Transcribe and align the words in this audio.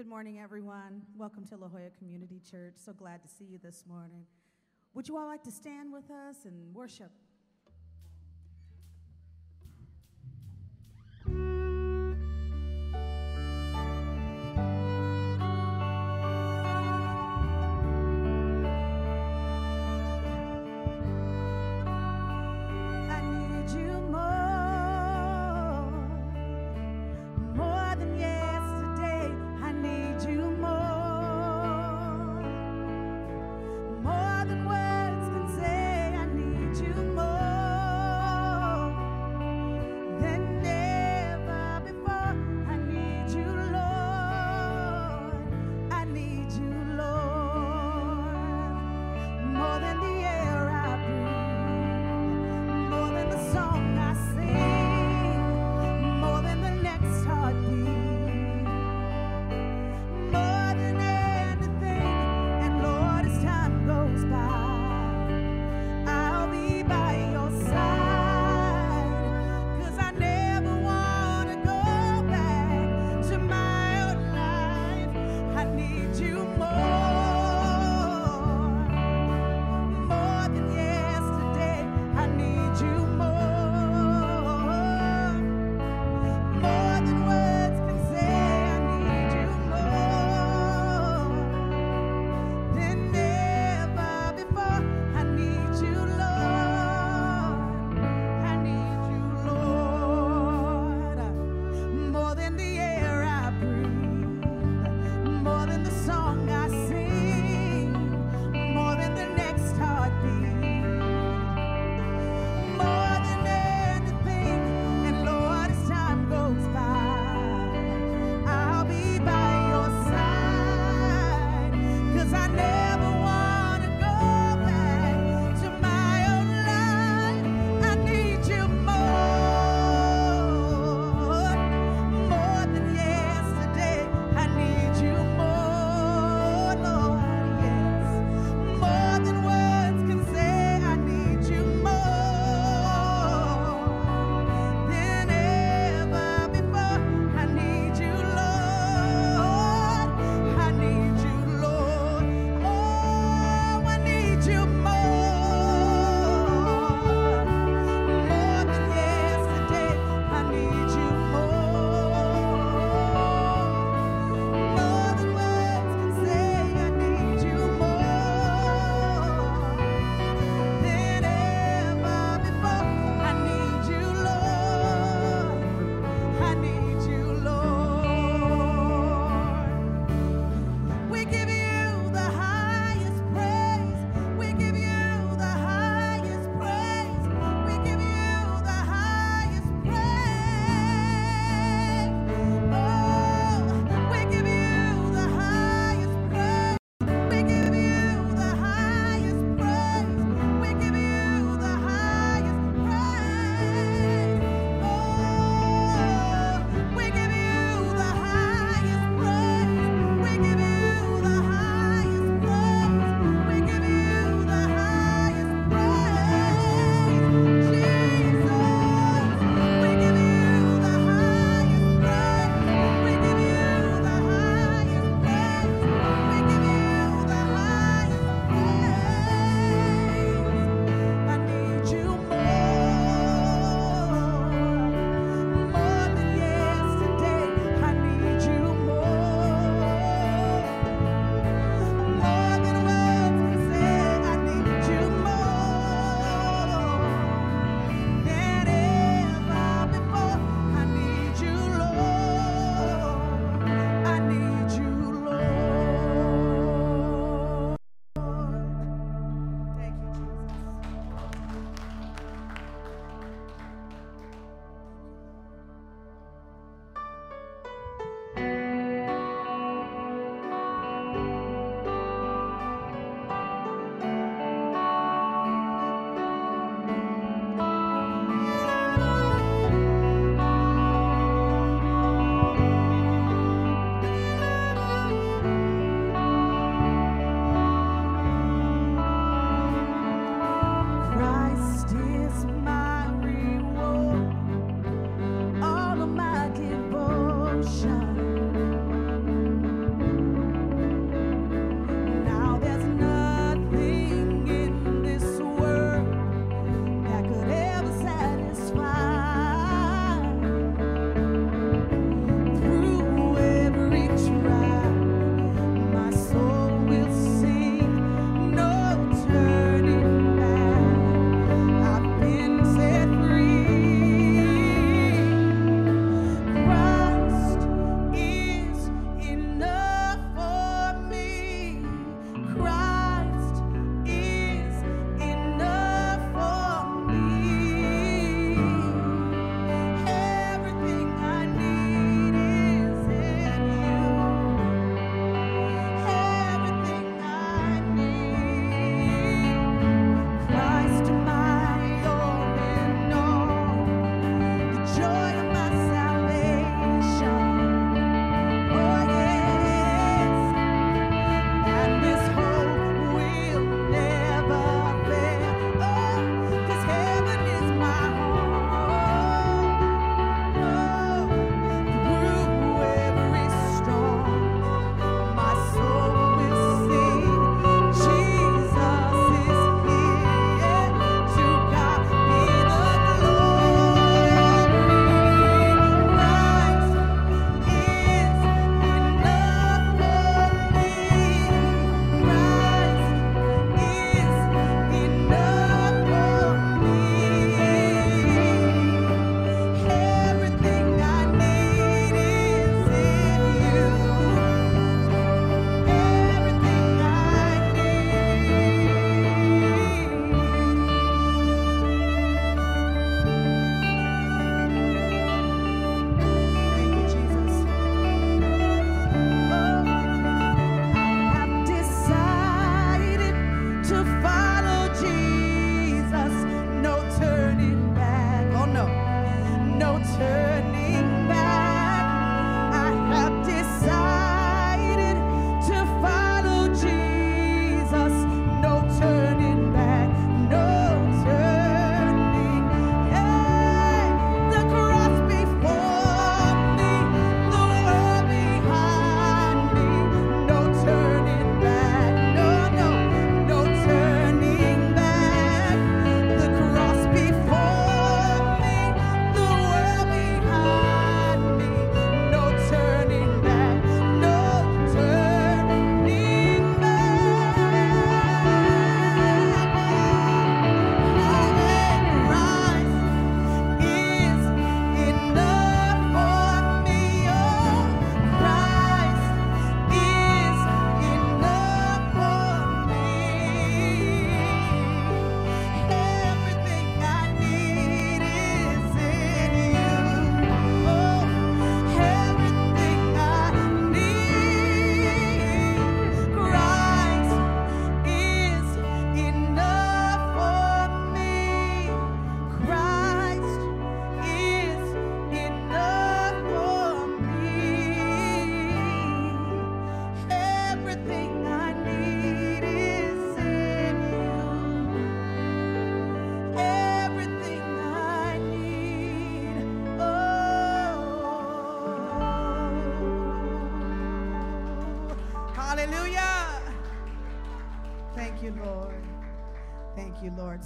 Good 0.00 0.08
morning, 0.08 0.40
everyone. 0.40 1.02
Welcome 1.14 1.44
to 1.48 1.58
La 1.58 1.68
Jolla 1.68 1.90
Community 1.98 2.40
Church. 2.50 2.72
So 2.76 2.94
glad 2.94 3.20
to 3.20 3.28
see 3.28 3.44
you 3.44 3.58
this 3.62 3.84
morning. 3.86 4.24
Would 4.94 5.06
you 5.06 5.18
all 5.18 5.26
like 5.26 5.42
to 5.42 5.50
stand 5.50 5.92
with 5.92 6.10
us 6.10 6.46
and 6.46 6.74
worship? 6.74 7.10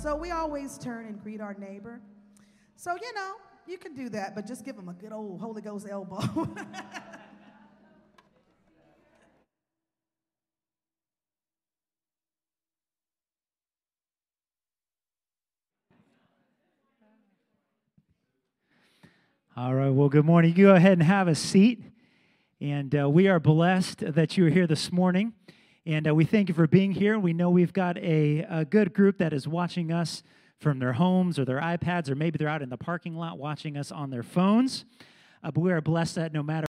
So 0.05 0.15
we 0.15 0.33
always 0.33 0.77
turn 0.77 1.07
and 1.07 1.19
greet 1.23 1.41
our 1.41 1.55
neighbor. 1.55 1.99
So, 2.77 2.95
you 2.95 3.15
know, 3.15 3.37
you 3.67 3.79
can 3.79 3.95
do 3.95 4.11
that, 4.11 4.35
but 4.35 4.47
just 4.47 4.63
give 4.63 4.77
them 4.77 4.91
a 4.91 4.93
good 4.93 5.13
old 5.13 5.41
Holy 5.41 5.63
Ghost 5.63 5.87
elbow. 5.89 6.19
All 19.57 19.75
right, 19.75 19.89
well, 19.89 20.11
good 20.11 20.27
morning. 20.27 20.55
You 20.55 20.67
go 20.67 20.75
ahead 20.75 20.93
and 20.93 21.03
have 21.05 21.27
a 21.27 21.35
seat. 21.35 21.83
And 22.61 22.95
uh, 22.95 23.09
we 23.09 23.27
are 23.29 23.41
blessed 23.41 24.01
that 24.01 24.37
you 24.37 24.45
are 24.47 24.51
here 24.51 24.67
this 24.67 24.93
morning. 24.93 25.33
And 25.87 26.09
uh, 26.09 26.15
we 26.15 26.25
thank 26.25 26.49
you 26.49 26.55
for 26.55 26.67
being 26.67 26.93
here. 26.93 27.19
We 27.19 27.35
know 27.35 27.51
we've 27.51 27.75
got 27.75 27.99
a, 27.99 28.47
a 28.49 28.65
good 28.65 28.95
group 28.95 29.19
that 29.19 29.35
is 29.35 29.47
watching 29.47 29.93
us 29.93 30.23
from 30.59 30.79
their 30.79 30.95
homes 30.95 31.39
or 31.39 31.45
their 31.45 31.61
iPads, 31.61 32.09
or 32.09 32.15
maybe 32.15 32.39
they're 32.39 32.49
out 32.49 32.63
in 32.63 32.71
the 32.71 32.79
parking 32.79 33.15
lot 33.17 33.37
watching 33.37 33.77
us 33.77 33.93
on 33.93 34.09
their 34.09 34.23
phones. 34.23 34.87
Uh, 35.43 35.51
but 35.51 35.61
we 35.61 35.71
are 35.73 35.83
blessed 35.83 36.15
that 36.15 36.33
no 36.33 36.43
matter. 36.43 36.67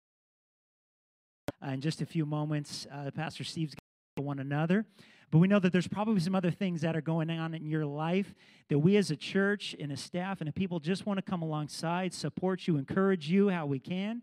Uh, 1.66 1.70
in 1.70 1.80
just 1.80 2.02
a 2.02 2.06
few 2.06 2.26
moments, 2.26 2.88
uh, 2.92 3.10
Pastor 3.12 3.46
Steve's 3.46 3.74
going 3.74 3.82
to 4.18 4.22
one 4.22 4.40
another. 4.40 4.86
But 5.32 5.38
we 5.38 5.48
know 5.48 5.60
that 5.60 5.72
there's 5.72 5.88
probably 5.88 6.20
some 6.20 6.36
other 6.36 6.52
things 6.52 6.82
that 6.82 6.98
are 6.98 7.02
going 7.02 7.30
on 7.30 7.54
in 7.54 7.66
your 7.66 7.86
life 7.86 8.36
that 8.68 8.80
we 8.80 8.98
as 8.98 9.12
a 9.12 9.16
church 9.16 9.78
and 9.80 9.94
a 9.94 9.98
staff 9.98 10.42
and 10.42 10.50
a 10.50 10.52
people 10.52 10.82
just 10.82 11.06
want 11.06 11.20
to 11.20 11.22
come 11.22 11.42
alongside, 11.42 12.14
support 12.14 12.68
you, 12.68 12.76
encourage 12.76 13.30
you 13.30 13.48
how 13.48 13.66
we 13.66 13.80
can. 13.80 14.22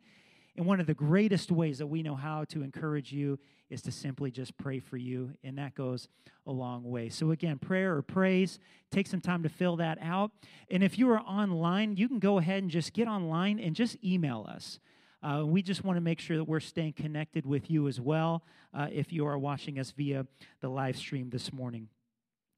And 0.57 0.67
one 0.67 0.81
of 0.81 0.87
the 0.87 0.95
greatest 0.95 1.51
ways 1.51 1.79
that 1.79 1.87
we 1.87 2.03
know 2.03 2.15
how 2.15 2.45
to 2.45 2.63
encourage 2.63 3.13
you 3.13 3.39
is 3.71 3.81
to 3.83 3.91
simply 3.93 4.31
just 4.31 4.57
pray 4.59 4.81
for 4.81 4.99
you, 4.99 5.33
and 5.43 5.57
that 5.57 5.75
goes 5.75 6.09
a 6.47 6.53
long 6.53 6.85
way. 6.85 7.09
So, 7.09 7.31
again, 7.31 7.59
prayer 7.59 7.97
or 7.97 8.03
praise, 8.03 8.59
take 8.91 9.07
some 9.07 9.21
time 9.21 9.43
to 9.45 9.49
fill 9.49 9.77
that 9.77 9.99
out. 10.03 10.31
And 10.71 10.83
if 10.83 10.99
you 10.99 11.11
are 11.11 11.21
online, 11.21 11.97
you 11.97 12.07
can 12.07 12.19
go 12.19 12.37
ahead 12.37 12.63
and 12.63 12.71
just 12.71 12.93
get 12.93 13.09
online 13.09 13.59
and 13.59 13.75
just 13.75 13.97
email 14.05 14.47
us. 14.47 14.79
Uh, 15.23 15.45
we 15.47 15.63
just 15.63 15.85
want 15.85 15.97
to 15.97 16.01
make 16.03 16.19
sure 16.19 16.37
that 16.37 16.45
we're 16.45 16.61
staying 16.61 16.93
connected 16.95 17.47
with 17.47 17.71
you 17.71 17.89
as 17.89 17.99
well 17.99 18.43
uh, 18.75 18.89
if 18.93 19.13
you 19.13 19.25
are 19.25 19.39
watching 19.39 19.79
us 19.79 19.93
via 19.93 20.27
the 20.61 20.69
live 20.69 20.97
stream 20.97 21.31
this 21.31 21.53
morning. 21.53 21.89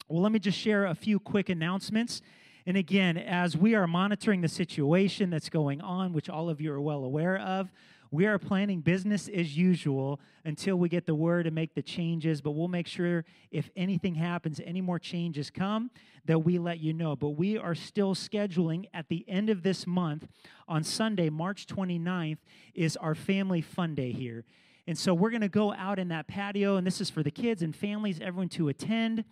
Well, 0.08 0.22
let 0.22 0.32
me 0.32 0.38
just 0.38 0.58
share 0.58 0.86
a 0.86 0.94
few 0.94 1.20
quick 1.20 1.48
announcements. 1.48 2.22
And 2.66 2.76
again, 2.76 3.18
as 3.18 3.56
we 3.56 3.74
are 3.74 3.86
monitoring 3.86 4.40
the 4.40 4.48
situation 4.48 5.28
that's 5.28 5.50
going 5.50 5.80
on, 5.82 6.12
which 6.12 6.30
all 6.30 6.48
of 6.48 6.60
you 6.60 6.72
are 6.72 6.80
well 6.80 7.04
aware 7.04 7.38
of, 7.38 7.70
we 8.10 8.26
are 8.26 8.38
planning 8.38 8.80
business 8.80 9.28
as 9.28 9.56
usual 9.56 10.20
until 10.44 10.76
we 10.76 10.88
get 10.88 11.04
the 11.04 11.14
word 11.14 11.46
and 11.46 11.54
make 11.54 11.74
the 11.74 11.82
changes, 11.82 12.40
but 12.40 12.52
we'll 12.52 12.68
make 12.68 12.86
sure 12.86 13.24
if 13.50 13.68
anything 13.76 14.14
happens, 14.14 14.60
any 14.64 14.80
more 14.80 14.98
changes 14.98 15.50
come, 15.50 15.90
that 16.24 16.38
we 16.38 16.58
let 16.58 16.78
you 16.78 16.92
know. 16.92 17.16
But 17.16 17.30
we 17.30 17.58
are 17.58 17.74
still 17.74 18.14
scheduling 18.14 18.86
at 18.94 19.08
the 19.08 19.24
end 19.28 19.50
of 19.50 19.62
this 19.62 19.86
month 19.86 20.28
on 20.68 20.84
Sunday, 20.84 21.28
March 21.28 21.66
29th, 21.66 22.38
is 22.72 22.96
our 22.96 23.14
family 23.14 23.60
fun 23.60 23.94
day 23.94 24.12
here. 24.12 24.44
And 24.86 24.96
so 24.96 25.12
we're 25.12 25.30
going 25.30 25.40
to 25.40 25.48
go 25.48 25.72
out 25.72 25.98
in 25.98 26.08
that 26.08 26.28
patio, 26.28 26.76
and 26.76 26.86
this 26.86 27.00
is 27.00 27.10
for 27.10 27.22
the 27.22 27.30
kids 27.30 27.62
and 27.62 27.74
families, 27.74 28.20
everyone 28.20 28.50
to 28.50 28.68
attend. 28.68 29.24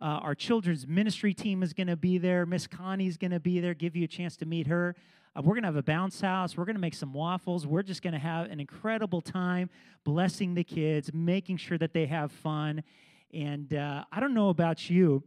Uh, 0.00 0.20
our 0.22 0.34
children's 0.34 0.86
ministry 0.86 1.34
team 1.34 1.62
is 1.62 1.72
going 1.72 1.88
to 1.88 1.96
be 1.96 2.18
there. 2.18 2.46
Miss 2.46 2.68
Connie's 2.68 3.16
going 3.16 3.32
to 3.32 3.40
be 3.40 3.58
there, 3.58 3.74
give 3.74 3.96
you 3.96 4.04
a 4.04 4.08
chance 4.08 4.36
to 4.36 4.46
meet 4.46 4.68
her. 4.68 4.94
Uh, 5.34 5.42
we're 5.42 5.54
going 5.54 5.62
to 5.62 5.68
have 5.68 5.76
a 5.76 5.82
bounce 5.82 6.20
house. 6.20 6.56
We're 6.56 6.66
going 6.66 6.76
to 6.76 6.80
make 6.80 6.94
some 6.94 7.12
waffles. 7.12 7.66
We're 7.66 7.82
just 7.82 8.02
going 8.02 8.12
to 8.12 8.18
have 8.20 8.48
an 8.50 8.60
incredible 8.60 9.20
time 9.20 9.70
blessing 10.04 10.54
the 10.54 10.62
kids, 10.62 11.10
making 11.12 11.56
sure 11.56 11.78
that 11.78 11.92
they 11.92 12.06
have 12.06 12.30
fun. 12.30 12.84
And 13.34 13.74
uh, 13.74 14.04
I 14.12 14.20
don't 14.20 14.34
know 14.34 14.50
about 14.50 14.88
you, 14.88 15.24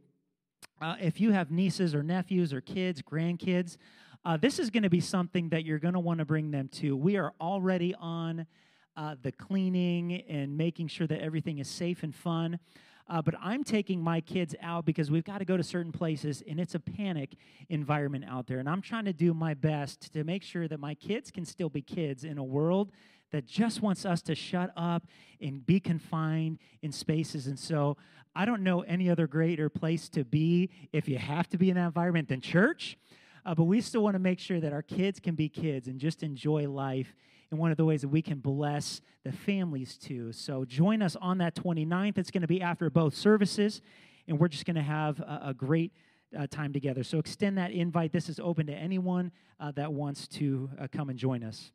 uh, 0.81 0.95
if 1.01 1.19
you 1.19 1.31
have 1.31 1.51
nieces 1.51 1.93
or 1.93 2.01
nephews 2.01 2.53
or 2.53 2.61
kids, 2.61 3.01
grandkids, 3.01 3.77
uh, 4.23 4.37
this 4.37 4.57
is 4.57 4.69
going 4.69 4.83
to 4.83 4.89
be 4.89 5.01
something 5.01 5.49
that 5.49 5.65
you're 5.65 5.79
going 5.79 5.95
to 5.95 5.99
want 5.99 6.19
to 6.19 6.25
bring 6.25 6.51
them 6.51 6.69
to. 6.69 6.95
We 6.95 7.17
are 7.17 7.33
already 7.41 7.93
on 7.95 8.45
uh, 8.95 9.15
the 9.21 9.31
cleaning 9.31 10.21
and 10.29 10.57
making 10.57 10.87
sure 10.87 11.07
that 11.07 11.21
everything 11.21 11.59
is 11.59 11.67
safe 11.67 12.03
and 12.03 12.15
fun. 12.15 12.59
Uh, 13.11 13.21
but 13.21 13.35
I'm 13.41 13.65
taking 13.65 14.01
my 14.01 14.21
kids 14.21 14.55
out 14.61 14.85
because 14.85 15.11
we've 15.11 15.25
got 15.25 15.39
to 15.39 15.45
go 15.45 15.57
to 15.57 15.63
certain 15.63 15.91
places 15.91 16.41
and 16.47 16.61
it's 16.61 16.75
a 16.75 16.79
panic 16.79 17.35
environment 17.67 18.23
out 18.25 18.47
there. 18.47 18.59
And 18.59 18.69
I'm 18.69 18.81
trying 18.81 19.03
to 19.03 19.11
do 19.11 19.33
my 19.33 19.53
best 19.53 20.13
to 20.13 20.23
make 20.23 20.43
sure 20.43 20.65
that 20.69 20.79
my 20.79 20.95
kids 20.95 21.29
can 21.29 21.43
still 21.43 21.67
be 21.67 21.81
kids 21.81 22.23
in 22.23 22.37
a 22.37 22.43
world 22.43 22.89
that 23.33 23.45
just 23.45 23.81
wants 23.81 24.05
us 24.05 24.21
to 24.23 24.33
shut 24.33 24.71
up 24.77 25.03
and 25.41 25.65
be 25.65 25.77
confined 25.77 26.59
in 26.81 26.93
spaces. 26.93 27.47
And 27.47 27.59
so 27.59 27.97
I 28.33 28.45
don't 28.45 28.63
know 28.63 28.79
any 28.81 29.09
other 29.09 29.27
greater 29.27 29.67
place 29.67 30.07
to 30.09 30.23
be 30.23 30.69
if 30.93 31.09
you 31.09 31.17
have 31.17 31.49
to 31.49 31.57
be 31.57 31.69
in 31.69 31.75
that 31.75 31.87
environment 31.87 32.29
than 32.29 32.39
church. 32.39 32.97
Uh, 33.45 33.53
but 33.53 33.65
we 33.65 33.81
still 33.81 34.03
want 34.03 34.15
to 34.15 34.19
make 34.19 34.39
sure 34.39 34.61
that 34.61 34.71
our 34.71 34.83
kids 34.83 35.19
can 35.19 35.35
be 35.35 35.49
kids 35.49 35.89
and 35.89 35.99
just 35.99 36.23
enjoy 36.23 36.69
life 36.69 37.13
and 37.51 37.59
one 37.59 37.69
of 37.69 37.77
the 37.77 37.85
ways 37.85 38.01
that 38.01 38.07
we 38.07 38.21
can 38.21 38.39
bless 38.39 39.01
the 39.23 39.31
families 39.31 39.97
too. 39.97 40.31
So 40.31 40.63
join 40.65 41.01
us 41.01 41.17
on 41.17 41.37
that 41.39 41.53
29th. 41.53 42.17
It's 42.17 42.31
going 42.31 42.41
to 42.41 42.47
be 42.47 42.61
after 42.61 42.89
both 42.89 43.13
services, 43.13 43.81
and 44.27 44.39
we're 44.39 44.47
just 44.47 44.65
going 44.65 44.77
to 44.77 44.81
have 44.81 45.19
a, 45.19 45.41
a 45.47 45.53
great 45.53 45.91
uh, 46.37 46.47
time 46.47 46.71
together. 46.71 47.03
So 47.03 47.19
extend 47.19 47.57
that 47.57 47.71
invite. 47.71 48.13
This 48.13 48.29
is 48.29 48.39
open 48.39 48.67
to 48.67 48.73
anyone 48.73 49.31
uh, 49.59 49.71
that 49.71 49.91
wants 49.91 50.27
to 50.29 50.69
uh, 50.79 50.87
come 50.89 51.09
and 51.09 51.19
join 51.19 51.43
us. 51.43 51.73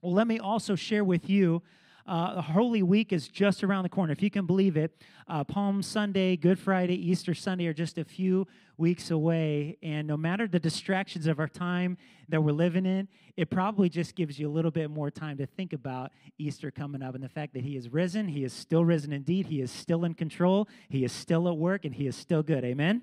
Well, 0.00 0.14
let 0.14 0.26
me 0.26 0.38
also 0.38 0.74
share 0.74 1.04
with 1.04 1.28
you 1.28 1.62
uh, 2.06 2.42
Holy 2.42 2.82
Week 2.82 3.12
is 3.12 3.28
just 3.28 3.64
around 3.64 3.84
the 3.84 3.88
corner. 3.88 4.12
If 4.12 4.22
you 4.22 4.30
can 4.30 4.46
believe 4.46 4.76
it, 4.76 5.02
uh, 5.26 5.44
Palm 5.44 5.82
Sunday, 5.82 6.36
Good 6.36 6.58
Friday, 6.58 6.94
Easter 6.94 7.34
Sunday 7.34 7.66
are 7.66 7.72
just 7.72 7.96
a 7.96 8.04
few 8.04 8.46
weeks 8.76 9.10
away. 9.10 9.78
And 9.82 10.06
no 10.06 10.16
matter 10.16 10.46
the 10.46 10.58
distractions 10.58 11.26
of 11.26 11.38
our 11.38 11.48
time 11.48 11.96
that 12.28 12.42
we're 12.42 12.52
living 12.52 12.84
in, 12.84 13.08
it 13.36 13.50
probably 13.50 13.88
just 13.88 14.14
gives 14.14 14.38
you 14.38 14.48
a 14.48 14.52
little 14.52 14.70
bit 14.70 14.90
more 14.90 15.10
time 15.10 15.38
to 15.38 15.46
think 15.46 15.72
about 15.72 16.12
Easter 16.38 16.70
coming 16.70 17.02
up 17.02 17.14
and 17.14 17.24
the 17.24 17.28
fact 17.28 17.54
that 17.54 17.62
He 17.62 17.76
is 17.76 17.88
risen. 17.88 18.28
He 18.28 18.44
is 18.44 18.52
still 18.52 18.84
risen 18.84 19.12
indeed. 19.12 19.46
He 19.46 19.60
is 19.60 19.70
still 19.70 20.04
in 20.04 20.14
control. 20.14 20.68
He 20.88 21.04
is 21.04 21.12
still 21.12 21.48
at 21.48 21.56
work 21.56 21.84
and 21.84 21.94
He 21.94 22.06
is 22.06 22.16
still 22.16 22.42
good. 22.42 22.64
Amen? 22.64 23.02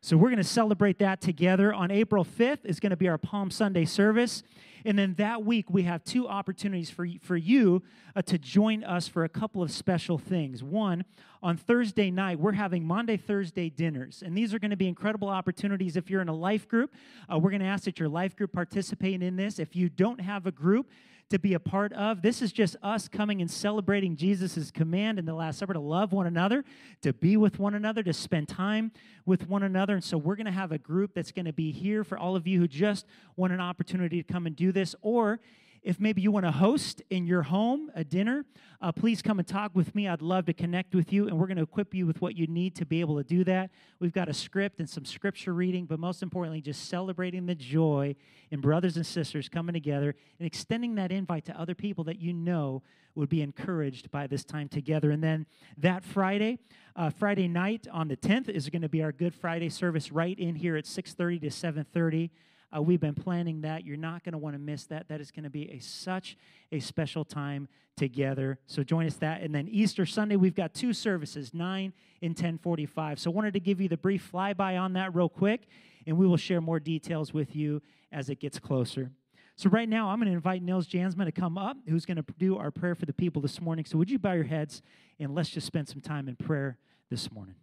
So 0.00 0.16
we're 0.16 0.28
going 0.28 0.36
to 0.38 0.44
celebrate 0.44 0.98
that 1.00 1.20
together. 1.20 1.74
On 1.74 1.90
April 1.90 2.24
5th 2.24 2.64
is 2.64 2.78
going 2.78 2.90
to 2.90 2.96
be 2.96 3.08
our 3.08 3.18
Palm 3.18 3.50
Sunday 3.50 3.84
service. 3.84 4.44
And 4.84 4.96
then 4.96 5.14
that 5.18 5.44
week, 5.44 5.66
we 5.70 5.82
have 5.82 6.04
two 6.04 6.28
opportunities 6.28 6.88
for, 6.88 7.06
for 7.20 7.36
you 7.36 7.82
uh, 8.14 8.22
to 8.22 8.38
join 8.38 8.84
us 8.84 9.08
for 9.08 9.24
a 9.24 9.28
couple 9.28 9.60
of 9.60 9.72
special 9.72 10.16
things. 10.16 10.62
One, 10.62 11.04
on 11.42 11.56
Thursday 11.56 12.12
night, 12.12 12.38
we're 12.38 12.52
having 12.52 12.84
Maundy, 12.84 13.16
Thursday 13.16 13.70
dinners. 13.70 14.22
And 14.24 14.38
these 14.38 14.54
are 14.54 14.60
going 14.60 14.70
to 14.70 14.76
be 14.76 14.86
incredible 14.86 15.28
opportunities 15.28 15.96
if 15.96 16.08
you're 16.08 16.22
in 16.22 16.28
a 16.28 16.34
life 16.34 16.68
group. 16.68 16.94
Uh, 17.30 17.38
we're 17.38 17.50
going 17.50 17.60
to 17.60 17.66
ask 17.66 17.84
that 17.84 17.98
your 17.98 18.08
life 18.08 18.36
group 18.36 18.52
participate 18.52 19.20
in 19.20 19.34
this. 19.34 19.58
If 19.58 19.74
you 19.74 19.88
don't 19.88 20.20
have 20.20 20.46
a 20.46 20.52
group, 20.52 20.88
to 21.30 21.38
be 21.38 21.54
a 21.54 21.60
part 21.60 21.92
of. 21.92 22.22
This 22.22 22.40
is 22.40 22.52
just 22.52 22.76
us 22.82 23.08
coming 23.08 23.40
and 23.40 23.50
celebrating 23.50 24.16
Jesus' 24.16 24.70
command 24.70 25.18
in 25.18 25.26
the 25.26 25.34
Last 25.34 25.58
Supper 25.58 25.74
to 25.74 25.80
love 25.80 26.12
one 26.12 26.26
another, 26.26 26.64
to 27.02 27.12
be 27.12 27.36
with 27.36 27.58
one 27.58 27.74
another, 27.74 28.02
to 28.02 28.12
spend 28.12 28.48
time 28.48 28.92
with 29.26 29.48
one 29.48 29.62
another. 29.62 29.94
And 29.94 30.04
so 30.04 30.16
we're 30.16 30.36
going 30.36 30.46
to 30.46 30.52
have 30.52 30.72
a 30.72 30.78
group 30.78 31.12
that's 31.14 31.32
going 31.32 31.46
to 31.46 31.52
be 31.52 31.70
here 31.70 32.04
for 32.04 32.16
all 32.18 32.34
of 32.34 32.46
you 32.46 32.58
who 32.58 32.68
just 32.68 33.06
want 33.36 33.52
an 33.52 33.60
opportunity 33.60 34.22
to 34.22 34.32
come 34.32 34.46
and 34.46 34.56
do 34.56 34.72
this. 34.72 34.94
Or 35.02 35.40
if 35.88 35.98
maybe 35.98 36.20
you 36.20 36.30
want 36.30 36.44
to 36.44 36.52
host 36.52 37.00
in 37.08 37.26
your 37.26 37.40
home 37.40 37.90
a 37.94 38.04
dinner, 38.04 38.44
uh, 38.82 38.92
please 38.92 39.22
come 39.22 39.38
and 39.38 39.48
talk 39.48 39.74
with 39.74 39.94
me. 39.94 40.06
I'd 40.06 40.20
love 40.20 40.44
to 40.44 40.52
connect 40.52 40.94
with 40.94 41.14
you, 41.14 41.26
and 41.28 41.38
we're 41.38 41.46
going 41.46 41.56
to 41.56 41.62
equip 41.62 41.94
you 41.94 42.06
with 42.06 42.20
what 42.20 42.36
you 42.36 42.46
need 42.46 42.76
to 42.76 42.84
be 42.84 43.00
able 43.00 43.16
to 43.16 43.24
do 43.24 43.42
that. 43.44 43.70
We've 43.98 44.12
got 44.12 44.28
a 44.28 44.34
script 44.34 44.80
and 44.80 44.90
some 44.90 45.06
scripture 45.06 45.54
reading, 45.54 45.86
but 45.86 45.98
most 45.98 46.22
importantly, 46.22 46.60
just 46.60 46.90
celebrating 46.90 47.46
the 47.46 47.54
joy 47.54 48.16
in 48.50 48.60
brothers 48.60 48.98
and 48.98 49.06
sisters 49.06 49.48
coming 49.48 49.72
together 49.72 50.14
and 50.38 50.46
extending 50.46 50.94
that 50.96 51.10
invite 51.10 51.46
to 51.46 51.58
other 51.58 51.74
people 51.74 52.04
that 52.04 52.20
you 52.20 52.34
know 52.34 52.82
would 53.14 53.30
be 53.30 53.40
encouraged 53.40 54.10
by 54.10 54.26
this 54.26 54.44
time 54.44 54.68
together. 54.68 55.10
And 55.10 55.24
then 55.24 55.46
that 55.78 56.04
Friday, 56.04 56.58
uh, 56.96 57.08
Friday 57.08 57.48
night 57.48 57.86
on 57.90 58.08
the 58.08 58.16
10th 58.18 58.50
is 58.50 58.68
going 58.68 58.82
to 58.82 58.90
be 58.90 59.02
our 59.02 59.10
Good 59.10 59.34
Friday 59.34 59.70
service 59.70 60.12
right 60.12 60.38
in 60.38 60.54
here 60.54 60.76
at 60.76 60.84
6:30 60.84 61.40
to 61.40 61.50
7:30. 61.50 62.28
Uh, 62.74 62.82
we've 62.82 63.00
been 63.00 63.14
planning 63.14 63.62
that. 63.62 63.84
You're 63.84 63.96
not 63.96 64.24
going 64.24 64.32
to 64.32 64.38
want 64.38 64.54
to 64.54 64.58
miss 64.58 64.84
that. 64.86 65.08
That 65.08 65.20
is 65.20 65.30
going 65.30 65.44
to 65.44 65.50
be 65.50 65.70
a 65.70 65.78
such 65.78 66.36
a 66.70 66.80
special 66.80 67.24
time 67.24 67.68
together. 67.96 68.58
So 68.66 68.82
join 68.82 69.06
us 69.06 69.14
that. 69.16 69.40
And 69.40 69.54
then 69.54 69.68
Easter 69.68 70.04
Sunday, 70.06 70.36
we've 70.36 70.54
got 70.54 70.74
two 70.74 70.92
services, 70.92 71.54
9 71.54 71.92
and 72.22 72.30
1045. 72.30 73.18
So 73.18 73.30
wanted 73.30 73.54
to 73.54 73.60
give 73.60 73.80
you 73.80 73.88
the 73.88 73.96
brief 73.96 74.30
flyby 74.32 74.78
on 74.78 74.92
that 74.94 75.14
real 75.14 75.28
quick, 75.28 75.66
and 76.06 76.16
we 76.18 76.26
will 76.26 76.36
share 76.36 76.60
more 76.60 76.78
details 76.78 77.32
with 77.32 77.56
you 77.56 77.82
as 78.12 78.28
it 78.28 78.40
gets 78.40 78.58
closer. 78.58 79.10
So 79.56 79.68
right 79.70 79.88
now, 79.88 80.10
I'm 80.10 80.20
going 80.20 80.28
to 80.28 80.34
invite 80.34 80.62
Nils 80.62 80.86
Jansman 80.86 81.24
to 81.24 81.32
come 81.32 81.58
up, 81.58 81.76
who's 81.88 82.06
going 82.06 82.16
to 82.16 82.24
do 82.38 82.56
our 82.58 82.70
prayer 82.70 82.94
for 82.94 83.06
the 83.06 83.12
people 83.12 83.42
this 83.42 83.60
morning. 83.60 83.84
So 83.84 83.98
would 83.98 84.08
you 84.08 84.18
bow 84.18 84.32
your 84.32 84.44
heads, 84.44 84.82
and 85.18 85.34
let's 85.34 85.50
just 85.50 85.66
spend 85.66 85.88
some 85.88 86.00
time 86.00 86.28
in 86.28 86.36
prayer 86.36 86.78
this 87.10 87.32
morning. 87.32 87.56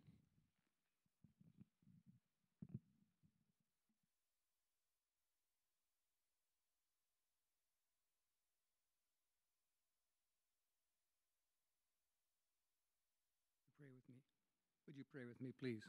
Would 14.87 14.97
you 14.97 15.05
pray 15.25 15.29
with 15.29 15.41
me, 15.41 15.53
please? 15.59 15.81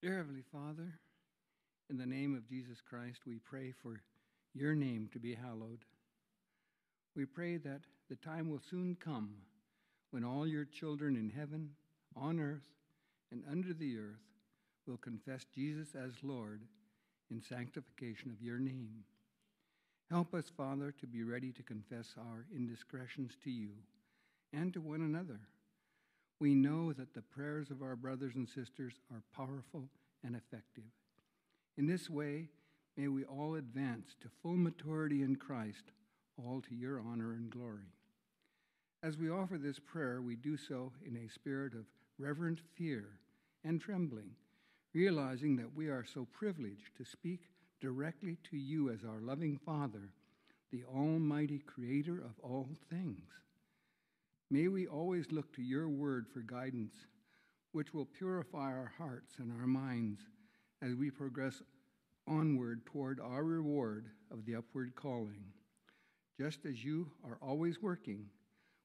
Dear 0.00 0.16
Heavenly 0.16 0.44
Father, 0.52 0.94
in 1.90 1.98
the 1.98 2.06
name 2.06 2.34
of 2.34 2.48
Jesus 2.48 2.78
Christ, 2.80 3.20
we 3.26 3.38
pray 3.38 3.72
for 3.82 4.00
your 4.54 4.74
name 4.74 5.08
to 5.12 5.18
be 5.18 5.34
hallowed. 5.34 5.84
We 7.16 7.26
pray 7.26 7.58
that 7.58 7.82
the 8.08 8.16
time 8.16 8.50
will 8.50 8.60
soon 8.70 8.96
come 8.98 9.34
when 10.10 10.24
all 10.24 10.46
your 10.46 10.64
children 10.64 11.16
in 11.16 11.30
heaven, 11.30 11.70
on 12.16 12.40
earth, 12.40 12.68
and 13.30 13.42
under 13.50 13.74
the 13.74 13.98
earth 13.98 14.22
will 14.86 14.98
confess 14.98 15.44
Jesus 15.54 15.88
as 15.94 16.12
Lord 16.22 16.62
in 17.30 17.42
sanctification 17.42 18.30
of 18.30 18.42
your 18.42 18.58
name. 18.58 19.04
Help 20.10 20.34
us, 20.34 20.50
Father, 20.56 20.94
to 21.00 21.06
be 21.06 21.24
ready 21.24 21.52
to 21.52 21.62
confess 21.62 22.14
our 22.18 22.46
indiscretions 22.54 23.32
to 23.42 23.50
you 23.50 23.70
and 24.52 24.72
to 24.72 24.80
one 24.80 25.00
another 25.00 25.40
we 26.44 26.54
know 26.54 26.92
that 26.92 27.14
the 27.14 27.22
prayers 27.22 27.70
of 27.70 27.80
our 27.80 27.96
brothers 27.96 28.34
and 28.34 28.46
sisters 28.46 28.92
are 29.10 29.22
powerful 29.34 29.88
and 30.22 30.36
effective. 30.36 30.84
In 31.78 31.86
this 31.86 32.10
way, 32.10 32.50
may 32.98 33.08
we 33.08 33.24
all 33.24 33.54
advance 33.54 34.14
to 34.20 34.28
full 34.42 34.54
maturity 34.54 35.22
in 35.22 35.36
Christ, 35.36 35.84
all 36.36 36.60
to 36.68 36.74
your 36.74 37.00
honor 37.00 37.32
and 37.32 37.48
glory. 37.48 37.94
As 39.02 39.16
we 39.16 39.30
offer 39.30 39.56
this 39.56 39.78
prayer, 39.78 40.20
we 40.20 40.36
do 40.36 40.58
so 40.58 40.92
in 41.06 41.16
a 41.16 41.32
spirit 41.32 41.72
of 41.72 41.86
reverent 42.18 42.60
fear 42.76 43.06
and 43.64 43.80
trembling, 43.80 44.32
realizing 44.92 45.56
that 45.56 45.74
we 45.74 45.88
are 45.88 46.04
so 46.04 46.26
privileged 46.30 46.94
to 46.98 47.06
speak 47.06 47.48
directly 47.80 48.36
to 48.50 48.58
you 48.58 48.90
as 48.90 48.98
our 49.02 49.22
loving 49.22 49.58
Father, 49.64 50.10
the 50.70 50.84
Almighty 50.94 51.62
Creator 51.64 52.18
of 52.18 52.34
all 52.42 52.68
things. 52.90 53.30
May 54.54 54.68
we 54.68 54.86
always 54.86 55.32
look 55.32 55.52
to 55.56 55.62
your 55.62 55.88
word 55.88 56.28
for 56.32 56.38
guidance, 56.38 56.94
which 57.72 57.92
will 57.92 58.04
purify 58.04 58.70
our 58.70 58.92
hearts 58.96 59.34
and 59.40 59.50
our 59.50 59.66
minds 59.66 60.20
as 60.80 60.94
we 60.94 61.10
progress 61.10 61.60
onward 62.28 62.86
toward 62.86 63.18
our 63.18 63.42
reward 63.42 64.06
of 64.30 64.46
the 64.46 64.54
upward 64.54 64.94
calling. 64.94 65.42
Just 66.38 66.66
as 66.66 66.84
you 66.84 67.10
are 67.24 67.36
always 67.42 67.82
working, 67.82 68.26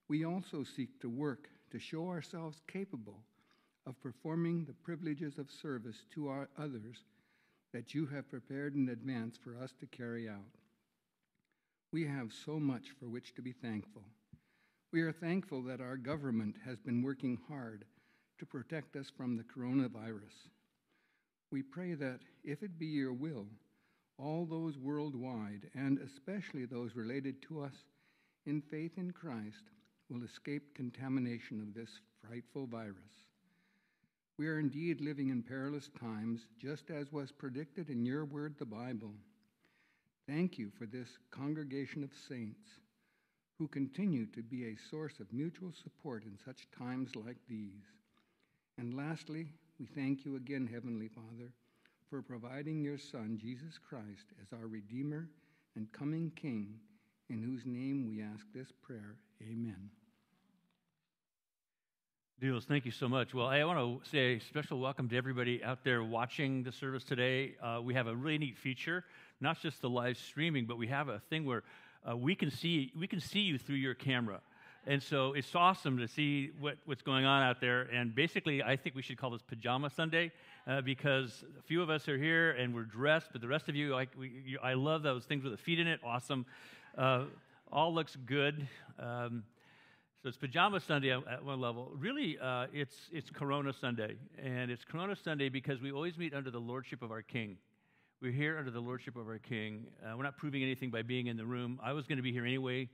we 0.08 0.26
also 0.26 0.64
seek 0.64 1.00
to 1.02 1.08
work 1.08 1.50
to 1.70 1.78
show 1.78 2.08
ourselves 2.08 2.62
capable 2.68 3.20
of 3.86 4.02
performing 4.02 4.66
the 4.66 4.74
privileges 4.74 5.38
of 5.38 5.52
service 5.52 6.04
to 6.16 6.30
our 6.30 6.50
others 6.58 7.04
that 7.74 7.94
you 7.94 8.08
have 8.08 8.28
prepared 8.28 8.74
in 8.74 8.90
advance 8.90 9.38
for 9.38 9.56
us 9.56 9.76
to 9.80 9.86
carry 9.86 10.28
out. 10.28 10.58
We 11.94 12.08
have 12.08 12.34
so 12.34 12.60
much 12.60 12.90
for 13.00 13.08
which 13.08 13.36
to 13.36 13.44
be 13.44 13.52
thankful. 13.52 14.02
We 14.92 15.02
are 15.02 15.12
thankful 15.12 15.62
that 15.64 15.82
our 15.82 15.98
government 15.98 16.56
has 16.66 16.80
been 16.80 17.04
working 17.04 17.38
hard 17.48 17.86
to 18.40 18.46
protect 18.46 18.96
us 18.96 19.12
from 19.16 19.38
the 19.38 19.44
coronavirus. 19.44 20.50
We 21.52 21.62
pray 21.62 21.94
that, 21.94 22.22
if 22.44 22.64
it 22.64 22.80
be 22.80 22.88
your 22.88 23.14
will, 23.14 23.46
all 24.18 24.48
those 24.48 24.80
worldwide, 24.80 25.70
and 25.76 26.00
especially 26.00 26.66
those 26.66 26.96
related 26.96 27.40
to 27.44 27.62
us 27.62 27.74
in 28.48 28.62
faith 28.62 28.94
in 28.98 29.12
Christ, 29.12 29.70
will 30.10 30.24
escape 30.24 30.74
contamination 30.74 31.62
of 31.62 31.76
this 31.76 31.92
frightful 32.28 32.66
virus. 32.66 32.96
We 34.40 34.48
are 34.48 34.60
indeed 34.60 35.02
living 35.02 35.30
in 35.30 35.44
perilous 35.44 35.90
times, 36.00 36.48
just 36.60 36.90
as 36.90 37.12
was 37.12 37.32
predicted 37.32 37.92
in 37.92 38.06
your 38.06 38.26
word, 38.26 38.56
the 38.58 38.66
Bible. 38.66 39.14
Thank 40.28 40.58
you 40.58 40.72
for 40.80 40.88
this 40.88 41.10
congregation 41.30 42.04
of 42.04 42.10
saints 42.28 42.80
who 43.60 43.68
continue 43.68 44.26
to 44.28 44.42
be 44.42 44.68
a 44.68 44.90
source 44.90 45.20
of 45.20 45.32
mutual 45.34 45.74
support 45.84 46.24
in 46.24 46.38
such 46.46 46.68
times 46.76 47.12
like 47.14 47.36
these. 47.50 47.84
And 48.78 48.96
lastly, 48.96 49.48
we 49.78 49.86
thank 49.86 50.24
you 50.24 50.38
again, 50.38 50.68
Heavenly 50.72 51.10
Father, 51.10 51.52
for 52.10 52.22
providing 52.22 52.82
your 52.82 52.98
Son, 52.98 53.38
Jesus 53.40 53.78
Christ, 53.78 54.28
as 54.42 54.58
our 54.58 54.68
Redeemer 54.68 55.28
and 55.76 55.92
coming 55.92 56.32
King, 56.38 56.74
in 57.30 57.44
whose 57.44 57.66
name 57.66 58.08
we 58.08 58.24
ask 58.24 58.46
this 58.56 58.72
prayer. 58.82 59.18
Amen. 59.44 59.90
Nils, 62.42 62.64
thank 62.64 62.86
you 62.86 62.92
so 62.92 63.10
much. 63.10 63.34
Well, 63.34 63.48
I 63.48 63.62
want 63.66 64.02
to 64.04 64.10
say 64.10 64.36
a 64.36 64.40
special 64.40 64.80
welcome 64.80 65.10
to 65.10 65.18
everybody 65.18 65.62
out 65.62 65.84
there 65.84 66.02
watching 66.02 66.64
the 66.64 66.72
service 66.72 67.04
today. 67.04 67.56
Uh, 67.62 67.82
we 67.84 67.94
have 67.94 68.08
a 68.08 68.16
really 68.16 68.38
neat 68.38 68.58
feature, 68.58 69.04
not 69.42 69.60
just 69.62 69.82
the 69.82 69.90
live 69.90 70.18
streaming, 70.18 70.66
but 70.66 70.78
we 70.78 70.88
have 70.88 71.10
a 71.10 71.20
thing 71.30 71.44
where 71.44 71.64
uh, 72.08 72.16
we 72.16 72.36
can 72.36 72.52
see 72.52 72.92
we 72.98 73.08
can 73.08 73.20
see 73.20 73.40
you 73.40 73.58
through 73.58 73.76
your 73.76 73.94
camera. 73.94 74.42
And 74.88 75.04
so 75.04 75.34
it's 75.34 75.54
awesome 75.54 75.98
to 75.98 76.08
see 76.08 76.52
what, 76.60 76.78
what's 76.86 77.02
going 77.02 77.26
on 77.26 77.44
out 77.44 77.60
there. 77.62 77.82
And 77.94 78.14
basically 78.16 78.64
i 78.64 78.76
think 78.76 78.96
we 78.96 79.02
should 79.02 79.18
call 79.18 79.30
this 79.32 79.42
pajama 79.42 79.90
sunday 79.90 80.32
uh, 80.68 80.82
because 80.82 81.44
a 81.60 81.64
few 81.64 81.82
of 81.82 81.90
us 81.90 82.08
are 82.08 82.18
here 82.18 82.52
and 82.52 82.74
we're 82.74 82.84
dressed 82.84 83.30
but 83.32 83.42
the 83.42 83.48
rest 83.48 83.70
of 83.70 83.76
you, 83.76 83.94
like 83.94 84.10
we, 84.18 84.44
you 84.46 84.60
i 84.64 84.74
love 84.74 85.04
those 85.04 85.26
things 85.26 85.44
with 85.44 85.54
the 85.54 85.58
feet 85.58 85.80
in 85.80 85.88
it. 85.88 86.00
Awesome. 86.04 86.46
Uh, 86.98 87.26
all 87.72 87.94
looks 87.94 88.16
good. 88.26 88.68
Um, 88.98 89.44
so 90.22 90.28
it's 90.28 90.38
pajama 90.38 90.82
Sunday 90.82 91.12
at 91.12 91.46
one 91.46 91.62
level. 91.62 91.94
Really, 91.98 92.38
uh, 92.42 92.68
it's 92.74 92.96
it's 93.10 93.30
Corona 93.30 93.72
Sunday, 93.72 94.16
and 94.38 94.70
it's 94.70 94.84
Corona 94.84 95.16
Sunday 95.16 95.48
because 95.48 95.80
we 95.80 95.94
always 95.94 96.18
meet 96.18 96.34
under 96.34 96.52
the 96.52 96.60
lordship 96.60 97.02
of 97.02 97.10
our 97.10 97.22
King. 97.22 97.56
We're 98.22 98.34
here 98.34 98.58
under 98.58 98.70
the 98.70 98.82
lordship 98.82 99.16
of 99.16 99.28
our 99.30 99.38
King. 99.38 99.86
Uh, 100.04 100.18
we're 100.18 100.24
not 100.24 100.36
proving 100.36 100.62
anything 100.62 100.90
by 100.90 101.04
being 101.04 101.28
in 101.28 101.38
the 101.38 101.46
room. 101.46 101.80
I 101.82 101.94
was 101.94 102.06
going 102.06 102.18
to 102.18 102.22
be 102.22 102.34
here 102.34 102.44
anyway, 102.44 102.90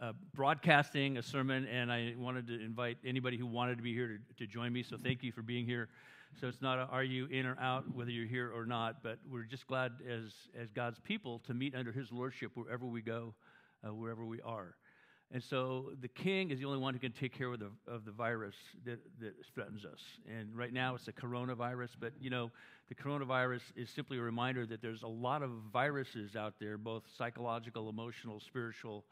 uh, 0.00 0.12
broadcasting 0.34 1.18
a 1.18 1.22
sermon, 1.22 1.66
and 1.66 1.90
I 1.90 2.14
wanted 2.16 2.46
to 2.46 2.64
invite 2.64 2.98
anybody 3.04 3.36
who 3.36 3.44
wanted 3.44 3.78
to 3.78 3.82
be 3.82 3.92
here 3.92 4.06
to, 4.06 4.36
to 4.38 4.46
join 4.46 4.72
me. 4.72 4.84
So 4.84 4.96
thank 5.02 5.24
you 5.24 5.32
for 5.32 5.42
being 5.42 5.66
here. 5.66 5.88
So 6.40 6.46
it's 6.46 6.62
not 6.62 6.78
a, 6.78 6.82
are 6.82 7.02
you 7.02 7.26
in 7.26 7.44
or 7.44 7.58
out, 7.60 7.92
whether 7.92 8.12
you're 8.12 8.28
here 8.28 8.52
or 8.54 8.64
not, 8.64 9.02
but 9.02 9.18
we're 9.28 9.42
just 9.42 9.66
glad 9.66 9.94
as, 10.08 10.32
as 10.56 10.70
God's 10.70 11.00
people 11.00 11.40
to 11.40 11.54
meet 11.54 11.74
under 11.74 11.90
His 11.90 12.12
lordship 12.12 12.52
wherever 12.54 12.86
we 12.86 13.02
go, 13.02 13.34
uh, 13.84 13.92
wherever 13.92 14.24
we 14.24 14.40
are. 14.42 14.76
And 15.32 15.42
so 15.42 15.92
the 16.00 16.08
king 16.08 16.50
is 16.50 16.58
the 16.58 16.66
only 16.66 16.78
one 16.78 16.92
who 16.92 17.00
can 17.00 17.12
take 17.12 17.36
care 17.36 17.50
of 17.52 17.58
the, 17.58 17.70
of 17.88 18.04
the 18.04 18.12
virus 18.12 18.54
that, 18.84 19.00
that 19.18 19.32
threatens 19.54 19.84
us. 19.84 19.98
And 20.28 20.54
right 20.54 20.72
now 20.72 20.94
it's 20.94 21.06
the 21.06 21.12
coronavirus, 21.12 21.88
but 21.98 22.12
you 22.20 22.28
know, 22.28 22.50
the 22.92 23.02
coronavirus 23.02 23.62
is 23.74 23.88
simply 23.88 24.18
a 24.18 24.20
reminder 24.20 24.66
that 24.66 24.82
there's 24.82 25.02
a 25.02 25.08
lot 25.08 25.42
of 25.42 25.50
viruses 25.72 26.36
out 26.36 26.54
there, 26.60 26.76
both 26.76 27.02
psychological, 27.16 27.88
emotional, 27.88 28.38
spiritual, 28.38 29.04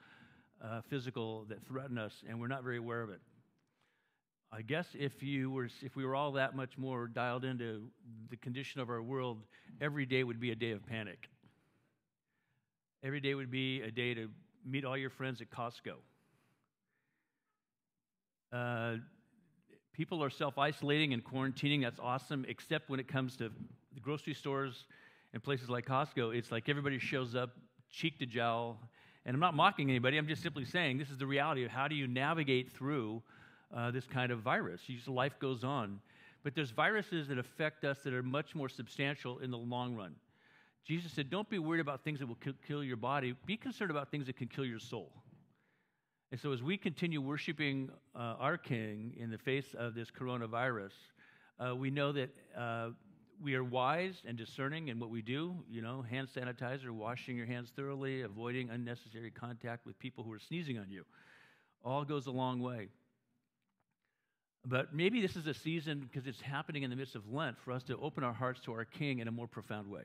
uh, 0.63 0.83
physical, 0.91 1.47
that 1.49 1.67
threaten 1.67 1.97
us, 1.97 2.13
and 2.29 2.39
we're 2.39 2.47
not 2.47 2.63
very 2.63 2.77
aware 2.77 3.01
of 3.01 3.09
it. 3.09 3.21
I 4.53 4.61
guess 4.61 4.87
if 4.99 5.23
you 5.23 5.51
were, 5.51 5.71
if 5.81 5.97
we 5.97 6.05
were 6.05 6.15
all 6.15 6.33
that 6.33 6.55
much 6.55 6.77
more 6.77 7.07
dialed 7.07 7.45
into 7.45 7.85
the 8.29 8.37
condition 8.37 8.83
of 8.83 8.91
our 8.91 9.01
world, 9.01 9.39
every 9.81 10.05
day 10.05 10.25
would 10.25 10.41
be 10.41 10.51
a 10.51 10.57
day 10.57 10.73
of 10.73 10.85
panic. 10.85 11.31
Every 13.03 13.21
day 13.21 13.35
would 13.35 13.51
be 13.51 13.81
a 13.81 13.91
day 13.91 14.13
to 14.13 14.29
meet 14.67 14.85
all 14.85 14.99
your 14.99 15.11
friends 15.11 15.41
at 15.41 15.49
Costco. 15.49 15.95
Uh, 18.53 18.97
people 20.01 20.25
are 20.25 20.31
self 20.31 20.57
isolating 20.57 21.13
and 21.13 21.23
quarantining. 21.23 21.83
That's 21.83 22.01
awesome, 22.01 22.47
except 22.49 22.89
when 22.89 22.99
it 22.99 23.07
comes 23.07 23.37
to 23.37 23.51
the 23.93 24.01
grocery 24.01 24.33
stores 24.33 24.87
and 25.35 25.43
places 25.43 25.69
like 25.69 25.85
Costco. 25.85 26.35
It's 26.35 26.51
like 26.51 26.71
everybody 26.71 26.99
shows 26.99 27.35
up 27.35 27.51
cheek 27.91 28.19
to 28.21 28.25
jowl. 28.25 28.79
And 29.27 29.35
I'm 29.35 29.41
not 29.41 29.53
mocking 29.53 29.91
anybody, 29.91 30.17
I'm 30.17 30.27
just 30.27 30.43
simply 30.43 30.65
saying 30.65 30.97
this 30.97 31.11
is 31.11 31.19
the 31.19 31.27
reality 31.27 31.67
of 31.67 31.71
how 31.71 31.87
do 31.87 31.95
you 31.95 32.09
navigate 32.09 32.73
through 32.73 33.23
uh, 33.77 33.91
this 33.91 34.07
kind 34.07 34.33
of 34.33 34.39
virus. 34.39 34.81
Just, 34.87 35.07
life 35.07 35.39
goes 35.39 35.65
on. 35.65 36.01
But 36.43 36.55
there's 36.55 36.71
viruses 36.71 37.29
that 37.29 37.37
affect 37.37 37.85
us 37.85 37.99
that 38.05 38.15
are 38.15 38.23
much 38.23 38.55
more 38.55 38.71
substantial 38.71 39.41
in 39.41 39.51
the 39.51 39.59
long 39.59 39.95
run. 39.97 40.15
Jesus 40.87 41.13
said, 41.13 41.29
Don't 41.29 41.51
be 41.51 41.59
worried 41.59 41.81
about 41.81 42.05
things 42.05 42.21
that 42.21 42.27
will 42.27 42.39
kill 42.67 42.83
your 42.83 42.97
body, 42.97 43.35
be 43.45 43.59
concerned 43.59 43.91
about 43.91 44.11
things 44.11 44.29
that 44.29 44.37
can 44.39 44.49
kill 44.49 44.65
your 44.65 44.79
soul. 44.79 45.13
And 46.33 46.39
so, 46.39 46.53
as 46.53 46.63
we 46.63 46.77
continue 46.77 47.21
worshiping 47.21 47.91
uh, 48.15 48.37
our 48.39 48.57
King 48.57 49.17
in 49.19 49.31
the 49.31 49.39
face 49.39 49.75
of 49.77 49.95
this 49.95 50.13
coronavirus, 50.13 50.93
uh, 51.59 51.75
we 51.75 51.91
know 51.91 52.13
that 52.13 52.31
uh, 52.57 52.91
we 53.43 53.57
are 53.57 53.65
wise 53.65 54.23
and 54.25 54.39
discerning 54.39 54.89
in 54.89 55.01
what 55.01 55.11
we 55.11 55.23
do. 55.23 55.57
You 55.69 55.83
know, 55.83 56.03
hand 56.03 56.29
sanitizer, 56.33 56.91
washing 56.91 57.37
your 57.37 57.47
hands 57.47 57.73
thoroughly, 57.75 58.23
avoiding 58.23 58.71
unnecessary 58.71 59.33
contact 59.33 59.85
with 59.87 59.99
people 59.99 60.23
who 60.23 60.33
are 60.33 60.39
sneezing 60.39 60.79
on 60.79 60.89
you. 60.89 61.05
All 61.85 62.05
goes 62.05 62.27
a 62.27 62.31
long 62.31 62.61
way. 62.61 62.91
But 64.65 64.95
maybe 64.95 65.21
this 65.21 65.35
is 65.35 65.49
a 65.49 65.55
season, 65.55 65.99
because 65.99 66.29
it's 66.29 66.41
happening 66.41 66.85
in 66.85 66.91
the 66.91 66.97
midst 66.97 67.17
of 67.17 67.29
Lent, 67.29 67.57
for 67.65 67.73
us 67.73 67.83
to 67.85 67.97
open 67.97 68.23
our 68.23 68.35
hearts 68.35 68.61
to 68.67 68.73
our 68.73 68.85
King 68.85 69.19
in 69.19 69.27
a 69.27 69.33
more 69.33 69.49
profound 69.49 69.91
way 69.91 70.03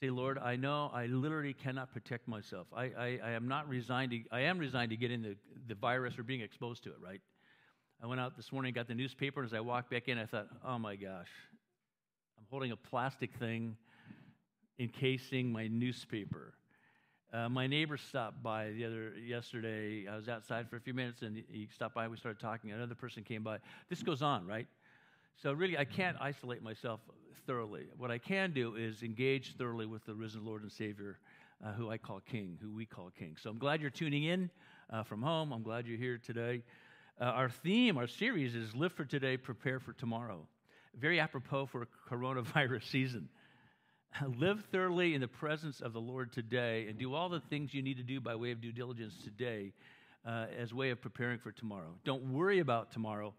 say, 0.00 0.08
Lord, 0.08 0.38
I 0.38 0.56
know 0.56 0.90
I 0.94 1.06
literally 1.06 1.52
cannot 1.52 1.92
protect 1.92 2.26
myself. 2.26 2.66
I, 2.74 2.84
I, 2.84 3.18
I 3.22 3.30
am 3.32 3.48
not 3.48 3.68
resigned 3.68 4.12
to, 4.12 4.20
I 4.32 4.40
am 4.40 4.58
resigned 4.58 4.90
to 4.90 4.96
getting 4.96 5.20
the, 5.20 5.36
the 5.68 5.74
virus 5.74 6.18
or 6.18 6.22
being 6.22 6.40
exposed 6.40 6.82
to 6.84 6.90
it, 6.90 6.96
right? 7.04 7.20
I 8.02 8.06
went 8.06 8.18
out 8.18 8.34
this 8.34 8.50
morning, 8.50 8.72
got 8.72 8.88
the 8.88 8.94
newspaper, 8.94 9.40
and 9.40 9.46
as 9.46 9.52
I 9.52 9.60
walked 9.60 9.90
back 9.90 10.08
in, 10.08 10.16
I 10.16 10.24
thought, 10.24 10.48
oh 10.64 10.78
my 10.78 10.96
gosh, 10.96 11.28
I'm 12.38 12.46
holding 12.48 12.72
a 12.72 12.76
plastic 12.76 13.34
thing 13.34 13.76
encasing 14.78 15.52
my 15.52 15.66
newspaper. 15.66 16.54
Uh, 17.30 17.50
my 17.50 17.66
neighbor 17.66 17.98
stopped 17.98 18.42
by 18.42 18.70
the 18.70 18.86
other 18.86 19.12
yesterday. 19.22 20.08
I 20.10 20.16
was 20.16 20.30
outside 20.30 20.70
for 20.70 20.76
a 20.76 20.80
few 20.80 20.94
minutes, 20.94 21.20
and 21.20 21.44
he 21.48 21.68
stopped 21.74 21.94
by. 21.94 22.08
We 22.08 22.16
started 22.16 22.40
talking. 22.40 22.72
Another 22.72 22.94
person 22.94 23.22
came 23.22 23.42
by. 23.42 23.58
This 23.90 24.02
goes 24.02 24.22
on, 24.22 24.46
right? 24.46 24.66
So 25.42 25.54
really, 25.54 25.78
I 25.78 25.86
can't 25.86 26.18
isolate 26.20 26.62
myself 26.62 27.00
thoroughly. 27.46 27.86
What 27.96 28.10
I 28.10 28.18
can 28.18 28.52
do 28.52 28.74
is 28.76 29.02
engage 29.02 29.56
thoroughly 29.56 29.86
with 29.86 30.04
the 30.04 30.14
risen 30.14 30.44
Lord 30.44 30.62
and 30.62 30.70
Savior, 30.70 31.18
uh, 31.64 31.72
who 31.72 31.90
I 31.90 31.96
call 31.96 32.20
King, 32.20 32.58
who 32.60 32.70
we 32.74 32.84
call 32.84 33.10
King. 33.18 33.36
So 33.42 33.48
I'm 33.48 33.56
glad 33.56 33.80
you're 33.80 33.88
tuning 33.88 34.24
in 34.24 34.50
uh, 34.92 35.02
from 35.02 35.22
home. 35.22 35.52
I'm 35.52 35.62
glad 35.62 35.86
you're 35.86 35.96
here 35.96 36.20
today. 36.22 36.62
Uh, 37.18 37.24
our 37.24 37.48
theme, 37.48 37.96
our 37.96 38.06
series 38.06 38.54
is 38.54 38.74
Live 38.74 38.92
for 38.92 39.06
Today, 39.06 39.38
Prepare 39.38 39.80
for 39.80 39.94
Tomorrow. 39.94 40.46
Very 40.98 41.18
apropos 41.18 41.64
for 41.66 41.82
a 41.82 41.86
coronavirus 42.14 42.84
season. 42.90 43.30
Live 44.36 44.62
thoroughly 44.70 45.14
in 45.14 45.22
the 45.22 45.28
presence 45.28 45.80
of 45.80 45.94
the 45.94 46.00
Lord 46.00 46.34
today 46.34 46.86
and 46.86 46.98
do 46.98 47.14
all 47.14 47.30
the 47.30 47.40
things 47.48 47.72
you 47.72 47.80
need 47.80 47.96
to 47.96 48.02
do 48.02 48.20
by 48.20 48.34
way 48.34 48.50
of 48.50 48.60
due 48.60 48.72
diligence 48.72 49.14
today 49.24 49.72
uh, 50.26 50.46
as 50.58 50.74
way 50.74 50.90
of 50.90 51.00
preparing 51.00 51.38
for 51.38 51.50
tomorrow. 51.50 51.94
Don't 52.04 52.30
worry 52.30 52.58
about 52.58 52.92
tomorrow 52.92 53.32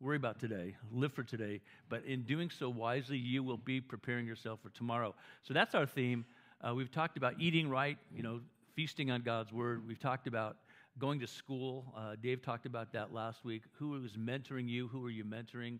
worry 0.00 0.16
about 0.16 0.40
today, 0.40 0.74
live 0.90 1.12
for 1.12 1.22
today, 1.22 1.60
but 1.90 2.02
in 2.06 2.22
doing 2.22 2.48
so 2.48 2.70
wisely, 2.70 3.18
you 3.18 3.42
will 3.42 3.58
be 3.58 3.80
preparing 3.80 4.26
yourself 4.26 4.58
for 4.62 4.70
tomorrow. 4.70 5.14
So 5.42 5.52
that's 5.52 5.74
our 5.74 5.84
theme. 5.84 6.24
Uh, 6.66 6.74
we've 6.74 6.90
talked 6.90 7.18
about 7.18 7.34
eating 7.38 7.68
right, 7.68 7.98
you 8.14 8.22
know, 8.22 8.40
feasting 8.74 9.10
on 9.10 9.20
God's 9.20 9.52
word. 9.52 9.86
We've 9.86 10.00
talked 10.00 10.26
about 10.26 10.56
going 10.98 11.20
to 11.20 11.26
school. 11.26 11.92
Uh, 11.94 12.16
Dave 12.20 12.40
talked 12.42 12.64
about 12.64 12.92
that 12.94 13.12
last 13.12 13.44
week. 13.44 13.62
Who 13.78 14.02
is 14.02 14.12
mentoring 14.12 14.68
you? 14.68 14.88
Who 14.88 15.04
are 15.04 15.10
you 15.10 15.24
mentoring? 15.24 15.78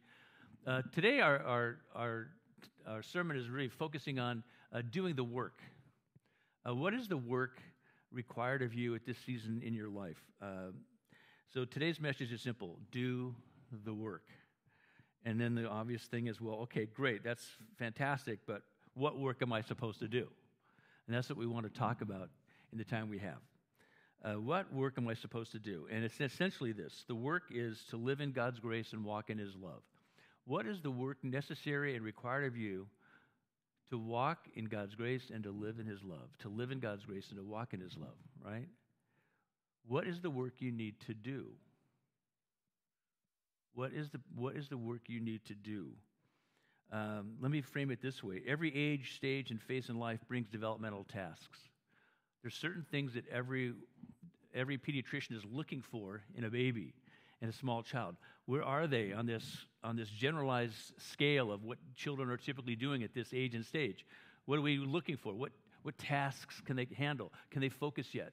Uh, 0.66 0.82
today, 0.92 1.20
our, 1.20 1.42
our, 1.42 1.76
our, 1.94 2.26
our, 2.86 3.02
sermon 3.02 3.38
is 3.38 3.48
really 3.48 3.68
focusing 3.68 4.18
on 4.18 4.42
uh, 4.74 4.82
doing 4.90 5.16
the 5.16 5.24
work. 5.24 5.62
Uh, 6.68 6.74
what 6.74 6.92
is 6.92 7.08
the 7.08 7.16
work 7.16 7.62
required 8.12 8.60
of 8.60 8.74
you 8.74 8.94
at 8.94 9.06
this 9.06 9.16
season 9.24 9.62
in 9.64 9.72
your 9.72 9.88
life? 9.88 10.22
Uh, 10.42 10.72
so 11.52 11.64
today's 11.64 11.98
message 11.98 12.32
is 12.32 12.42
simple 12.42 12.78
do 12.92 13.34
the 13.84 13.94
work. 13.94 14.24
And 15.24 15.40
then 15.40 15.54
the 15.54 15.68
obvious 15.68 16.02
thing 16.02 16.28
is, 16.28 16.40
well, 16.40 16.56
okay, 16.62 16.86
great, 16.86 17.22
that's 17.22 17.46
fantastic, 17.78 18.40
but 18.46 18.62
what 18.94 19.18
work 19.18 19.42
am 19.42 19.52
I 19.52 19.60
supposed 19.60 20.00
to 20.00 20.08
do? 20.08 20.26
And 21.06 21.16
that's 21.16 21.28
what 21.28 21.38
we 21.38 21.46
want 21.46 21.72
to 21.72 21.78
talk 21.78 22.00
about 22.00 22.30
in 22.72 22.78
the 22.78 22.84
time 22.84 23.08
we 23.10 23.18
have. 23.18 23.38
Uh, 24.22 24.34
what 24.34 24.72
work 24.72 24.94
am 24.98 25.08
I 25.08 25.14
supposed 25.14 25.52
to 25.52 25.58
do? 25.58 25.86
And 25.90 26.04
it's 26.04 26.20
essentially 26.20 26.72
this 26.72 27.04
the 27.08 27.14
work 27.14 27.44
is 27.50 27.82
to 27.90 27.96
live 27.96 28.20
in 28.20 28.32
God's 28.32 28.60
grace 28.60 28.92
and 28.92 29.04
walk 29.04 29.30
in 29.30 29.38
His 29.38 29.54
love. 29.56 29.82
What 30.44 30.66
is 30.66 30.82
the 30.82 30.90
work 30.90 31.18
necessary 31.22 31.96
and 31.96 32.04
required 32.04 32.44
of 32.44 32.56
you 32.56 32.86
to 33.90 33.98
walk 33.98 34.38
in 34.54 34.66
God's 34.66 34.94
grace 34.94 35.30
and 35.32 35.42
to 35.44 35.50
live 35.50 35.78
in 35.78 35.86
His 35.86 36.02
love? 36.04 36.28
To 36.40 36.48
live 36.48 36.70
in 36.70 36.80
God's 36.80 37.04
grace 37.04 37.28
and 37.30 37.38
to 37.38 37.44
walk 37.44 37.72
in 37.72 37.80
His 37.80 37.96
love, 37.96 38.16
right? 38.44 38.68
What 39.86 40.06
is 40.06 40.20
the 40.20 40.30
work 40.30 40.54
you 40.58 40.70
need 40.70 41.00
to 41.06 41.14
do? 41.14 41.46
What 43.74 43.92
is 43.92 44.10
the, 44.10 44.20
what 44.34 44.56
is 44.56 44.68
the 44.68 44.76
work 44.76 45.02
you 45.06 45.20
need 45.20 45.44
to 45.46 45.54
do? 45.54 45.88
Um, 46.92 47.34
let 47.40 47.52
me 47.52 47.60
frame 47.60 47.90
it 47.90 48.02
this 48.02 48.22
way 48.22 48.42
every 48.46 48.74
age, 48.74 49.14
stage, 49.16 49.50
and 49.50 49.62
phase 49.62 49.88
in 49.88 49.98
life 49.98 50.20
brings 50.28 50.48
developmental 50.48 51.04
tasks. 51.04 51.58
There's 52.42 52.54
certain 52.54 52.84
things 52.90 53.14
that 53.14 53.28
every, 53.28 53.74
every 54.54 54.78
pediatrician 54.78 55.36
is 55.36 55.44
looking 55.50 55.82
for 55.82 56.22
in 56.34 56.44
a 56.44 56.50
baby 56.50 56.94
and 57.40 57.50
a 57.50 57.54
small 57.54 57.82
child. 57.82 58.16
Where 58.46 58.64
are 58.64 58.86
they 58.86 59.12
on 59.12 59.26
this, 59.26 59.66
on 59.84 59.96
this 59.96 60.08
generalized 60.08 60.92
scale 60.98 61.52
of 61.52 61.62
what 61.64 61.78
children 61.94 62.30
are 62.30 62.36
typically 62.36 62.76
doing 62.76 63.02
at 63.02 63.14
this 63.14 63.28
age 63.32 63.54
and 63.54 63.64
stage? 63.64 64.04
What 64.46 64.58
are 64.58 64.62
we 64.62 64.78
looking 64.78 65.16
for? 65.16 65.32
What, 65.34 65.52
what 65.82 65.96
tasks 65.98 66.60
can 66.64 66.76
they 66.76 66.88
handle? 66.96 67.32
Can 67.50 67.60
they 67.60 67.68
focus 67.68 68.14
yet? 68.14 68.32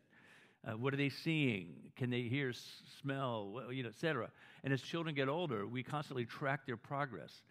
Uh, 0.65 0.78
what 0.78 0.93
are 0.93 0.98
they 0.98 1.10
seeing? 1.10 1.91
Can 1.96 2.10
they 2.10 2.24
hear, 2.24 2.54
smell, 3.02 3.62
you 3.72 3.84
know, 3.84 3.89
et 3.89 3.96
cetera? 4.00 4.30
And 4.63 4.74
as 4.74 4.82
children 4.82 5.15
get 5.15 5.30
older, 5.30 5.65
we 5.65 5.84
constantly 5.84 6.26
track 6.26 6.65
their 6.65 6.78
progress. 6.78 7.41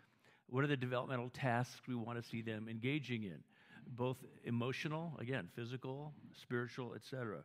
What 0.48 0.64
are 0.64 0.66
the 0.68 0.76
developmental 0.76 1.30
tasks 1.30 1.80
we 1.88 1.94
want 1.94 2.22
to 2.22 2.28
see 2.28 2.42
them 2.42 2.68
engaging 2.68 3.24
in? 3.24 3.38
Both 3.86 4.18
emotional, 4.44 5.16
again, 5.20 5.48
physical, 5.54 6.12
spiritual, 6.40 6.92
et 6.94 7.02
cetera. 7.08 7.44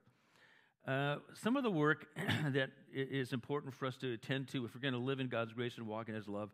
Uh, 0.88 1.17
some 1.36 1.56
of 1.56 1.63
the 1.63 1.71
work 1.71 2.08
that 2.54 2.71
is 2.93 3.34
important 3.34 3.74
for 3.74 3.86
us 3.86 3.95
to 3.97 4.13
attend 4.13 4.47
to 4.50 4.65
if 4.65 4.74
we're 4.74 4.82
going 4.82 4.93
to 4.93 5.00
live 5.00 5.19
in 5.19 5.28
God's 5.28 5.54
grace 5.54 5.78
and 5.78 5.88
walk 5.88 6.10
in 6.10 6.15
His 6.15 6.28
love 6.28 6.50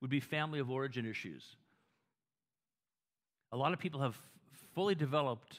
would 0.00 0.10
be 0.10 0.20
family 0.20 0.60
of 0.60 0.70
origin 0.70 1.06
issues. 1.06 1.56
A 3.52 3.56
lot 3.56 3.72
of 3.72 3.78
people 3.78 4.00
have 4.00 4.16
fully 4.74 4.94
developed 4.94 5.58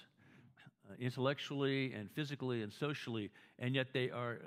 intellectually 1.00 1.94
and 1.94 2.10
physically 2.12 2.62
and 2.62 2.72
socially, 2.72 3.32
and 3.60 3.76
yet 3.76 3.88
they 3.94 4.10
are 4.10 4.40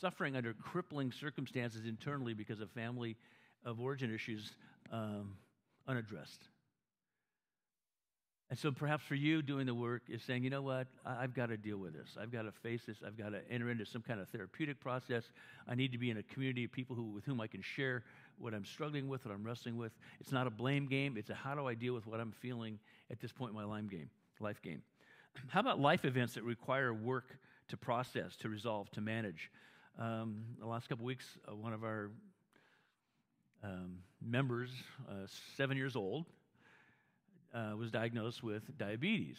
suffering 0.00 0.36
under 0.36 0.52
crippling 0.54 1.12
circumstances 1.12 1.86
internally 1.86 2.34
because 2.34 2.60
of 2.60 2.70
family 2.70 3.16
of 3.64 3.80
origin 3.80 4.14
issues 4.14 4.52
um, 4.92 5.34
unaddressed. 5.88 6.48
And 8.48 8.56
so 8.56 8.70
perhaps 8.70 9.04
for 9.04 9.16
you, 9.16 9.42
doing 9.42 9.66
the 9.66 9.74
work 9.74 10.02
is 10.08 10.22
saying, 10.22 10.44
you 10.44 10.50
know 10.50 10.62
what, 10.62 10.86
I- 11.04 11.22
have 11.22 11.34
got 11.34 11.46
to 11.46 11.56
deal 11.56 11.78
with 11.78 11.94
this. 11.94 12.16
I've 12.20 12.30
got 12.30 12.42
to 12.42 12.52
face 12.52 12.82
this. 12.86 12.98
I've 13.04 13.18
got 13.18 13.30
to 13.30 13.40
enter 13.50 13.70
into 13.70 13.84
some 13.84 14.02
kind 14.02 14.20
of 14.20 14.28
therapeutic 14.28 14.78
process. 14.78 15.24
I 15.66 15.74
need 15.74 15.90
to 15.92 15.98
be 15.98 16.10
in 16.10 16.18
a 16.18 16.22
community 16.22 16.64
of 16.64 16.70
people 16.70 16.94
who, 16.94 17.10
with 17.10 17.24
whom 17.24 17.40
I 17.40 17.48
can 17.48 17.60
share 17.60 18.04
what 18.38 18.54
I'm 18.54 18.64
struggling 18.64 19.08
with, 19.08 19.24
what 19.24 19.34
I'm 19.34 19.42
wrestling 19.42 19.76
with. 19.76 19.92
It's 20.20 20.30
not 20.30 20.46
a 20.46 20.50
blame 20.50 20.86
game. 20.86 21.16
It's 21.16 21.30
a 21.30 21.34
how 21.34 21.56
do 21.56 21.66
I 21.66 21.74
deal 21.74 21.94
with 21.94 22.06
what 22.06 22.20
I'm 22.20 22.32
feeling 22.40 22.78
at 23.10 23.18
this 23.18 23.32
point 23.32 23.50
in 23.50 23.56
my 23.56 23.64
life 23.64 23.90
game. 23.90 24.10
Life 24.38 24.62
game. 24.62 24.82
How 25.48 25.60
about 25.60 25.80
life 25.80 26.04
events 26.04 26.34
that 26.34 26.42
require 26.42 26.92
work 26.92 27.38
to 27.68 27.76
process, 27.76 28.36
to 28.36 28.48
resolve, 28.48 28.90
to 28.92 29.00
manage? 29.00 29.50
Um, 29.98 30.44
the 30.58 30.66
last 30.66 30.88
couple 30.88 31.04
weeks, 31.04 31.26
uh, 31.48 31.54
one 31.54 31.72
of 31.72 31.82
our 31.82 32.10
um, 33.62 33.98
members, 34.20 34.70
uh, 35.08 35.26
seven 35.56 35.76
years 35.76 35.96
old, 35.96 36.26
uh, 37.54 37.74
was 37.76 37.90
diagnosed 37.90 38.42
with 38.42 38.76
diabetes. 38.76 39.38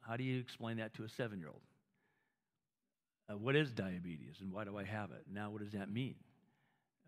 How 0.00 0.16
do 0.16 0.24
you 0.24 0.38
explain 0.38 0.76
that 0.76 0.94
to 0.94 1.04
a 1.04 1.08
seven 1.08 1.38
year 1.38 1.48
old? 1.48 1.62
uh, 3.30 3.36
what 3.36 3.56
is 3.56 3.72
diabetes 3.72 4.36
and 4.40 4.52
why 4.52 4.64
do 4.64 4.76
I 4.76 4.84
have 4.84 5.10
it? 5.10 5.24
Now, 5.32 5.50
what 5.50 5.62
does 5.62 5.72
that 5.72 5.90
mean? 5.90 6.16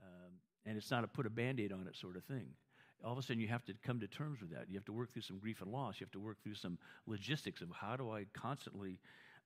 Um, 0.02 0.32
and 0.64 0.76
it's 0.76 0.90
not 0.90 1.04
a 1.04 1.06
put 1.06 1.26
a 1.26 1.30
band 1.30 1.60
aid 1.60 1.72
on 1.72 1.86
it 1.86 1.96
sort 1.96 2.16
of 2.16 2.24
thing. 2.24 2.48
All 3.04 3.12
of 3.12 3.18
a 3.18 3.22
sudden, 3.22 3.40
you 3.40 3.48
have 3.48 3.64
to 3.66 3.74
come 3.84 4.00
to 4.00 4.08
terms 4.08 4.40
with 4.40 4.50
that. 4.50 4.66
You 4.68 4.76
have 4.76 4.84
to 4.86 4.92
work 4.92 5.12
through 5.12 5.22
some 5.22 5.38
grief 5.38 5.60
and 5.60 5.70
loss. 5.70 6.00
You 6.00 6.04
have 6.04 6.12
to 6.12 6.20
work 6.20 6.42
through 6.42 6.54
some 6.54 6.78
logistics 7.06 7.60
of 7.60 7.68
how 7.70 7.96
do 7.96 8.10
I 8.10 8.26
constantly 8.32 8.98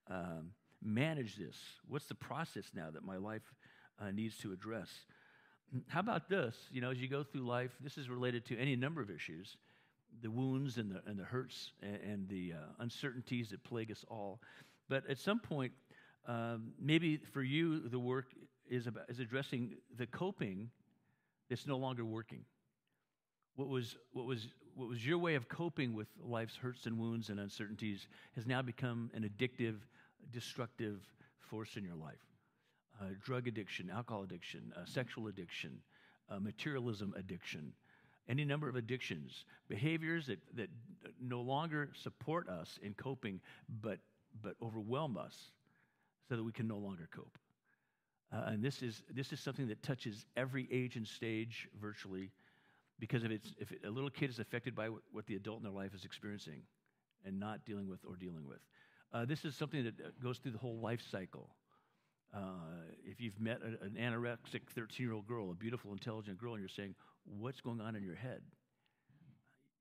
um, 0.09 0.53
manage 0.83 1.37
this? 1.37 1.57
What's 1.89 2.07
the 2.07 2.15
process 2.15 2.71
now 2.75 2.91
that 2.91 3.05
my 3.05 3.17
life 3.17 3.43
uh, 4.01 4.11
needs 4.11 4.39
to 4.39 4.53
address? 4.53 4.89
How 5.89 6.01
about 6.01 6.29
this? 6.29 6.57
You 6.73 6.81
know, 6.81 6.91
as 6.91 6.99
you 6.99 7.09
go 7.09 7.23
through 7.23 7.43
life, 7.43 7.71
this 7.81 7.99
is 7.99 8.09
related 8.09 8.45
to 8.47 8.59
any 8.59 8.77
number 8.77 9.01
of 9.01 9.11
issues 9.11 9.57
the 10.23 10.31
wounds 10.31 10.77
and 10.77 10.91
the, 10.91 11.01
and 11.07 11.19
the 11.19 11.25
hurts 11.25 11.71
and, 11.83 11.99
and 12.03 12.29
the 12.29 12.53
uh, 12.53 12.57
uncertainties 12.81 13.51
that 13.51 13.63
plague 13.63 13.91
us 13.93 14.05
all. 14.09 14.41
But 14.89 15.09
at 15.09 15.19
some 15.19 15.39
point, 15.39 15.73
um, 16.27 16.73
maybe 16.81 17.21
for 17.33 17.43
you, 17.43 17.89
the 17.89 17.99
work 17.99 18.27
is, 18.69 18.87
about, 18.87 19.05
is 19.09 19.21
addressing 19.21 19.77
the 19.97 20.07
coping 20.07 20.71
that's 21.49 21.67
no 21.67 21.77
longer 21.77 22.05
working. 22.05 22.45
What 23.61 23.69
was, 23.69 23.99
what, 24.15 24.25
was, 24.25 24.47
what 24.75 24.89
was 24.89 25.07
your 25.07 25.19
way 25.19 25.35
of 25.35 25.47
coping 25.51 25.93
with 25.93 26.09
life's 26.27 26.57
hurts 26.57 26.87
and 26.87 26.99
wounds 26.99 27.29
and 27.29 27.39
uncertainties 27.39 28.09
has 28.35 28.47
now 28.47 28.63
become 28.63 29.11
an 29.13 29.23
addictive, 29.29 29.75
destructive 30.33 30.99
force 31.41 31.77
in 31.77 31.85
your 31.85 31.95
life. 31.95 32.25
Uh, 32.99 33.09
drug 33.23 33.49
addiction, 33.49 33.91
alcohol 33.91 34.23
addiction, 34.23 34.73
uh, 34.75 34.87
sexual 34.87 35.27
addiction, 35.27 35.79
uh, 36.31 36.41
materialism 36.41 37.13
addiction, 37.19 37.75
any 38.31 38.47
number 38.47 38.67
of 38.67 38.77
addictions, 38.77 39.45
behaviors 39.69 40.27
that, 40.27 40.39
that 40.57 40.71
no 41.21 41.43
longer 41.43 41.91
support 41.93 42.49
us 42.49 42.79
in 42.83 42.95
coping, 42.95 43.43
but, 43.83 43.99
but 44.43 44.55
overwhelm 44.63 45.19
us 45.19 45.37
so 46.31 46.35
that 46.35 46.43
we 46.43 46.51
can 46.53 46.67
no 46.67 46.79
longer 46.79 47.11
cope. 47.15 47.37
Uh, 48.33 48.45
and 48.47 48.65
this 48.65 48.81
is, 48.81 49.03
this 49.15 49.35
is 49.35 49.41
something 49.41 49.69
that 49.69 49.83
touches 49.83 50.25
every 50.35 50.67
age 50.73 50.97
and 50.97 51.07
stage 51.07 51.69
virtually 51.79 52.31
because 53.01 53.25
if, 53.25 53.31
it's, 53.31 53.55
if 53.59 53.73
a 53.85 53.91
little 53.91 54.11
kid 54.11 54.31
is 54.31 54.39
affected 54.39 54.75
by 54.75 54.89
what 55.11 55.27
the 55.27 55.35
adult 55.35 55.59
in 55.59 55.65
their 55.65 55.73
life 55.73 55.95
is 55.95 56.05
experiencing 56.05 56.63
and 57.25 57.41
not 57.41 57.65
dealing 57.65 57.89
with 57.89 58.01
or 58.07 58.15
dealing 58.17 58.47
with. 58.47 58.59
Uh, 59.13 59.25
this 59.25 59.45
is 59.45 59.57
something 59.57 59.85
that 59.85 59.95
uh, 60.01 60.09
goes 60.23 60.39
through 60.39 60.53
the 60.53 60.59
whole 60.59 60.79
life 60.79 61.01
cycle. 61.11 61.51
Uh, 62.33 62.39
if 63.05 63.21
you've 63.21 63.41
met 63.41 63.59
a, 63.63 63.85
an 63.85 63.97
anorexic 63.99 64.61
13 64.75 65.05
year 65.05 65.13
old 65.13 65.27
girl, 65.27 65.51
a 65.51 65.55
beautiful, 65.55 65.93
intelligent 65.93 66.39
girl, 66.39 66.53
and 66.53 66.61
you're 66.61 66.69
saying, 66.69 66.95
What's 67.25 67.61
going 67.61 67.81
on 67.81 67.97
in 67.97 68.03
your 68.03 68.15
head? 68.15 68.41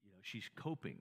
You 0.04 0.12
know, 0.12 0.18
she's 0.22 0.50
coping. 0.56 0.98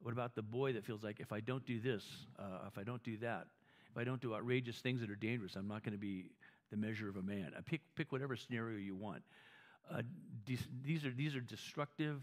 What 0.00 0.12
about 0.12 0.34
the 0.34 0.42
boy 0.42 0.72
that 0.74 0.84
feels 0.84 1.02
like, 1.02 1.20
if 1.20 1.32
I 1.32 1.40
don't 1.40 1.64
do 1.66 1.80
this, 1.80 2.04
uh, 2.38 2.66
if 2.66 2.78
I 2.78 2.82
don't 2.82 3.02
do 3.02 3.16
that, 3.18 3.46
if 3.90 3.96
I 3.96 4.04
don't 4.04 4.20
do 4.20 4.34
outrageous 4.34 4.78
things 4.78 5.00
that 5.00 5.10
are 5.10 5.16
dangerous, 5.16 5.54
I'm 5.56 5.68
not 5.68 5.82
going 5.82 5.92
to 5.92 5.98
be 5.98 6.30
the 6.70 6.76
measure 6.76 7.08
of 7.08 7.16
a 7.16 7.22
man. 7.22 7.52
I 7.56 7.60
pick, 7.60 7.82
pick 7.94 8.10
whatever 8.10 8.34
scenario 8.36 8.78
you 8.78 8.96
want. 8.96 9.22
Uh, 9.90 10.02
dis- 10.44 10.68
these, 10.84 11.04
are, 11.04 11.10
these 11.10 11.34
are 11.34 11.40
destructive 11.40 12.20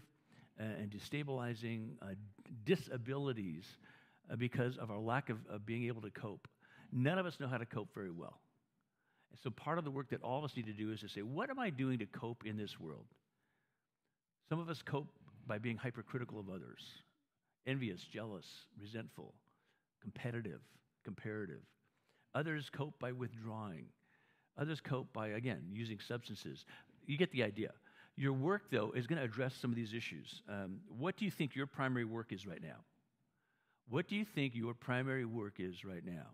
uh, 0.58 0.64
and 0.64 0.90
destabilizing 0.90 1.90
uh, 2.02 2.06
disabilities 2.64 3.64
uh, 4.30 4.36
because 4.36 4.76
of 4.78 4.90
our 4.90 4.98
lack 4.98 5.30
of, 5.30 5.38
of 5.48 5.64
being 5.64 5.84
able 5.84 6.02
to 6.02 6.10
cope. 6.10 6.48
None 6.92 7.18
of 7.18 7.26
us 7.26 7.38
know 7.40 7.48
how 7.48 7.58
to 7.58 7.66
cope 7.66 7.94
very 7.94 8.10
well. 8.10 8.40
And 9.30 9.38
so, 9.42 9.50
part 9.50 9.78
of 9.78 9.84
the 9.84 9.90
work 9.90 10.10
that 10.10 10.22
all 10.22 10.38
of 10.38 10.44
us 10.44 10.56
need 10.56 10.66
to 10.66 10.72
do 10.72 10.92
is 10.92 11.00
to 11.00 11.08
say, 11.08 11.22
what 11.22 11.50
am 11.50 11.58
I 11.58 11.70
doing 11.70 11.98
to 12.00 12.06
cope 12.06 12.44
in 12.44 12.56
this 12.56 12.80
world? 12.80 13.06
Some 14.48 14.58
of 14.58 14.68
us 14.68 14.82
cope 14.82 15.08
by 15.46 15.58
being 15.58 15.76
hypercritical 15.76 16.40
of 16.40 16.48
others, 16.48 16.82
envious, 17.66 18.00
jealous, 18.02 18.46
resentful, 18.80 19.34
competitive, 20.02 20.60
comparative. 21.04 21.62
Others 22.34 22.70
cope 22.70 22.98
by 22.98 23.12
withdrawing. 23.12 23.86
Others 24.58 24.80
cope 24.80 25.12
by, 25.12 25.28
again, 25.28 25.62
using 25.72 25.98
substances. 26.00 26.64
You 27.10 27.18
get 27.18 27.32
the 27.32 27.42
idea. 27.42 27.72
Your 28.14 28.32
work, 28.32 28.70
though, 28.70 28.92
is 28.92 29.08
going 29.08 29.18
to 29.18 29.24
address 29.24 29.52
some 29.60 29.70
of 29.70 29.76
these 29.76 29.94
issues. 29.94 30.42
Um, 30.48 30.78
what 30.96 31.16
do 31.16 31.24
you 31.24 31.30
think 31.30 31.56
your 31.56 31.66
primary 31.66 32.04
work 32.04 32.32
is 32.32 32.46
right 32.46 32.62
now? 32.62 32.84
What 33.88 34.06
do 34.06 34.14
you 34.14 34.24
think 34.24 34.54
your 34.54 34.74
primary 34.74 35.24
work 35.24 35.54
is 35.58 35.84
right 35.84 36.04
now? 36.04 36.28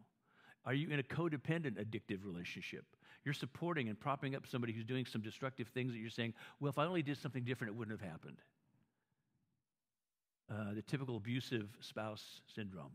Are 0.67 0.75
you 0.75 0.91
in 0.91 0.99
a 0.99 1.03
codependent 1.03 1.83
addictive 1.83 2.27
relationship? 2.27 2.85
You're 3.25 3.33
supporting 3.33 3.89
and 3.89 3.99
propping 3.99 4.35
up 4.35 4.47
somebody 4.47 4.75
who's 4.75 4.85
doing 4.85 5.07
some 5.07 5.23
destructive 5.23 5.69
things 5.69 5.93
that 5.93 5.99
you're 5.99 6.11
saying, 6.11 6.35
well, 6.61 6.69
if 6.69 6.79
I 6.79 6.85
only 6.85 7.03
did 7.03 7.17
something 7.17 7.45
different, 7.45 7.73
it 7.73 7.79
wouldn't 7.79 7.99
have 7.99 8.11
happened. 8.11 8.37
Uh, 10.53 10.75
the 10.75 10.83
typical 10.83 11.17
abusive 11.17 11.71
spouse 11.81 12.43
syndrome. 12.55 12.93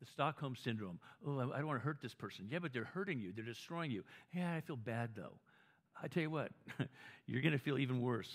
The 0.00 0.06
Stockholm 0.06 0.56
syndrome. 0.56 1.00
Oh, 1.26 1.38
I 1.38 1.56
don't 1.56 1.68
want 1.68 1.80
to 1.80 1.84
hurt 1.84 2.02
this 2.02 2.14
person. 2.14 2.48
Yeah, 2.50 2.58
but 2.58 2.74
they're 2.74 2.84
hurting 2.84 3.18
you. 3.18 3.32
They're 3.32 3.46
destroying 3.46 3.90
you. 3.90 4.04
Yeah, 4.30 4.52
I 4.54 4.60
feel 4.60 4.76
bad 4.76 5.10
though. 5.16 5.38
I 6.02 6.08
tell 6.08 6.22
you 6.22 6.30
what, 6.30 6.52
you're 7.26 7.42
going 7.42 7.52
to 7.52 7.58
feel 7.58 7.78
even 7.78 8.00
worse 8.00 8.32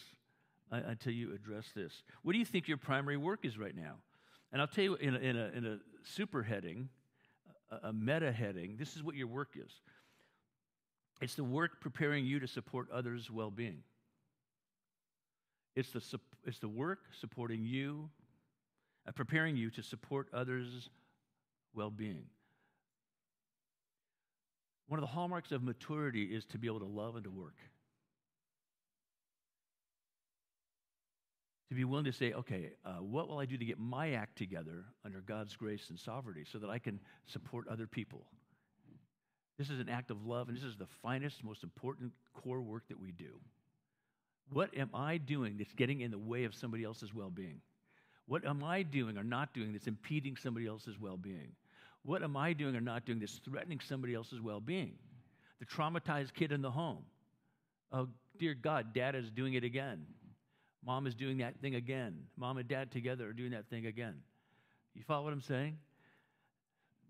uh, 0.72 0.82
until 0.86 1.14
you 1.14 1.34
address 1.34 1.66
this. 1.76 2.04
What 2.24 2.34
do 2.34 2.40
you 2.40 2.46
think 2.46 2.68
your 2.68 2.78
primary 2.78 3.18
work 3.18 3.46
is 3.46 3.58
right 3.58 3.76
now? 3.76 3.96
And 4.52 4.62
I'll 4.62 4.68
tell 4.68 4.84
you 4.84 4.96
in 4.96 5.16
a, 5.16 5.20
in 5.20 5.38
a, 5.38 5.46
in 5.50 5.66
a 5.66 5.78
super 6.04 6.42
heading, 6.42 6.90
a, 7.72 7.90
a 7.90 7.94
meta 7.94 8.32
heading, 8.32 8.78
this 8.78 8.96
is 8.96 9.04
what 9.04 9.16
your 9.16 9.28
work 9.28 9.50
is 9.56 9.72
it's 11.22 11.36
the 11.36 11.44
work 11.44 11.82
preparing 11.82 12.26
you 12.26 12.40
to 12.40 12.48
support 12.48 12.90
others' 12.92 13.30
well 13.30 13.52
being. 13.52 13.84
It's 15.76 15.92
the, 15.92 16.20
it's 16.46 16.60
the 16.60 16.70
work 16.70 17.00
supporting 17.20 17.64
you, 17.64 18.10
uh, 19.08 19.12
preparing 19.12 19.56
you 19.56 19.70
to 19.72 19.84
support 19.84 20.28
others' 20.34 20.90
well 21.74 21.90
being. 21.90 22.24
One 24.90 24.98
of 24.98 25.02
the 25.02 25.14
hallmarks 25.14 25.52
of 25.52 25.62
maturity 25.62 26.24
is 26.24 26.46
to 26.48 26.58
be 26.58 26.68
able 26.68 26.80
to 26.80 26.86
love 26.86 27.16
and 27.16 27.24
to 27.24 27.30
work. 27.30 27.56
To 31.70 31.76
be 31.76 31.84
willing 31.84 32.06
to 32.06 32.12
say, 32.12 32.34
okay, 32.34 32.72
uh, 32.84 32.94
what 32.94 33.30
will 33.30 33.38
I 33.38 33.46
do 33.46 33.56
to 33.56 33.66
get 33.66 33.78
my 33.78 34.14
act 34.14 34.36
together 34.36 34.86
under 35.06 35.22
God's 35.22 35.56
grace 35.56 35.86
and 35.92 36.00
sovereignty 36.00 36.44
so 36.52 36.58
that 36.58 36.72
I 36.72 36.80
can 36.80 37.00
support 37.28 37.68
other 37.68 37.86
people? 37.86 38.26
This 39.60 39.70
is 39.70 39.80
an 39.80 39.90
act 39.90 40.10
of 40.10 40.26
love, 40.26 40.48
and 40.48 40.58
this 40.58 40.64
is 40.64 40.76
the 40.76 40.88
finest, 41.04 41.44
most 41.44 41.62
important 41.62 42.12
core 42.34 42.62
work 42.62 42.88
that 42.88 43.00
we 43.00 43.12
do. 43.12 43.40
What 44.52 44.76
am 44.76 44.90
I 44.96 45.18
doing 45.18 45.58
that's 45.58 45.74
getting 45.74 46.02
in 46.02 46.10
the 46.10 46.18
way 46.18 46.46
of 46.46 46.56
somebody 46.56 46.84
else's 46.84 47.14
well 47.14 47.30
being? 47.30 47.62
What 48.26 48.44
am 48.44 48.64
I 48.64 48.82
doing 48.82 49.20
or 49.20 49.24
not 49.24 49.54
doing 49.54 49.72
that's 49.72 49.86
impeding 49.86 50.36
somebody 50.36 50.66
else's 50.66 51.00
well 51.00 51.18
being? 51.18 51.52
What 52.04 52.24
am 52.24 52.38
I 52.38 52.54
doing 52.54 52.76
or 52.76 52.82
not 52.82 53.06
doing 53.06 53.20
that's 53.20 53.40
threatening 53.40 53.80
somebody 53.80 54.14
else's 54.14 54.42
well 54.42 54.60
being? 54.60 54.94
The 55.60 55.66
traumatized 55.66 56.34
kid 56.34 56.52
in 56.52 56.62
the 56.62 56.72
home. 56.72 57.04
Oh, 57.92 58.08
dear 58.38 58.54
God, 58.54 58.94
dad 58.94 59.16
is 59.16 59.30
doing 59.30 59.56
it 59.56 59.64
again. 59.64 60.06
Mom 60.86 61.08
is 61.08 61.16
doing 61.16 61.40
that 61.40 61.60
thing 61.60 61.76
again. 61.76 62.24
Mom 62.38 62.58
and 62.58 62.68
dad 62.68 62.92
together 62.92 63.28
are 63.28 63.34
doing 63.34 63.52
that 63.52 63.70
thing 63.70 63.86
again. 63.86 64.16
You 64.96 65.04
follow 65.04 65.26
what 65.26 65.34
I'm 65.34 65.42
saying? 65.42 65.78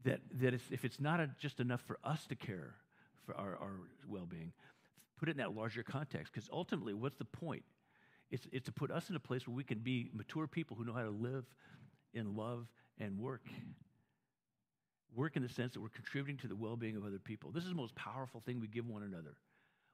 That, 0.06 0.22
that 0.40 0.54
if 0.54 0.86
it's 0.86 1.00
not 1.00 1.20
a, 1.20 1.30
just 1.40 1.60
enough 1.60 1.82
for 1.82 2.00
us 2.04 2.26
to 2.28 2.36
care 2.36 2.76
for 3.26 3.36
our, 3.36 3.58
our 3.58 3.82
well 4.08 4.26
being, 4.26 4.54
put 5.20 5.30
it 5.30 5.32
in 5.32 5.38
that 5.38 5.56
larger 5.56 5.84
context. 5.84 6.34
Because 6.34 6.50
ultimately, 6.52 6.94
what's 6.94 7.18
the 7.18 7.26
point? 7.26 7.64
It's, 8.32 8.48
it's 8.52 8.66
to 8.66 8.72
put 8.72 8.92
us 8.92 9.10
in 9.10 9.16
a 9.16 9.20
place 9.20 9.48
where 9.48 9.56
we 9.56 9.64
can 9.64 9.80
be 9.80 10.10
mature 10.14 10.48
people 10.48 10.78
who 10.78 10.86
know 10.86 10.94
how 10.94 11.04
to 11.04 11.10
live 11.10 11.46
in 12.14 12.36
love 12.36 12.68
and 13.00 13.20
work 13.20 13.44
work 15.16 15.36
in 15.36 15.44
the 15.44 15.50
sense 15.50 15.74
that 15.74 15.82
we're 15.82 15.90
contributing 15.90 16.38
to 16.38 16.48
the 16.48 16.56
well 16.56 16.76
being 16.76 16.96
of 16.96 17.06
other 17.06 17.20
people. 17.20 17.52
This 17.52 17.64
is 17.64 17.70
the 17.70 17.76
most 17.76 17.96
powerful 17.96 18.42
thing 18.46 18.60
we 18.60 18.68
give 18.68 18.88
one 18.88 19.04
another. 19.04 19.36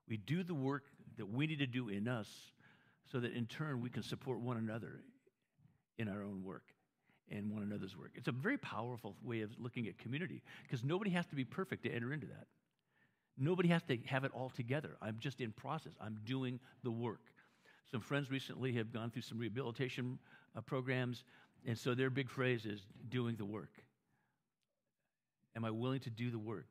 We 0.07 0.17
do 0.17 0.43
the 0.43 0.53
work 0.53 0.83
that 1.17 1.27
we 1.27 1.47
need 1.47 1.59
to 1.59 1.67
do 1.67 1.89
in 1.89 2.07
us 2.07 2.27
so 3.11 3.19
that 3.19 3.33
in 3.33 3.45
turn 3.45 3.81
we 3.81 3.89
can 3.89 4.03
support 4.03 4.39
one 4.39 4.57
another 4.57 5.01
in 5.97 6.07
our 6.07 6.23
own 6.23 6.43
work 6.43 6.63
and 7.31 7.51
one 7.51 7.63
another's 7.63 7.97
work. 7.97 8.11
It's 8.15 8.27
a 8.27 8.31
very 8.31 8.57
powerful 8.57 9.15
way 9.23 9.41
of 9.41 9.51
looking 9.57 9.87
at 9.87 9.97
community 9.97 10.43
because 10.63 10.83
nobody 10.83 11.11
has 11.11 11.25
to 11.27 11.35
be 11.35 11.43
perfect 11.43 11.83
to 11.83 11.91
enter 11.91 12.13
into 12.13 12.27
that. 12.27 12.47
Nobody 13.37 13.69
has 13.69 13.83
to 13.83 13.97
have 14.05 14.23
it 14.23 14.31
all 14.33 14.49
together. 14.49 14.97
I'm 15.01 15.17
just 15.19 15.41
in 15.41 15.51
process, 15.51 15.93
I'm 15.99 16.19
doing 16.25 16.59
the 16.83 16.91
work. 16.91 17.21
Some 17.91 18.01
friends 18.01 18.31
recently 18.31 18.73
have 18.73 18.91
gone 18.91 19.11
through 19.11 19.23
some 19.23 19.37
rehabilitation 19.37 20.17
uh, 20.55 20.61
programs, 20.61 21.23
and 21.65 21.77
so 21.77 21.93
their 21.93 22.09
big 22.09 22.29
phrase 22.29 22.65
is 22.65 22.81
doing 23.09 23.35
the 23.35 23.45
work. 23.45 23.71
Am 25.55 25.63
I 25.65 25.71
willing 25.71 25.99
to 26.01 26.09
do 26.09 26.29
the 26.29 26.39
work? 26.39 26.67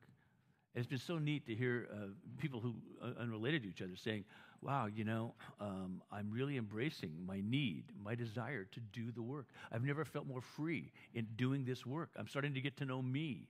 And 0.73 0.81
it's 0.81 0.89
been 0.89 0.99
so 0.99 1.17
neat 1.17 1.45
to 1.47 1.55
hear 1.55 1.87
uh, 1.91 2.07
people 2.37 2.59
who 2.59 2.75
uh, 3.01 3.21
unrelated 3.21 3.63
to 3.63 3.69
each 3.69 3.81
other 3.81 3.95
saying, 3.95 4.25
"Wow, 4.61 4.87
you 4.87 5.05
know, 5.05 5.33
um, 5.61 6.01
I'm 6.11 6.29
really 6.29 6.57
embracing 6.57 7.25
my 7.25 7.41
need, 7.41 7.85
my 8.03 8.13
desire 8.13 8.65
to 8.65 8.79
do 8.81 9.09
the 9.11 9.21
work. 9.21 9.47
I've 9.71 9.83
never 9.83 10.03
felt 10.03 10.27
more 10.27 10.41
free 10.41 10.91
in 11.13 11.27
doing 11.37 11.63
this 11.63 11.85
work. 11.85 12.09
I'm 12.17 12.27
starting 12.27 12.53
to 12.55 12.61
get 12.61 12.75
to 12.77 12.85
know 12.85 13.01
me. 13.01 13.47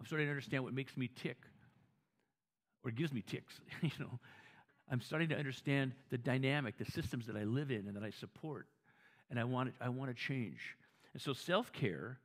I'm 0.00 0.06
starting 0.06 0.26
to 0.26 0.30
understand 0.30 0.64
what 0.64 0.74
makes 0.74 0.96
me 0.96 1.08
tick, 1.08 1.38
or 2.84 2.90
gives 2.90 3.12
me 3.12 3.22
ticks. 3.22 3.60
you 3.82 3.90
know, 4.00 4.18
I'm 4.90 5.00
starting 5.00 5.28
to 5.28 5.36
understand 5.36 5.92
the 6.10 6.18
dynamic, 6.18 6.78
the 6.78 6.90
systems 6.90 7.26
that 7.26 7.36
I 7.36 7.44
live 7.44 7.70
in 7.70 7.86
and 7.86 7.94
that 7.94 8.02
I 8.02 8.10
support, 8.10 8.66
and 9.30 9.38
I 9.38 9.44
want 9.44 9.72
I 9.80 9.88
want 9.88 10.10
to 10.10 10.20
change. 10.20 10.76
And 11.12 11.22
so, 11.22 11.32
self 11.32 11.72
care, 11.72 12.18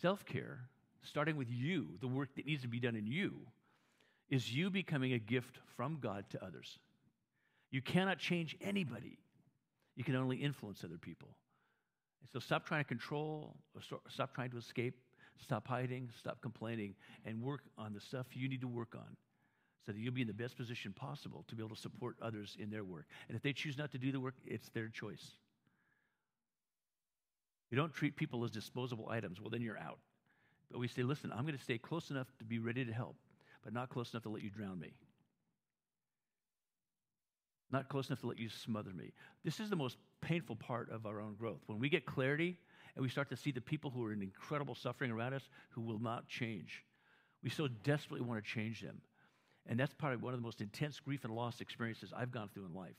self 0.00 0.24
care." 0.24 0.68
Starting 1.04 1.36
with 1.36 1.50
you, 1.50 1.88
the 2.00 2.08
work 2.08 2.34
that 2.36 2.46
needs 2.46 2.62
to 2.62 2.68
be 2.68 2.80
done 2.80 2.96
in 2.96 3.06
you, 3.06 3.34
is 4.30 4.52
you 4.52 4.70
becoming 4.70 5.12
a 5.12 5.18
gift 5.18 5.58
from 5.76 5.98
God 6.00 6.24
to 6.30 6.44
others. 6.44 6.78
You 7.70 7.82
cannot 7.82 8.18
change 8.18 8.56
anybody, 8.60 9.18
you 9.96 10.04
can 10.04 10.16
only 10.16 10.36
influence 10.36 10.82
other 10.84 10.98
people. 10.98 11.28
So 12.32 12.38
stop 12.38 12.66
trying 12.66 12.82
to 12.82 12.88
control, 12.88 13.54
or 13.74 14.00
stop 14.08 14.34
trying 14.34 14.50
to 14.50 14.56
escape, 14.56 14.94
stop 15.42 15.68
hiding, 15.68 16.08
stop 16.18 16.40
complaining, 16.40 16.94
and 17.24 17.42
work 17.42 17.60
on 17.76 17.92
the 17.92 18.00
stuff 18.00 18.26
you 18.32 18.48
need 18.48 18.60
to 18.62 18.68
work 18.68 18.94
on 18.94 19.16
so 19.84 19.92
that 19.92 19.98
you'll 19.98 20.14
be 20.14 20.22
in 20.22 20.26
the 20.26 20.32
best 20.32 20.56
position 20.56 20.92
possible 20.92 21.44
to 21.48 21.54
be 21.54 21.62
able 21.62 21.74
to 21.74 21.80
support 21.80 22.16
others 22.22 22.56
in 22.58 22.70
their 22.70 22.84
work. 22.84 23.04
And 23.28 23.36
if 23.36 23.42
they 23.42 23.52
choose 23.52 23.76
not 23.76 23.92
to 23.92 23.98
do 23.98 24.10
the 24.10 24.20
work, 24.20 24.34
it's 24.46 24.70
their 24.70 24.88
choice. 24.88 25.32
You 27.70 27.76
don't 27.76 27.92
treat 27.92 28.16
people 28.16 28.44
as 28.44 28.50
disposable 28.50 29.08
items, 29.10 29.40
well, 29.40 29.50
then 29.50 29.60
you're 29.60 29.78
out. 29.78 29.98
But 30.70 30.80
we 30.80 30.88
say, 30.88 31.02
listen, 31.02 31.32
I'm 31.32 31.44
going 31.44 31.56
to 31.56 31.62
stay 31.62 31.78
close 31.78 32.10
enough 32.10 32.26
to 32.38 32.44
be 32.44 32.58
ready 32.58 32.84
to 32.84 32.92
help, 32.92 33.16
but 33.62 33.72
not 33.72 33.90
close 33.90 34.12
enough 34.12 34.24
to 34.24 34.28
let 34.30 34.42
you 34.42 34.50
drown 34.50 34.78
me. 34.80 34.94
Not 37.70 37.88
close 37.88 38.08
enough 38.08 38.20
to 38.20 38.26
let 38.26 38.38
you 38.38 38.48
smother 38.48 38.90
me. 38.92 39.12
This 39.44 39.60
is 39.60 39.70
the 39.70 39.76
most 39.76 39.96
painful 40.20 40.56
part 40.56 40.90
of 40.90 41.06
our 41.06 41.20
own 41.20 41.34
growth. 41.34 41.60
When 41.66 41.78
we 41.78 41.88
get 41.88 42.06
clarity 42.06 42.56
and 42.94 43.02
we 43.02 43.08
start 43.08 43.28
to 43.30 43.36
see 43.36 43.50
the 43.50 43.60
people 43.60 43.90
who 43.90 44.04
are 44.04 44.12
in 44.12 44.22
incredible 44.22 44.74
suffering 44.74 45.10
around 45.10 45.34
us 45.34 45.48
who 45.70 45.80
will 45.80 45.98
not 45.98 46.28
change, 46.28 46.84
we 47.42 47.50
so 47.50 47.68
desperately 47.68 48.26
want 48.26 48.44
to 48.44 48.50
change 48.50 48.80
them. 48.80 49.00
And 49.66 49.78
that's 49.78 49.94
probably 49.94 50.18
one 50.18 50.34
of 50.34 50.40
the 50.40 50.44
most 50.44 50.60
intense 50.60 51.00
grief 51.00 51.24
and 51.24 51.34
loss 51.34 51.60
experiences 51.60 52.12
I've 52.14 52.30
gone 52.30 52.48
through 52.52 52.66
in 52.66 52.74
life. 52.74 52.96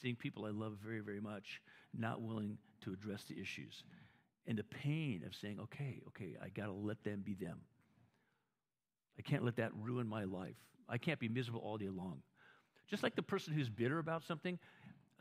Seeing 0.00 0.16
people 0.16 0.46
I 0.46 0.50
love 0.50 0.78
very, 0.84 1.00
very 1.00 1.20
much 1.20 1.60
not 1.96 2.22
willing 2.22 2.58
to 2.82 2.92
address 2.92 3.24
the 3.24 3.40
issues. 3.40 3.84
And 4.46 4.58
the 4.58 4.64
pain 4.64 5.22
of 5.26 5.34
saying, 5.34 5.58
okay, 5.58 6.02
okay, 6.08 6.36
I 6.42 6.48
got 6.48 6.66
to 6.66 6.72
let 6.72 7.02
them 7.02 7.22
be 7.24 7.34
them. 7.34 7.60
I 9.18 9.22
can't 9.22 9.44
let 9.44 9.56
that 9.56 9.70
ruin 9.80 10.06
my 10.06 10.24
life. 10.24 10.56
I 10.88 10.98
can't 10.98 11.18
be 11.18 11.28
miserable 11.28 11.60
all 11.60 11.78
day 11.78 11.88
long. 11.88 12.20
Just 12.88 13.02
like 13.02 13.16
the 13.16 13.22
person 13.22 13.54
who's 13.54 13.70
bitter 13.70 13.98
about 13.98 14.22
something, 14.22 14.58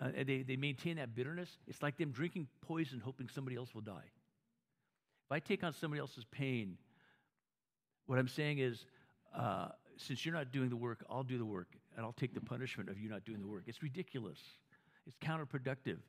uh, 0.01 0.09
they, 0.25 0.41
they 0.41 0.57
maintain 0.57 0.97
that 0.97 1.15
bitterness. 1.15 1.49
It's 1.67 1.81
like 1.81 1.97
them 1.97 2.12
drinking 2.12 2.47
poison, 2.62 2.99
hoping 2.99 3.29
somebody 3.29 3.55
else 3.55 3.73
will 3.73 3.81
die. 3.81 4.09
If 5.25 5.31
I 5.31 5.39
take 5.39 5.63
on 5.63 5.73
somebody 5.73 6.01
else's 6.01 6.25
pain, 6.25 6.77
what 8.07 8.19
I'm 8.19 8.27
saying 8.27 8.59
is, 8.59 8.86
uh, 9.33 9.69
since 9.97 10.25
you're 10.25 10.36
not 10.36 10.51
doing 10.51 10.69
the 10.69 10.75
work, 10.75 11.05
I'll 11.09 11.23
do 11.23 11.38
the 11.38 11.45
work, 11.45 11.67
and 11.95 12.05
I'll 12.05 12.13
take 12.13 12.33
the 12.33 12.41
punishment 12.41 12.89
of 12.89 12.99
you 12.99 13.09
not 13.09 13.23
doing 13.23 13.41
the 13.41 13.47
work. 13.47 13.63
It's 13.67 13.81
ridiculous. 13.81 14.39
It's 15.07 15.15
counterproductive. 15.17 15.99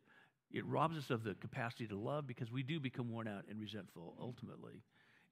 It 0.54 0.64
robs 0.66 0.96
us 0.96 1.10
of 1.10 1.24
the 1.24 1.34
capacity 1.34 1.88
to 1.88 1.98
love 1.98 2.28
because 2.28 2.52
we 2.52 2.62
do 2.62 2.78
become 2.78 3.10
worn 3.10 3.26
out 3.26 3.42
and 3.50 3.60
resentful 3.60 4.14
ultimately. 4.20 4.84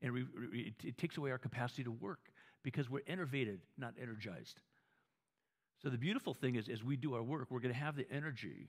And 0.02 0.12
we, 0.12 0.26
it, 0.52 0.74
it 0.82 0.98
takes 0.98 1.16
away 1.16 1.30
our 1.30 1.38
capacity 1.38 1.85
to 1.85 1.92
work 1.92 2.18
because 2.64 2.90
we're 2.90 3.04
enervated, 3.06 3.61
not 3.78 3.94
energized. 4.02 4.58
So 5.80 5.90
the 5.90 5.96
beautiful 5.96 6.35
thing 6.35 6.56
is, 6.56 6.68
as 6.68 6.82
we 6.82 6.96
do 6.96 7.14
our 7.14 7.22
work, 7.22 7.46
we're 7.50 7.61
going 7.61 7.72
to 7.72 7.80
have 7.80 7.94
the 7.94 8.06
energy. 8.11 8.68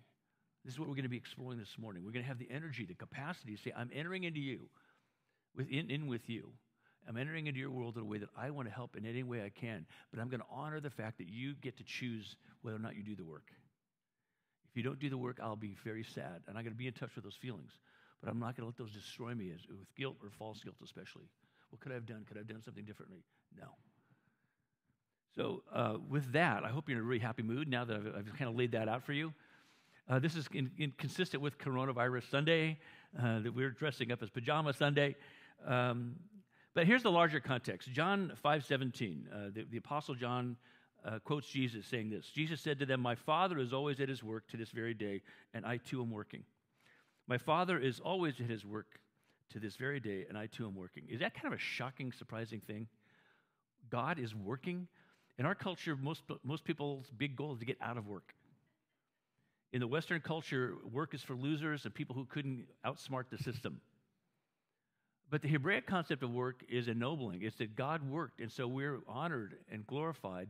This 0.63 0.75
is 0.75 0.79
what 0.79 0.87
we're 0.87 0.93
going 0.95 1.03
to 1.03 1.09
be 1.09 1.17
exploring 1.17 1.57
this 1.57 1.75
morning. 1.79 2.03
We're 2.05 2.11
going 2.11 2.23
to 2.23 2.29
have 2.29 2.37
the 2.37 2.51
energy, 2.51 2.85
the 2.85 2.93
capacity 2.93 3.55
to 3.55 3.61
say, 3.61 3.73
I'm 3.75 3.89
entering 3.91 4.23
into 4.23 4.39
you, 4.39 4.69
within, 5.55 5.89
in 5.89 6.05
with 6.05 6.29
you. 6.29 6.51
I'm 7.07 7.17
entering 7.17 7.47
into 7.47 7.59
your 7.59 7.71
world 7.71 7.95
in 7.97 8.03
a 8.03 8.05
way 8.05 8.19
that 8.19 8.29
I 8.37 8.51
want 8.51 8.67
to 8.67 8.73
help 8.73 8.95
in 8.95 9.07
any 9.07 9.23
way 9.23 9.43
I 9.43 9.49
can, 9.49 9.87
but 10.11 10.21
I'm 10.21 10.29
going 10.29 10.39
to 10.39 10.45
honor 10.51 10.79
the 10.79 10.91
fact 10.91 11.17
that 11.17 11.27
you 11.27 11.55
get 11.55 11.77
to 11.77 11.83
choose 11.83 12.35
whether 12.61 12.77
or 12.77 12.79
not 12.79 12.95
you 12.95 13.03
do 13.03 13.15
the 13.15 13.25
work. 13.25 13.51
If 14.73 14.77
you 14.77 14.81
don't 14.81 14.97
do 14.97 15.07
the 15.07 15.17
work, 15.19 15.37
I'll 15.39 15.55
be 15.55 15.75
very 15.83 16.03
sad, 16.03 16.41
and 16.47 16.57
I'm 16.57 16.63
going 16.63 16.73
to 16.73 16.77
be 16.77 16.87
in 16.87 16.93
touch 16.93 17.11
with 17.13 17.23
those 17.23 17.35
feelings. 17.35 17.73
But 18.19 18.31
I'm 18.31 18.39
not 18.39 18.57
going 18.57 18.63
to 18.63 18.65
let 18.65 18.77
those 18.77 18.91
destroy 18.91 19.35
me 19.35 19.51
as, 19.53 19.59
with 19.67 19.93
guilt 19.95 20.15
or 20.23 20.31
false 20.31 20.63
guilt, 20.63 20.77
especially. 20.83 21.29
What 21.69 21.79
could 21.79 21.91
I 21.91 21.95
have 21.95 22.07
done? 22.07 22.25
Could 22.27 22.37
I 22.37 22.39
have 22.39 22.47
done 22.47 22.63
something 22.63 22.83
differently? 22.83 23.19
No. 23.55 23.67
So, 25.35 25.61
uh, 25.71 25.97
with 26.09 26.31
that, 26.31 26.63
I 26.63 26.69
hope 26.69 26.89
you're 26.89 26.97
in 26.97 27.03
a 27.03 27.07
really 27.07 27.19
happy 27.19 27.43
mood 27.43 27.67
now 27.67 27.85
that 27.85 27.95
I've, 27.95 28.07
I've 28.07 28.33
kind 28.35 28.49
of 28.49 28.55
laid 28.55 28.71
that 28.71 28.89
out 28.89 29.03
for 29.03 29.13
you. 29.13 29.31
Uh, 30.09 30.17
this 30.17 30.35
is 30.35 30.47
in, 30.51 30.71
in 30.79 30.91
consistent 30.97 31.43
with 31.43 31.59
Coronavirus 31.59 32.31
Sunday, 32.31 32.79
uh, 33.21 33.41
that 33.41 33.53
we're 33.53 33.69
dressing 33.69 34.11
up 34.11 34.23
as 34.23 34.31
Pajama 34.31 34.73
Sunday. 34.73 35.15
Um, 35.67 36.15
but 36.73 36.87
here's 36.87 37.03
the 37.03 37.11
larger 37.11 37.39
context. 37.39 37.91
John 37.91 38.31
5:17, 38.43 39.27
uh, 39.31 39.49
the, 39.53 39.65
the 39.69 39.77
Apostle 39.77 40.15
John 40.15 40.57
uh, 41.05 41.19
quotes 41.19 41.47
Jesus 41.47 41.85
saying 41.85 42.09
this. 42.09 42.27
Jesus 42.33 42.61
said 42.61 42.79
to 42.79 42.85
them, 42.85 43.01
"My 43.01 43.15
Father 43.15 43.59
is 43.59 43.73
always 43.73 43.99
at 43.99 44.09
his 44.09 44.23
work 44.23 44.47
to 44.49 44.57
this 44.57 44.71
very 44.71 44.93
day, 44.93 45.21
and 45.53 45.65
I 45.65 45.77
too 45.77 46.01
am 46.01 46.11
working." 46.11 46.43
My 47.27 47.37
Father 47.37 47.77
is 47.79 47.99
always 47.99 48.39
at 48.39 48.49
his 48.49 48.65
work 48.65 48.99
to 49.51 49.59
this 49.59 49.75
very 49.75 49.99
day, 49.99 50.25
and 50.27 50.37
I 50.37 50.47
too 50.47 50.65
am 50.67 50.75
working. 50.75 51.03
Is 51.09 51.19
that 51.21 51.33
kind 51.33 51.47
of 51.47 51.53
a 51.53 51.61
shocking, 51.61 52.11
surprising 52.11 52.59
thing? 52.59 52.87
God 53.89 54.19
is 54.19 54.35
working. 54.35 54.87
In 55.37 55.45
our 55.45 55.55
culture, 55.55 55.95
most, 55.95 56.23
most 56.43 56.63
people's 56.63 57.09
big 57.17 57.35
goal 57.35 57.53
is 57.53 57.59
to 57.59 57.65
get 57.65 57.77
out 57.81 57.97
of 57.97 58.07
work. 58.07 58.33
In 59.71 59.79
the 59.79 59.87
Western 59.87 60.21
culture, 60.21 60.75
work 60.91 61.13
is 61.13 61.23
for 61.23 61.35
losers 61.35 61.85
and 61.85 61.93
people 61.93 62.15
who 62.15 62.25
couldn't 62.25 62.65
outsmart 62.85 63.25
the 63.31 63.37
system. 63.37 63.81
But 65.29 65.41
the 65.41 65.47
Hebraic 65.47 65.87
concept 65.87 66.21
of 66.21 66.31
work 66.31 66.63
is 66.69 66.87
ennobling. 66.87 67.41
It's 67.41 67.57
that 67.57 67.75
God 67.75 68.07
worked, 68.07 68.39
and 68.39 68.51
so 68.51 68.67
we're 68.67 68.99
honored 69.07 69.55
and 69.71 69.87
glorified 69.87 70.47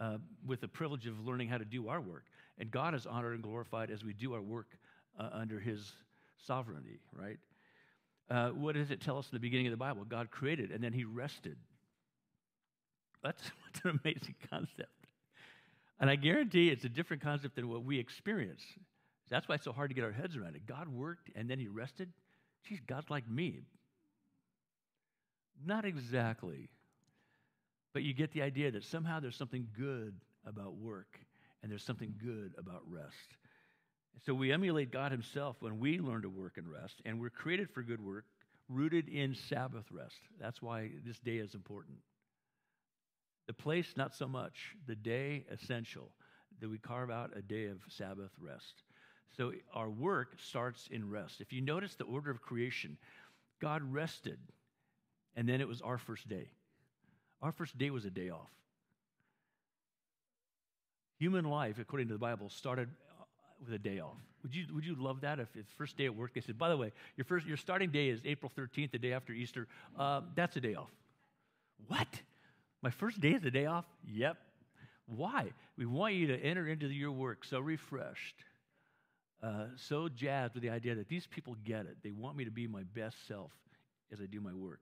uh, 0.00 0.18
with 0.46 0.60
the 0.60 0.68
privilege 0.68 1.06
of 1.06 1.18
learning 1.24 1.48
how 1.48 1.58
to 1.58 1.64
do 1.64 1.88
our 1.88 2.00
work. 2.00 2.24
And 2.58 2.70
God 2.70 2.94
is 2.94 3.06
honored 3.06 3.34
and 3.34 3.42
glorified 3.42 3.90
as 3.90 4.04
we 4.04 4.12
do 4.12 4.34
our 4.34 4.42
work 4.42 4.68
uh, 5.18 5.28
under 5.32 5.58
His 5.58 5.92
sovereignty, 6.46 7.00
right? 7.12 7.38
Uh, 8.30 8.50
what 8.50 8.74
does 8.74 8.90
it 8.90 9.00
tell 9.00 9.18
us 9.18 9.26
in 9.26 9.36
the 9.36 9.40
beginning 9.40 9.66
of 9.66 9.70
the 9.70 9.76
Bible? 9.76 10.04
God 10.04 10.30
created, 10.30 10.70
and 10.70 10.82
then 10.82 10.92
He 10.92 11.04
rested. 11.04 11.56
That's, 13.22 13.42
that's 13.72 13.84
an 13.84 14.00
amazing 14.04 14.34
concept. 14.50 14.90
And 16.00 16.08
I 16.08 16.16
guarantee 16.16 16.68
it's 16.68 16.84
a 16.84 16.88
different 16.88 17.22
concept 17.22 17.56
than 17.56 17.68
what 17.68 17.84
we 17.84 17.98
experience. 17.98 18.62
That's 19.30 19.48
why 19.48 19.56
it's 19.56 19.64
so 19.64 19.72
hard 19.72 19.90
to 19.90 19.94
get 19.94 20.04
our 20.04 20.12
heads 20.12 20.36
around 20.36 20.54
it. 20.54 20.66
God 20.66 20.88
worked 20.88 21.30
and 21.34 21.50
then 21.50 21.58
he 21.58 21.68
rested. 21.68 22.10
Geez, 22.68 22.78
God's 22.86 23.10
like 23.10 23.28
me. 23.28 23.60
Not 25.66 25.84
exactly. 25.84 26.68
But 27.92 28.02
you 28.02 28.14
get 28.14 28.32
the 28.32 28.42
idea 28.42 28.70
that 28.70 28.84
somehow 28.84 29.20
there's 29.20 29.36
something 29.36 29.66
good 29.76 30.14
about 30.46 30.76
work 30.76 31.18
and 31.62 31.70
there's 31.70 31.84
something 31.84 32.14
good 32.22 32.52
about 32.58 32.82
rest. 32.88 33.36
So 34.24 34.34
we 34.34 34.52
emulate 34.52 34.92
God 34.92 35.12
Himself 35.12 35.56
when 35.60 35.78
we 35.78 35.98
learn 35.98 36.22
to 36.22 36.28
work 36.28 36.56
and 36.56 36.68
rest, 36.68 37.00
and 37.04 37.20
we're 37.20 37.30
created 37.30 37.70
for 37.70 37.82
good 37.82 38.04
work, 38.04 38.24
rooted 38.68 39.08
in 39.08 39.34
Sabbath 39.34 39.84
rest. 39.90 40.18
That's 40.40 40.60
why 40.60 40.90
this 41.04 41.18
day 41.20 41.36
is 41.36 41.54
important. 41.54 41.98
The 43.46 43.54
place, 43.54 43.94
not 43.96 44.14
so 44.14 44.26
much. 44.26 44.76
The 44.86 44.96
day, 44.96 45.46
essential. 45.50 46.10
That 46.60 46.68
we 46.68 46.78
carve 46.78 47.10
out 47.10 47.30
a 47.36 47.42
day 47.42 47.66
of 47.66 47.78
Sabbath 47.88 48.32
rest. 48.40 48.82
So 49.36 49.52
our 49.72 49.88
work 49.88 50.36
starts 50.38 50.88
in 50.90 51.08
rest. 51.08 51.40
If 51.40 51.52
you 51.52 51.60
notice 51.60 51.94
the 51.94 52.04
order 52.04 52.30
of 52.30 52.42
creation, 52.42 52.96
God 53.60 53.82
rested 53.82 54.38
and 55.38 55.48
then 55.48 55.60
it 55.60 55.68
was 55.68 55.80
our 55.80 55.98
first 55.98 56.28
day. 56.28 56.48
Our 57.40 57.52
first 57.52 57.78
day 57.78 57.90
was 57.90 58.04
a 58.04 58.10
day 58.10 58.30
off. 58.30 58.50
Human 61.18 61.44
life, 61.44 61.78
according 61.78 62.08
to 62.08 62.14
the 62.14 62.18
Bible, 62.18 62.48
started 62.48 62.88
uh, 63.20 63.24
with 63.64 63.74
a 63.74 63.78
day 63.78 64.00
off. 64.00 64.16
Would 64.42 64.54
you, 64.54 64.66
would 64.72 64.84
you 64.84 64.94
love 64.94 65.20
that 65.22 65.40
if 65.40 65.48
it's 65.56 65.72
first 65.72 65.96
day 65.96 66.04
at 66.06 66.14
work 66.14 66.32
they 66.34 66.40
said, 66.40 66.58
by 66.58 66.68
the 66.68 66.76
way, 66.76 66.92
your, 67.16 67.24
first, 67.24 67.46
your 67.46 67.56
starting 67.56 67.90
day 67.90 68.08
is 68.08 68.20
April 68.24 68.52
13th, 68.56 68.92
the 68.92 68.98
day 68.98 69.12
after 69.12 69.32
Easter. 69.32 69.66
Uh, 69.98 70.22
that's 70.36 70.56
a 70.56 70.60
day 70.60 70.74
off. 70.74 70.90
What? 71.88 72.08
My 72.82 72.90
first 72.90 73.20
day 73.20 73.30
is 73.30 73.44
a 73.44 73.50
day 73.50 73.66
off? 73.66 73.84
Yep. 74.06 74.36
Why? 75.06 75.52
We 75.76 75.86
want 75.86 76.14
you 76.14 76.28
to 76.28 76.38
enter 76.38 76.68
into 76.68 76.86
your 76.86 77.12
work 77.12 77.44
so 77.44 77.58
refreshed, 77.60 78.36
uh, 79.42 79.66
so 79.76 80.08
jazzed 80.08 80.54
with 80.54 80.62
the 80.62 80.70
idea 80.70 80.94
that 80.94 81.08
these 81.08 81.26
people 81.26 81.56
get 81.64 81.80
it. 81.86 81.96
They 82.02 82.10
want 82.10 82.36
me 82.36 82.44
to 82.44 82.50
be 82.50 82.66
my 82.66 82.82
best 82.94 83.26
self 83.26 83.50
as 84.12 84.20
I 84.20 84.26
do 84.26 84.40
my 84.40 84.52
work. 84.52 84.80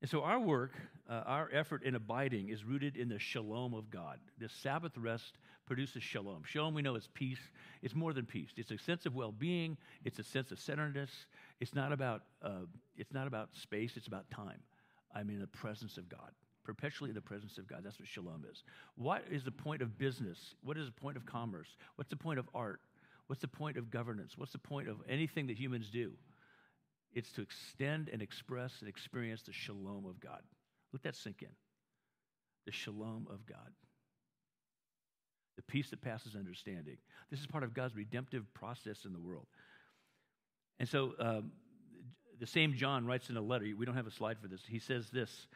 And 0.00 0.10
so, 0.10 0.22
our 0.22 0.40
work, 0.40 0.72
uh, 1.10 1.22
our 1.26 1.50
effort 1.52 1.82
in 1.82 1.94
abiding 1.94 2.48
is 2.48 2.64
rooted 2.64 2.96
in 2.96 3.08
the 3.08 3.18
shalom 3.18 3.74
of 3.74 3.90
God. 3.90 4.18
This 4.38 4.52
Sabbath 4.52 4.96
rest 4.96 5.36
produces 5.66 6.02
shalom. 6.02 6.42
Shalom, 6.46 6.72
we 6.72 6.80
know, 6.80 6.94
is 6.94 7.08
peace. 7.12 7.40
It's 7.82 7.94
more 7.94 8.14
than 8.14 8.24
peace. 8.24 8.48
It's 8.56 8.70
a 8.70 8.78
sense 8.78 9.04
of 9.04 9.14
well-being. 9.14 9.76
It's 10.04 10.18
a 10.18 10.24
sense 10.24 10.52
of 10.52 10.58
centeredness. 10.58 11.10
It's 11.60 11.74
not 11.74 11.92
about. 11.92 12.22
Uh, 12.42 12.64
it's 12.96 13.12
not 13.12 13.26
about 13.26 13.50
space. 13.52 13.96
It's 13.96 14.06
about 14.06 14.30
time. 14.30 14.60
I'm 15.14 15.28
in 15.28 15.38
the 15.38 15.46
presence 15.46 15.98
of 15.98 16.08
God, 16.08 16.30
perpetually 16.64 17.10
in 17.10 17.14
the 17.14 17.20
presence 17.20 17.58
of 17.58 17.66
God. 17.68 17.80
That's 17.84 17.98
what 17.98 18.08
shalom 18.08 18.46
is. 18.50 18.62
What 18.96 19.24
is 19.30 19.44
the 19.44 19.52
point 19.52 19.82
of 19.82 19.98
business? 19.98 20.54
What 20.62 20.78
is 20.78 20.86
the 20.86 20.92
point 20.92 21.18
of 21.18 21.26
commerce? 21.26 21.68
What's 21.96 22.10
the 22.10 22.16
point 22.16 22.38
of 22.38 22.48
art? 22.54 22.80
What's 23.26 23.42
the 23.42 23.48
point 23.48 23.76
of 23.76 23.90
governance? 23.90 24.38
What's 24.38 24.52
the 24.52 24.58
point 24.58 24.88
of 24.88 24.96
anything 25.08 25.46
that 25.48 25.58
humans 25.58 25.90
do? 25.90 26.12
It's 27.12 27.32
to 27.32 27.42
extend 27.42 28.08
and 28.08 28.22
express 28.22 28.80
and 28.80 28.88
experience 28.88 29.42
the 29.42 29.52
shalom 29.52 30.06
of 30.06 30.20
God. 30.20 30.40
Let 30.92 31.02
that 31.02 31.16
sink 31.16 31.42
in. 31.42 31.48
The 32.66 32.72
shalom 32.72 33.26
of 33.30 33.46
God. 33.46 33.72
The 35.56 35.62
peace 35.62 35.90
that 35.90 36.00
passes 36.00 36.36
understanding. 36.36 36.96
This 37.30 37.40
is 37.40 37.46
part 37.46 37.64
of 37.64 37.74
God's 37.74 37.96
redemptive 37.96 38.44
process 38.54 39.04
in 39.04 39.12
the 39.12 39.18
world. 39.18 39.46
And 40.78 40.88
so 40.88 41.14
um, 41.18 41.52
the 42.38 42.46
same 42.46 42.74
John 42.74 43.06
writes 43.06 43.28
in 43.28 43.36
a 43.36 43.42
letter, 43.42 43.66
we 43.76 43.84
don't 43.84 43.96
have 43.96 44.06
a 44.06 44.12
slide 44.12 44.38
for 44.40 44.48
this. 44.48 44.62
He 44.66 44.78
says 44.78 45.10
this 45.10 45.46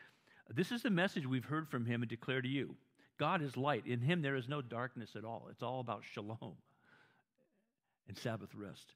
This 0.51 0.73
is 0.73 0.83
the 0.83 0.91
message 0.91 1.27
we've 1.27 1.45
heard 1.45 1.69
from 1.69 1.87
him 1.87 2.03
and 2.03 2.09
declare 2.09 2.43
to 2.43 2.49
you 2.49 2.77
God 3.19 3.43
is 3.43 3.57
light. 3.57 3.87
In 3.87 4.01
him, 4.01 4.23
there 4.23 4.37
is 4.37 4.49
no 4.49 4.61
darkness 4.61 5.11
at 5.17 5.25
all. 5.25 5.49
It's 5.51 5.63
all 5.63 5.81
about 5.81 6.03
shalom 6.13 6.57
and 8.09 8.17
Sabbath 8.19 8.55
rest. 8.55 8.93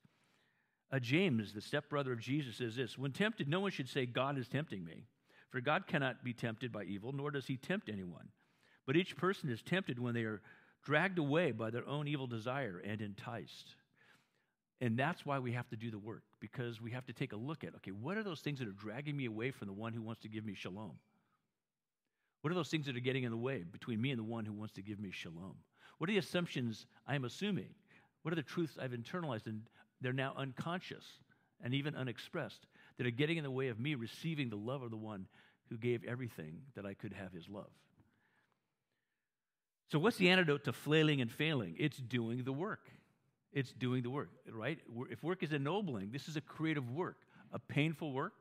Uh, 0.90 0.98
James, 0.98 1.52
the 1.52 1.60
stepbrother 1.60 2.12
of 2.12 2.20
Jesus, 2.20 2.56
says 2.56 2.76
this 2.76 2.96
When 2.96 3.12
tempted, 3.12 3.48
no 3.48 3.60
one 3.60 3.70
should 3.70 3.88
say, 3.88 4.06
God 4.06 4.38
is 4.38 4.48
tempting 4.48 4.84
me. 4.84 5.04
For 5.50 5.60
God 5.60 5.86
cannot 5.86 6.22
be 6.24 6.32
tempted 6.32 6.72
by 6.72 6.84
evil, 6.84 7.12
nor 7.12 7.30
does 7.30 7.46
he 7.46 7.56
tempt 7.56 7.88
anyone. 7.88 8.28
But 8.86 8.96
each 8.96 9.16
person 9.16 9.50
is 9.50 9.62
tempted 9.62 9.98
when 9.98 10.14
they 10.14 10.22
are 10.22 10.42
dragged 10.84 11.18
away 11.18 11.52
by 11.52 11.70
their 11.70 11.86
own 11.86 12.06
evil 12.06 12.26
desire 12.26 12.82
and 12.84 13.00
enticed. 13.00 13.76
And 14.80 14.98
that's 14.98 15.26
why 15.26 15.38
we 15.38 15.52
have 15.52 15.68
to 15.70 15.76
do 15.76 15.90
the 15.90 15.98
work, 15.98 16.22
because 16.40 16.80
we 16.80 16.92
have 16.92 17.06
to 17.06 17.12
take 17.12 17.32
a 17.32 17.36
look 17.36 17.64
at 17.64 17.74
okay, 17.76 17.90
what 17.90 18.16
are 18.16 18.22
those 18.22 18.40
things 18.40 18.58
that 18.60 18.68
are 18.68 18.72
dragging 18.72 19.16
me 19.16 19.26
away 19.26 19.50
from 19.50 19.66
the 19.66 19.74
one 19.74 19.92
who 19.92 20.02
wants 20.02 20.22
to 20.22 20.28
give 20.28 20.44
me 20.44 20.54
shalom? 20.54 20.98
What 22.42 22.52
are 22.52 22.54
those 22.54 22.70
things 22.70 22.86
that 22.86 22.96
are 22.96 23.00
getting 23.00 23.24
in 23.24 23.30
the 23.30 23.36
way 23.36 23.64
between 23.70 24.00
me 24.00 24.10
and 24.10 24.18
the 24.18 24.24
one 24.24 24.44
who 24.44 24.52
wants 24.52 24.74
to 24.74 24.82
give 24.82 25.00
me 25.00 25.10
shalom? 25.10 25.56
What 25.98 26.08
are 26.08 26.12
the 26.12 26.18
assumptions 26.18 26.86
I'm 27.06 27.24
assuming? 27.24 27.70
What 28.22 28.32
are 28.32 28.36
the 28.36 28.42
truths 28.42 28.78
I've 28.80 28.92
internalized 28.92 29.46
and 29.46 29.62
they're 30.00 30.12
now 30.12 30.34
unconscious 30.36 31.04
and 31.62 31.74
even 31.74 31.94
unexpressed 31.94 32.66
that 32.96 33.06
are 33.06 33.10
getting 33.10 33.36
in 33.36 33.44
the 33.44 33.50
way 33.50 33.68
of 33.68 33.78
me 33.78 33.94
receiving 33.94 34.50
the 34.50 34.56
love 34.56 34.82
of 34.82 34.90
the 34.90 34.96
one 34.96 35.26
who 35.68 35.76
gave 35.76 36.04
everything 36.04 36.62
that 36.74 36.86
I 36.86 36.94
could 36.94 37.12
have 37.12 37.32
his 37.32 37.48
love? 37.48 37.70
So, 39.90 39.98
what's 39.98 40.16
the 40.16 40.28
antidote 40.28 40.64
to 40.64 40.72
flailing 40.72 41.20
and 41.20 41.30
failing? 41.30 41.76
It's 41.78 41.96
doing 41.96 42.44
the 42.44 42.52
work. 42.52 42.90
It's 43.52 43.72
doing 43.72 44.02
the 44.02 44.10
work, 44.10 44.28
right? 44.50 44.78
If 45.10 45.22
work 45.22 45.42
is 45.42 45.52
ennobling, 45.52 46.10
this 46.12 46.28
is 46.28 46.36
a 46.36 46.40
creative 46.42 46.90
work. 46.90 47.16
A 47.52 47.58
painful 47.58 48.12
work? 48.12 48.34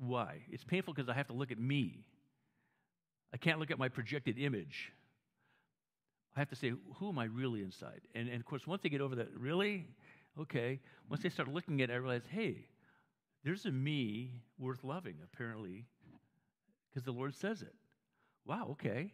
Why? 0.00 0.40
It's 0.50 0.64
painful 0.64 0.92
because 0.92 1.08
I 1.08 1.14
have 1.14 1.28
to 1.28 1.32
look 1.32 1.52
at 1.52 1.58
me. 1.58 2.04
I 3.32 3.36
can't 3.36 3.60
look 3.60 3.70
at 3.70 3.78
my 3.78 3.88
projected 3.88 4.38
image. 4.38 4.92
I 6.36 6.40
have 6.40 6.50
to 6.50 6.56
say, 6.56 6.72
who 6.96 7.08
am 7.08 7.18
I 7.18 7.26
really 7.26 7.62
inside? 7.62 8.00
And, 8.14 8.28
and 8.28 8.40
of 8.40 8.44
course, 8.44 8.66
once 8.66 8.82
they 8.82 8.88
get 8.88 9.00
over 9.00 9.14
that, 9.16 9.28
really? 9.38 9.86
Okay. 10.40 10.80
Once 11.08 11.22
they 11.22 11.28
start 11.28 11.48
looking 11.48 11.80
at 11.82 11.90
it, 11.90 11.92
I 11.92 11.96
realize, 11.96 12.22
hey, 12.28 12.66
there's 13.44 13.66
a 13.66 13.70
me 13.70 14.40
worth 14.58 14.82
loving, 14.84 15.16
apparently, 15.22 15.84
because 16.90 17.04
the 17.04 17.12
Lord 17.12 17.34
says 17.34 17.62
it. 17.62 17.74
Wow, 18.46 18.68
okay 18.72 19.12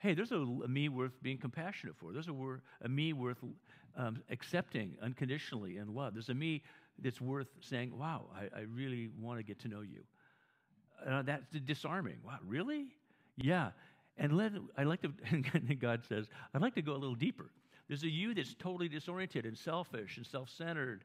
hey, 0.00 0.14
there's 0.14 0.32
a, 0.32 0.36
a 0.36 0.68
me 0.68 0.88
worth 0.88 1.12
being 1.22 1.38
compassionate 1.38 1.94
for. 1.96 2.12
There's 2.12 2.28
a, 2.28 2.34
a 2.82 2.88
me 2.88 3.12
worth 3.12 3.38
um, 3.96 4.22
accepting 4.30 4.96
unconditionally 5.02 5.76
in 5.76 5.94
love. 5.94 6.14
There's 6.14 6.30
a 6.30 6.34
me 6.34 6.62
that's 6.98 7.20
worth 7.20 7.48
saying, 7.60 7.96
wow, 7.96 8.26
I, 8.34 8.60
I 8.60 8.62
really 8.62 9.10
want 9.20 9.38
to 9.38 9.42
get 9.42 9.60
to 9.60 9.68
know 9.68 9.82
you. 9.82 10.02
Uh, 11.06 11.22
that's 11.22 11.44
disarming. 11.64 12.16
Wow, 12.24 12.38
really? 12.46 12.88
Yeah. 13.36 13.70
And 14.16 14.36
let, 14.36 14.52
I 14.76 14.84
like 14.84 15.02
to, 15.02 15.12
and 15.30 15.80
God 15.80 16.02
says, 16.08 16.26
I'd 16.54 16.62
like 16.62 16.74
to 16.74 16.82
go 16.82 16.92
a 16.92 16.98
little 16.98 17.14
deeper. 17.14 17.50
There's 17.90 18.04
a 18.04 18.08
you 18.08 18.34
that's 18.34 18.54
totally 18.54 18.88
disoriented 18.88 19.44
and 19.46 19.58
selfish 19.58 20.16
and 20.16 20.24
self 20.24 20.48
centered 20.48 21.02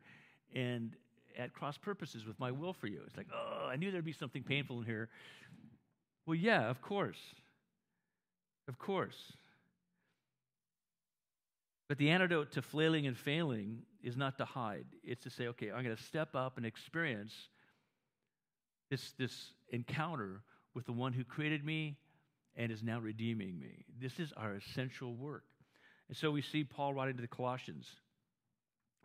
and 0.53 0.95
at 1.35 1.51
cross 1.51 1.79
purposes 1.79 2.27
with 2.27 2.39
my 2.39 2.51
will 2.51 2.73
for 2.73 2.85
you. 2.85 3.01
It's 3.07 3.17
like, 3.17 3.25
oh, 3.33 3.65
I 3.65 3.75
knew 3.75 3.89
there'd 3.89 4.05
be 4.05 4.13
something 4.13 4.43
painful 4.43 4.81
in 4.81 4.85
here. 4.85 5.09
Well, 6.27 6.35
yeah, 6.35 6.69
of 6.69 6.83
course. 6.83 7.17
Of 8.67 8.77
course. 8.77 9.33
But 11.89 11.97
the 11.97 12.11
antidote 12.11 12.51
to 12.51 12.61
flailing 12.61 13.07
and 13.07 13.17
failing 13.17 13.79
is 14.03 14.15
not 14.15 14.37
to 14.37 14.45
hide. 14.45 14.85
It's 15.03 15.23
to 15.23 15.31
say, 15.31 15.47
okay, 15.47 15.71
I'm 15.71 15.83
going 15.83 15.97
to 15.97 16.03
step 16.03 16.35
up 16.35 16.57
and 16.57 16.67
experience 16.67 17.33
this, 18.91 19.13
this 19.17 19.53
encounter 19.71 20.43
with 20.75 20.85
the 20.85 20.93
one 20.93 21.13
who 21.13 21.23
created 21.23 21.65
me 21.65 21.97
and 22.55 22.71
is 22.71 22.83
now 22.83 22.99
redeeming 22.99 23.59
me. 23.59 23.85
This 23.99 24.19
is 24.19 24.31
our 24.37 24.53
essential 24.53 25.15
work. 25.15 25.45
And 26.07 26.17
so 26.17 26.31
we 26.31 26.41
see 26.41 26.63
Paul 26.63 26.93
writing 26.93 27.15
to 27.15 27.21
the 27.21 27.27
Colossians, 27.27 27.87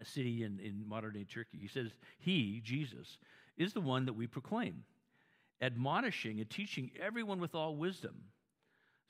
a 0.00 0.04
city 0.04 0.44
in, 0.44 0.58
in 0.60 0.84
modern 0.86 1.14
day 1.14 1.24
Turkey. 1.24 1.58
He 1.60 1.68
says, 1.68 1.88
He, 2.18 2.60
Jesus, 2.64 3.18
is 3.56 3.72
the 3.72 3.80
one 3.80 4.06
that 4.06 4.12
we 4.14 4.26
proclaim, 4.26 4.84
admonishing 5.60 6.40
and 6.40 6.48
teaching 6.48 6.90
everyone 7.00 7.40
with 7.40 7.54
all 7.54 7.76
wisdom 7.76 8.14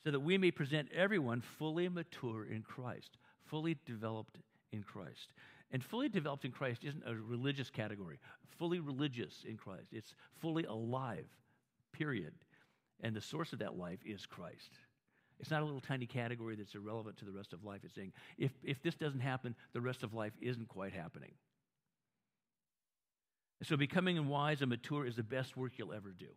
so 0.03 0.11
that 0.11 0.20
we 0.20 0.38
may 0.38 0.51
present 0.51 0.88
everyone 0.95 1.41
fully 1.41 1.88
mature 1.88 2.47
in 2.47 2.62
Christ, 2.62 3.18
fully 3.45 3.76
developed 3.84 4.38
in 4.72 4.82
Christ. 4.82 5.32
And 5.72 5.84
fully 5.84 6.09
developed 6.09 6.45
in 6.45 6.53
Christ 6.53 6.84
isn't 6.84 7.05
a 7.07 7.14
religious 7.14 7.70
category. 7.70 8.18
Fully 8.59 8.80
religious 8.80 9.45
in 9.47 9.57
Christ. 9.57 9.86
It's 9.93 10.14
fully 10.41 10.64
alive, 10.64 11.26
period. 11.93 12.32
And 13.03 13.14
the 13.14 13.20
source 13.20 13.53
of 13.53 13.61
that 13.61 13.76
life 13.76 14.01
is 14.05 14.26
Christ. 14.26 14.78
It's 15.41 15.51
not 15.51 15.62
a 15.62 15.64
little 15.64 15.80
tiny 15.80 16.07
category 16.07 16.55
that's 16.55 16.74
irrelevant 16.74 17.16
to 17.18 17.24
the 17.24 17.32
rest 17.32 17.53
of 17.53 17.64
life. 17.64 17.80
It's 17.82 17.95
saying, 17.95 18.12
if, 18.36 18.53
if 18.62 18.82
this 18.82 18.95
doesn't 18.95 19.20
happen, 19.20 19.55
the 19.72 19.80
rest 19.80 20.03
of 20.03 20.14
life 20.14 20.32
isn't 20.41 20.68
quite 20.68 20.93
happening. 20.93 21.32
And 23.59 23.66
so 23.66 23.76
becoming 23.76 24.28
wise 24.28 24.61
and 24.61 24.70
mature 24.70 25.07
is 25.07 25.16
the 25.16 25.22
best 25.22 25.57
work 25.57 25.72
you'll 25.76 25.93
ever 25.93 26.14
do. 26.16 26.28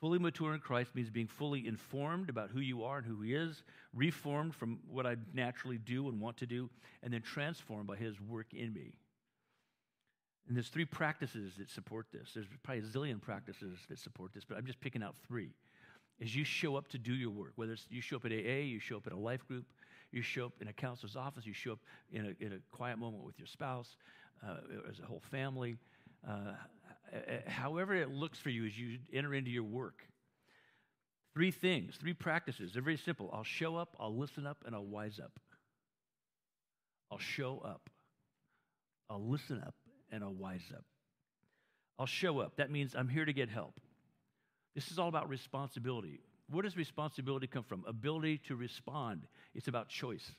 Fully 0.00 0.18
mature 0.18 0.52
in 0.52 0.60
Christ 0.60 0.94
means 0.94 1.08
being 1.08 1.26
fully 1.26 1.66
informed 1.66 2.28
about 2.28 2.50
who 2.50 2.60
you 2.60 2.84
are 2.84 2.98
and 2.98 3.06
who 3.06 3.22
He 3.22 3.34
is, 3.34 3.62
reformed 3.94 4.54
from 4.54 4.78
what 4.88 5.06
I 5.06 5.16
naturally 5.32 5.78
do 5.78 6.08
and 6.08 6.20
want 6.20 6.36
to 6.38 6.46
do, 6.46 6.68
and 7.02 7.12
then 7.12 7.22
transformed 7.22 7.86
by 7.86 7.96
His 7.96 8.20
work 8.20 8.52
in 8.52 8.74
me. 8.74 8.92
And 10.46 10.56
there's 10.56 10.68
three 10.68 10.84
practices 10.84 11.54
that 11.58 11.70
support 11.70 12.06
this. 12.12 12.32
There's 12.34 12.46
probably 12.62 12.82
a 12.82 12.86
zillion 12.86 13.20
practices 13.20 13.78
that 13.88 13.98
support 13.98 14.32
this, 14.34 14.44
but 14.44 14.58
I'm 14.58 14.66
just 14.66 14.80
picking 14.80 15.02
out 15.02 15.16
three. 15.26 15.50
As 16.20 16.34
you 16.34 16.44
show 16.44 16.76
up 16.76 16.88
to 16.88 16.98
do 16.98 17.12
your 17.12 17.30
work, 17.30 17.52
whether 17.56 17.72
it's 17.72 17.86
you 17.90 18.00
show 18.00 18.16
up 18.16 18.24
at 18.24 18.32
AA, 18.32 18.62
you 18.64 18.80
show 18.80 18.96
up 18.96 19.06
at 19.06 19.12
a 19.12 19.18
life 19.18 19.46
group, 19.46 19.66
you 20.12 20.22
show 20.22 20.46
up 20.46 20.52
in 20.60 20.68
a 20.68 20.72
counselor's 20.72 21.16
office, 21.16 21.44
you 21.44 21.52
show 21.52 21.72
up 21.72 21.80
in 22.10 22.26
a, 22.26 22.44
in 22.44 22.52
a 22.52 22.58
quiet 22.70 22.98
moment 22.98 23.24
with 23.24 23.38
your 23.38 23.46
spouse, 23.46 23.96
uh, 24.46 24.56
as 24.88 24.98
a 24.98 25.06
whole 25.06 25.22
family, 25.30 25.76
uh, 26.26 26.52
however 27.46 27.94
it 27.94 28.10
looks 28.10 28.38
for 28.38 28.50
you 28.50 28.66
as 28.66 28.78
you 28.78 28.98
enter 29.12 29.34
into 29.34 29.50
your 29.50 29.64
work. 29.64 30.02
Three 31.34 31.50
things, 31.50 31.96
three 31.96 32.14
practices. 32.14 32.72
They're 32.72 32.82
very 32.82 32.96
simple. 32.96 33.30
I'll 33.32 33.44
show 33.44 33.76
up, 33.76 33.94
I'll 34.00 34.16
listen 34.16 34.46
up, 34.46 34.58
and 34.64 34.74
I'll 34.74 34.86
wise 34.86 35.20
up. 35.22 35.38
I'll 37.10 37.18
show 37.18 37.58
up, 37.58 37.90
I'll 39.10 39.28
listen 39.28 39.62
up, 39.64 39.74
and 40.10 40.24
I'll 40.24 40.34
wise 40.34 40.72
up. 40.74 40.84
I'll 41.98 42.06
show 42.06 42.40
up. 42.40 42.56
That 42.56 42.70
means 42.70 42.94
I'm 42.94 43.08
here 43.08 43.24
to 43.24 43.32
get 43.32 43.48
help. 43.48 43.74
This 44.76 44.90
is 44.90 44.98
all 44.98 45.08
about 45.08 45.28
responsibility. 45.30 46.20
Where 46.50 46.62
does 46.62 46.76
responsibility 46.76 47.46
come 47.46 47.64
from? 47.64 47.82
Ability 47.88 48.42
to 48.46 48.54
respond. 48.54 49.26
It's 49.54 49.68
about 49.68 49.88
choice. 49.88 50.30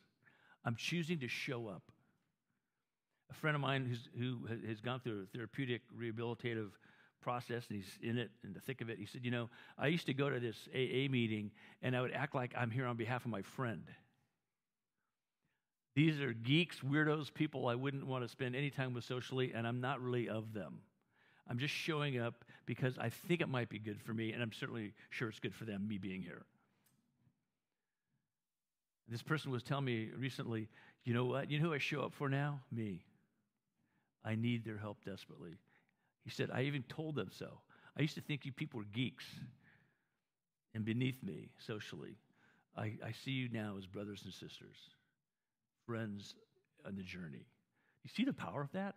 I'm 0.63 0.75
choosing 0.75 1.19
to 1.19 1.27
show 1.27 1.67
up 1.67 1.81
a 3.31 3.33
friend 3.33 3.55
of 3.55 3.61
mine 3.61 3.97
who 4.17 4.47
has 4.67 4.79
gone 4.79 4.99
through 4.99 5.23
a 5.23 5.25
therapeutic 5.35 5.81
rehabilitative 5.99 6.69
process 7.19 7.65
and 7.69 7.77
he's 7.77 7.97
in 8.01 8.19
it 8.19 8.29
in 8.43 8.53
the 8.53 8.59
thick 8.59 8.79
of 8.79 8.89
it 8.89 8.99
he 8.99 9.05
said 9.05 9.25
you 9.25 9.31
know 9.31 9.49
i 9.77 9.87
used 9.87 10.05
to 10.05 10.13
go 10.13 10.29
to 10.29 10.39
this 10.39 10.69
aa 10.73 11.09
meeting 11.11 11.51
and 11.81 11.97
i 11.97 11.99
would 11.99 12.13
act 12.13 12.35
like 12.35 12.53
i'm 12.55 12.69
here 12.69 12.85
on 12.85 12.95
behalf 12.95 13.25
of 13.25 13.31
my 13.31 13.41
friend 13.41 13.83
these 15.95 16.21
are 16.21 16.31
geeks 16.31 16.79
weirdos 16.81 17.33
people 17.33 17.67
i 17.67 17.75
wouldn't 17.75 18.05
want 18.05 18.23
to 18.23 18.29
spend 18.29 18.55
any 18.55 18.69
time 18.69 18.93
with 18.93 19.03
socially 19.03 19.51
and 19.53 19.67
i'm 19.67 19.81
not 19.81 19.99
really 19.99 20.29
of 20.29 20.53
them 20.53 20.79
i'm 21.49 21.59
just 21.59 21.73
showing 21.73 22.19
up 22.19 22.45
because 22.65 22.97
i 22.97 23.09
think 23.09 23.41
it 23.41 23.49
might 23.49 23.69
be 23.69 23.79
good 23.79 24.01
for 24.01 24.13
me 24.13 24.31
and 24.31 24.41
i'm 24.41 24.51
certainly 24.51 24.93
sure 25.09 25.29
it's 25.29 25.39
good 25.39 25.55
for 25.55 25.65
them 25.65 25.87
me 25.87 25.97
being 25.97 26.21
here 26.21 26.43
this 29.09 29.21
person 29.21 29.51
was 29.51 29.63
telling 29.63 29.85
me 29.85 30.09
recently 30.17 30.67
you 31.03 31.13
know 31.13 31.25
what 31.25 31.49
you 31.49 31.59
know 31.59 31.67
who 31.67 31.73
i 31.73 31.77
show 31.77 32.01
up 32.01 32.13
for 32.13 32.29
now 32.29 32.59
me 32.71 33.03
I 34.27 34.35
need 34.35 34.65
their 34.65 34.77
help 34.77 35.05
desperately. 35.05 35.55
He 36.25 36.29
said, 36.29 36.49
I 36.53 36.63
even 36.63 36.83
told 36.83 37.15
them 37.15 37.29
so. 37.31 37.59
I 37.97 38.01
used 38.01 38.15
to 38.15 38.21
think 38.21 38.45
you 38.45 38.51
people 38.51 38.79
were 38.79 38.85
geeks 38.93 39.25
and 40.75 40.83
beneath 40.83 41.23
me 41.23 41.49
socially. 41.65 42.17
I, 42.75 42.93
I 43.03 43.13
see 43.23 43.31
you 43.31 43.47
now 43.49 43.75
as 43.77 43.87
brothers 43.87 44.23
and 44.25 44.33
sisters, 44.33 44.75
friends 45.85 46.35
on 46.85 46.95
the 46.95 47.03
journey. 47.03 47.47
You 48.03 48.09
see 48.13 48.25
the 48.25 48.33
power 48.33 48.61
of 48.61 48.71
that? 48.73 48.95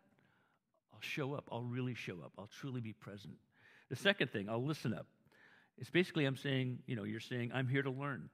I'll 1.01 1.09
show 1.09 1.33
up. 1.33 1.49
I'll 1.51 1.63
really 1.63 1.95
show 1.95 2.19
up. 2.23 2.33
I'll 2.39 2.51
truly 2.61 2.83
be 2.83 2.93
present. 2.93 3.35
The 3.89 3.97
second 3.97 4.31
thing, 4.31 4.51
I'll 4.51 4.63
listen 4.65 4.93
up. 4.93 5.07
It's 5.79 5.89
basically 5.89 6.27
I'm 6.27 6.37
saying, 6.37 6.81
you 6.87 6.95
know, 6.95 7.05
you're 7.05 7.21
saying, 7.21 7.53
I'm 7.55 7.67
here 7.67 7.83
to 7.83 7.91
learn. 7.91 8.29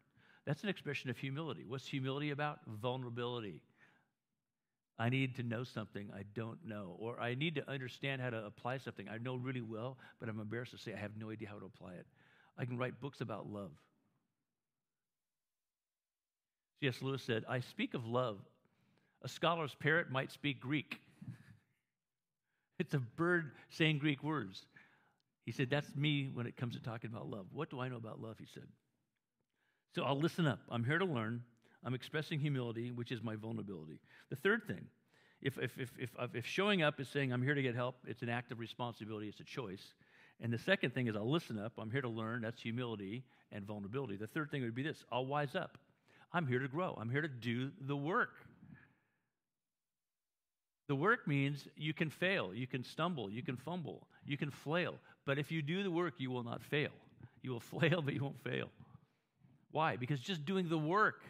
That's 0.46 0.64
an 0.64 0.68
expression 0.68 1.08
of 1.08 1.16
humility. 1.16 1.64
What's 1.66 1.86
humility 1.86 2.30
about? 2.30 2.58
Vulnerability. 2.66 3.62
I 4.98 5.10
need 5.10 5.36
to 5.36 5.44
know 5.44 5.62
something 5.62 6.10
I 6.12 6.22
don't 6.34 6.58
know, 6.66 6.96
or 6.98 7.20
I 7.20 7.34
need 7.34 7.54
to 7.56 7.70
understand 7.70 8.20
how 8.20 8.30
to 8.30 8.44
apply 8.44 8.78
something 8.78 9.08
I 9.08 9.18
know 9.18 9.36
really 9.36 9.60
well, 9.60 9.98
but 10.18 10.28
I'm 10.28 10.40
embarrassed 10.40 10.72
to 10.72 10.78
say 10.78 10.92
I 10.92 10.98
have 10.98 11.16
no 11.16 11.30
idea 11.30 11.48
how 11.48 11.58
to 11.58 11.66
apply 11.66 11.92
it. 11.92 12.06
I 12.58 12.64
can 12.64 12.78
write 12.78 13.00
books 13.00 13.20
about 13.20 13.48
love. 13.48 13.70
C.S. 16.80 17.00
Lewis 17.00 17.22
said, 17.22 17.44
I 17.48 17.60
speak 17.60 17.94
of 17.94 18.06
love. 18.06 18.38
A 19.22 19.28
scholar's 19.28 19.74
parrot 19.78 20.10
might 20.10 20.32
speak 20.32 20.60
Greek. 20.60 21.00
It's 22.78 22.94
a 22.94 22.98
bird 22.98 23.52
saying 23.70 23.98
Greek 23.98 24.22
words. 24.22 24.66
He 25.44 25.52
said, 25.52 25.70
That's 25.70 25.94
me 25.94 26.30
when 26.32 26.46
it 26.46 26.56
comes 26.56 26.74
to 26.74 26.82
talking 26.82 27.10
about 27.10 27.28
love. 27.28 27.46
What 27.52 27.70
do 27.70 27.80
I 27.80 27.88
know 27.88 27.96
about 27.96 28.20
love? 28.20 28.36
He 28.38 28.46
said. 28.52 28.66
So 29.94 30.02
I'll 30.02 30.18
listen 30.18 30.46
up. 30.46 30.60
I'm 30.70 30.84
here 30.84 30.98
to 30.98 31.04
learn. 31.04 31.42
I'm 31.84 31.94
expressing 31.94 32.40
humility, 32.40 32.90
which 32.90 33.12
is 33.12 33.22
my 33.22 33.36
vulnerability. 33.36 34.00
The 34.28 34.36
third 34.36 34.64
thing, 34.66 34.86
if, 35.40 35.56
if, 35.58 35.78
if, 35.78 35.90
if, 35.98 36.10
if 36.34 36.46
showing 36.46 36.82
up 36.82 37.00
is 37.00 37.08
saying 37.08 37.32
I'm 37.32 37.42
here 37.42 37.54
to 37.54 37.62
get 37.62 37.74
help, 37.74 37.96
it's 38.06 38.22
an 38.22 38.28
act 38.28 38.50
of 38.50 38.58
responsibility, 38.58 39.28
it's 39.28 39.40
a 39.40 39.44
choice. 39.44 39.94
And 40.40 40.52
the 40.52 40.58
second 40.58 40.92
thing 40.92 41.06
is 41.06 41.16
I'll 41.16 41.30
listen 41.30 41.58
up. 41.58 41.72
I'm 41.78 41.90
here 41.90 42.02
to 42.02 42.08
learn. 42.08 42.42
That's 42.42 42.60
humility 42.60 43.24
and 43.52 43.64
vulnerability. 43.64 44.16
The 44.16 44.26
third 44.26 44.50
thing 44.50 44.62
would 44.62 44.74
be 44.74 44.82
this 44.82 45.04
I'll 45.10 45.26
wise 45.26 45.54
up. 45.54 45.78
I'm 46.32 46.46
here 46.46 46.58
to 46.58 46.68
grow. 46.68 46.96
I'm 47.00 47.08
here 47.08 47.22
to 47.22 47.28
do 47.28 47.70
the 47.80 47.96
work. 47.96 48.34
The 50.88 50.94
work 50.94 51.26
means 51.26 51.66
you 51.76 51.92
can 51.92 52.10
fail, 52.10 52.54
you 52.54 52.66
can 52.66 52.84
stumble, 52.84 53.30
you 53.30 53.42
can 53.42 53.56
fumble, 53.56 54.06
you 54.24 54.36
can 54.36 54.50
flail. 54.50 54.94
But 55.24 55.38
if 55.38 55.50
you 55.50 55.60
do 55.60 55.82
the 55.82 55.90
work, 55.90 56.14
you 56.18 56.30
will 56.30 56.44
not 56.44 56.62
fail. 56.62 56.90
You 57.42 57.52
will 57.52 57.60
flail, 57.74 58.02
but 58.02 58.14
you 58.14 58.22
won't 58.22 58.42
fail. 58.42 58.68
Why? 59.72 59.96
Because 59.96 60.20
just 60.20 60.44
doing 60.44 60.68
the 60.68 60.78
work 60.78 61.22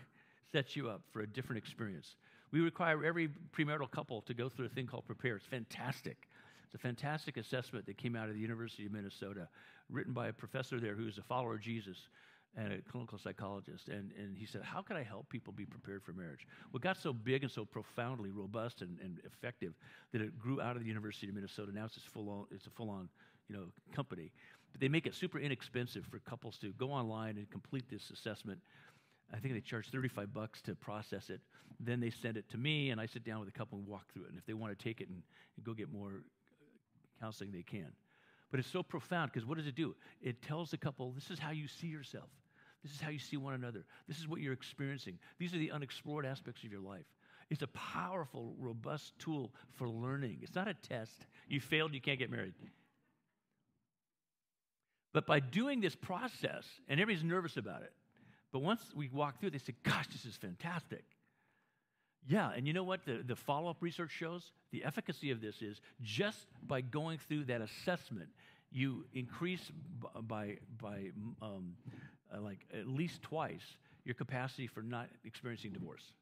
sets 0.53 0.77
you 0.77 0.89
up 0.89 1.03
for 1.13 1.21
a 1.21 1.27
different 1.27 1.59
experience. 1.59 2.17
We 2.53 2.61
require 2.61 3.05
every 3.05 3.29
premarital 3.57 3.91
couple 3.91 4.23
to 4.23 4.35
go 4.35 4.49
through 4.49 4.67
a 4.67 4.69
thing 4.69 4.87
called 4.87 5.07
Prepare. 5.07 5.37
It's 5.37 5.47
fantastic. 5.47 6.29
It's 6.65 6.75
a 6.75 6.79
fantastic 6.79 7.37
assessment 7.37 7.87
that 7.87 7.97
came 7.97 8.15
out 8.15 8.29
of 8.29 8.35
the 8.35 8.41
University 8.41 8.87
of 8.87 8.93
Minnesota, 8.93 9.49
written 9.91 10.13
by 10.13 10.29
a 10.29 10.33
professor 10.33 10.79
there 10.79 10.95
who's 10.95 11.19
a 11.19 11.23
follower 11.23 11.55
of 11.55 11.61
Jesus 11.61 12.09
and 12.57 12.73
a 12.73 12.81
clinical 12.91 13.19
psychologist. 13.19 13.89
And, 13.89 14.13
and 14.19 14.37
he 14.37 14.47
said, 14.47 14.63
How 14.63 14.83
can 14.83 14.97
I 14.97 15.03
help 15.03 15.29
people 15.29 15.53
be 15.53 15.67
prepared 15.67 16.03
for 16.03 16.13
marriage? 16.13 16.47
Well, 16.73 16.79
it 16.79 16.83
got 16.83 16.97
so 16.97 17.13
big 17.13 17.43
and 17.43 17.53
so 17.53 17.65
profoundly 17.65 18.31
robust 18.31 18.83
and, 18.83 18.99
and 19.01 19.21
effective 19.25 19.75
that 20.13 20.21
it 20.21 20.39
grew 20.39 20.61
out 20.61 20.77
of 20.77 20.83
the 20.83 20.89
University 20.89 21.29
of 21.29 21.35
Minnesota. 21.35 21.73
Now 21.73 21.85
it's, 21.85 21.97
full 21.99 22.29
on, 22.31 22.47
it's 22.51 22.67
a 22.67 22.71
full 22.71 22.91
on 22.91 23.09
you 23.49 23.57
know, 23.57 23.65
company. 23.95 24.33
But 24.73 24.81
they 24.81 24.89
make 24.89 25.07
it 25.07 25.15
super 25.15 25.39
inexpensive 25.39 26.05
for 26.11 26.19
couples 26.21 26.59
to 26.59 26.73
go 26.73 26.91
online 26.91 27.37
and 27.37 27.49
complete 27.51 27.85
this 27.91 28.11
assessment. 28.11 28.59
I 29.33 29.39
think 29.39 29.55
they 29.55 29.61
charge 29.61 29.91
35 29.91 30.33
bucks 30.33 30.63
to 30.63 30.75
process 30.75 31.31
it. 31.31 31.41
Then 31.81 32.01
they 32.01 32.11
send 32.11 32.37
it 32.37 32.49
to 32.51 32.59
me, 32.59 32.91
and 32.91 33.01
I 33.01 33.07
sit 33.07 33.25
down 33.25 33.41
with 33.41 33.49
a 33.49 33.53
couple 33.53 33.79
and 33.79 33.87
walk 33.87 34.13
through 34.13 34.25
it. 34.25 34.31
And 34.31 34.39
if 34.39 34.47
they 34.47 34.55
want 34.55 34.77
to 34.77 34.83
take 34.83 35.01
it 35.01 35.09
and, 35.09 35.23
and 35.57 35.67
go 35.67 35.75
get 35.75 35.93
more 35.93 36.11
uh, 36.11 37.21
counseling, 37.21 37.53
they 37.53 37.63
can. 37.63 37.93
But 38.51 38.61
it's 38.61 38.71
so 38.71 38.83
profound 38.83 39.33
because 39.33 39.47
what 39.47 39.59
does 39.59 39.67
it 39.67 39.75
do? 39.75 39.95
It 40.23 40.41
tells 40.43 40.71
the 40.71 40.79
couple, 40.79 41.11
this 41.11 41.31
is 41.31 41.39
how 41.39 41.51
you 41.51 41.67
see 41.67 41.89
yourself. 41.89 42.29
This 42.87 42.95
is 42.95 43.01
how 43.01 43.11
you 43.11 43.19
see 43.19 43.37
one 43.37 43.55
another. 43.55 43.85
This 44.07 44.19
is 44.19 44.29
what 44.29 44.41
you're 44.41 44.53
experiencing. 44.53 45.19
These 45.41 45.53
are 45.53 45.59
the 45.59 45.73
unexplored 45.73 46.25
aspects 46.25 46.63
of 46.63 46.71
your 46.71 46.81
life. 46.81 47.05
It's 47.51 47.63
a 47.63 47.67
powerful, 47.69 48.55
robust 48.61 49.19
tool 49.19 49.53
for 49.73 49.89
learning. 49.89 50.39
It's 50.43 50.55
not 50.55 50.69
a 50.69 50.75
test. 50.75 51.27
You 51.49 51.61
failed, 51.61 51.95
you 51.95 52.01
can't 52.01 52.19
get 52.19 52.31
married. 52.31 52.55
But 55.13 55.27
by 55.27 55.41
doing 55.41 55.81
this 55.81 55.97
process, 55.97 56.65
and 56.89 57.01
everybody's 57.01 57.25
nervous 57.25 57.57
about 57.57 57.83
it, 57.83 57.93
but 58.53 58.61
once 58.61 58.83
we 58.95 59.09
walk 59.09 59.41
through, 59.41 59.51
they 59.51 59.59
say, 59.59 59.75
Gosh, 59.83 60.07
this 60.13 60.25
is 60.25 60.37
fantastic. 60.37 61.05
Yeah, 62.29 62.51
and 62.57 62.69
you 62.69 62.73
know 62.73 62.85
what 62.85 63.05
the, 63.05 63.23
the 63.27 63.35
follow 63.35 63.69
up 63.69 63.79
research 63.81 64.13
shows? 64.13 64.53
The 64.71 64.85
efficacy 64.85 65.33
of 65.33 65.41
this 65.41 65.61
is 65.61 65.81
just 66.03 66.47
by 66.63 66.83
going 66.83 67.19
through 67.19 67.45
that 67.47 67.61
assessment, 67.61 68.29
you 68.71 69.07
increase 69.13 69.73
by, 70.23 70.59
by 70.81 71.11
um, 71.43 71.75
uh, 72.35 72.41
like 72.41 72.61
at 72.73 72.87
least 72.87 73.23
twice 73.23 73.77
your 74.05 74.15
capacity 74.15 74.67
for 74.67 74.83
not 74.83 75.09
experiencing 75.25 75.73
divorce. 75.73 76.13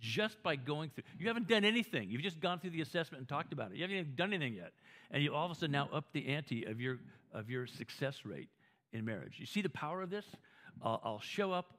Just 0.00 0.42
by 0.42 0.56
going 0.56 0.90
through, 0.90 1.04
you 1.18 1.28
haven't 1.28 1.48
done 1.48 1.64
anything. 1.64 2.10
You've 2.10 2.22
just 2.22 2.40
gone 2.40 2.58
through 2.58 2.70
the 2.70 2.80
assessment 2.80 3.20
and 3.20 3.28
talked 3.28 3.52
about 3.52 3.70
it. 3.70 3.76
You 3.76 3.82
haven't 3.82 3.96
even 3.96 4.14
done 4.16 4.32
anything 4.32 4.54
yet, 4.54 4.72
and 5.10 5.22
you 5.22 5.32
all 5.34 5.46
of 5.46 5.52
a 5.52 5.54
sudden 5.54 5.70
now 5.72 5.88
up 5.92 6.06
the 6.12 6.26
ante 6.28 6.64
of 6.64 6.80
your 6.80 6.98
of 7.32 7.48
your 7.48 7.66
success 7.66 8.24
rate 8.24 8.48
in 8.92 9.04
marriage. 9.04 9.36
You 9.38 9.46
see 9.46 9.62
the 9.62 9.68
power 9.68 10.02
of 10.02 10.10
this? 10.10 10.26
Uh, 10.82 10.98
I'll 11.02 11.20
show 11.20 11.52
up, 11.52 11.74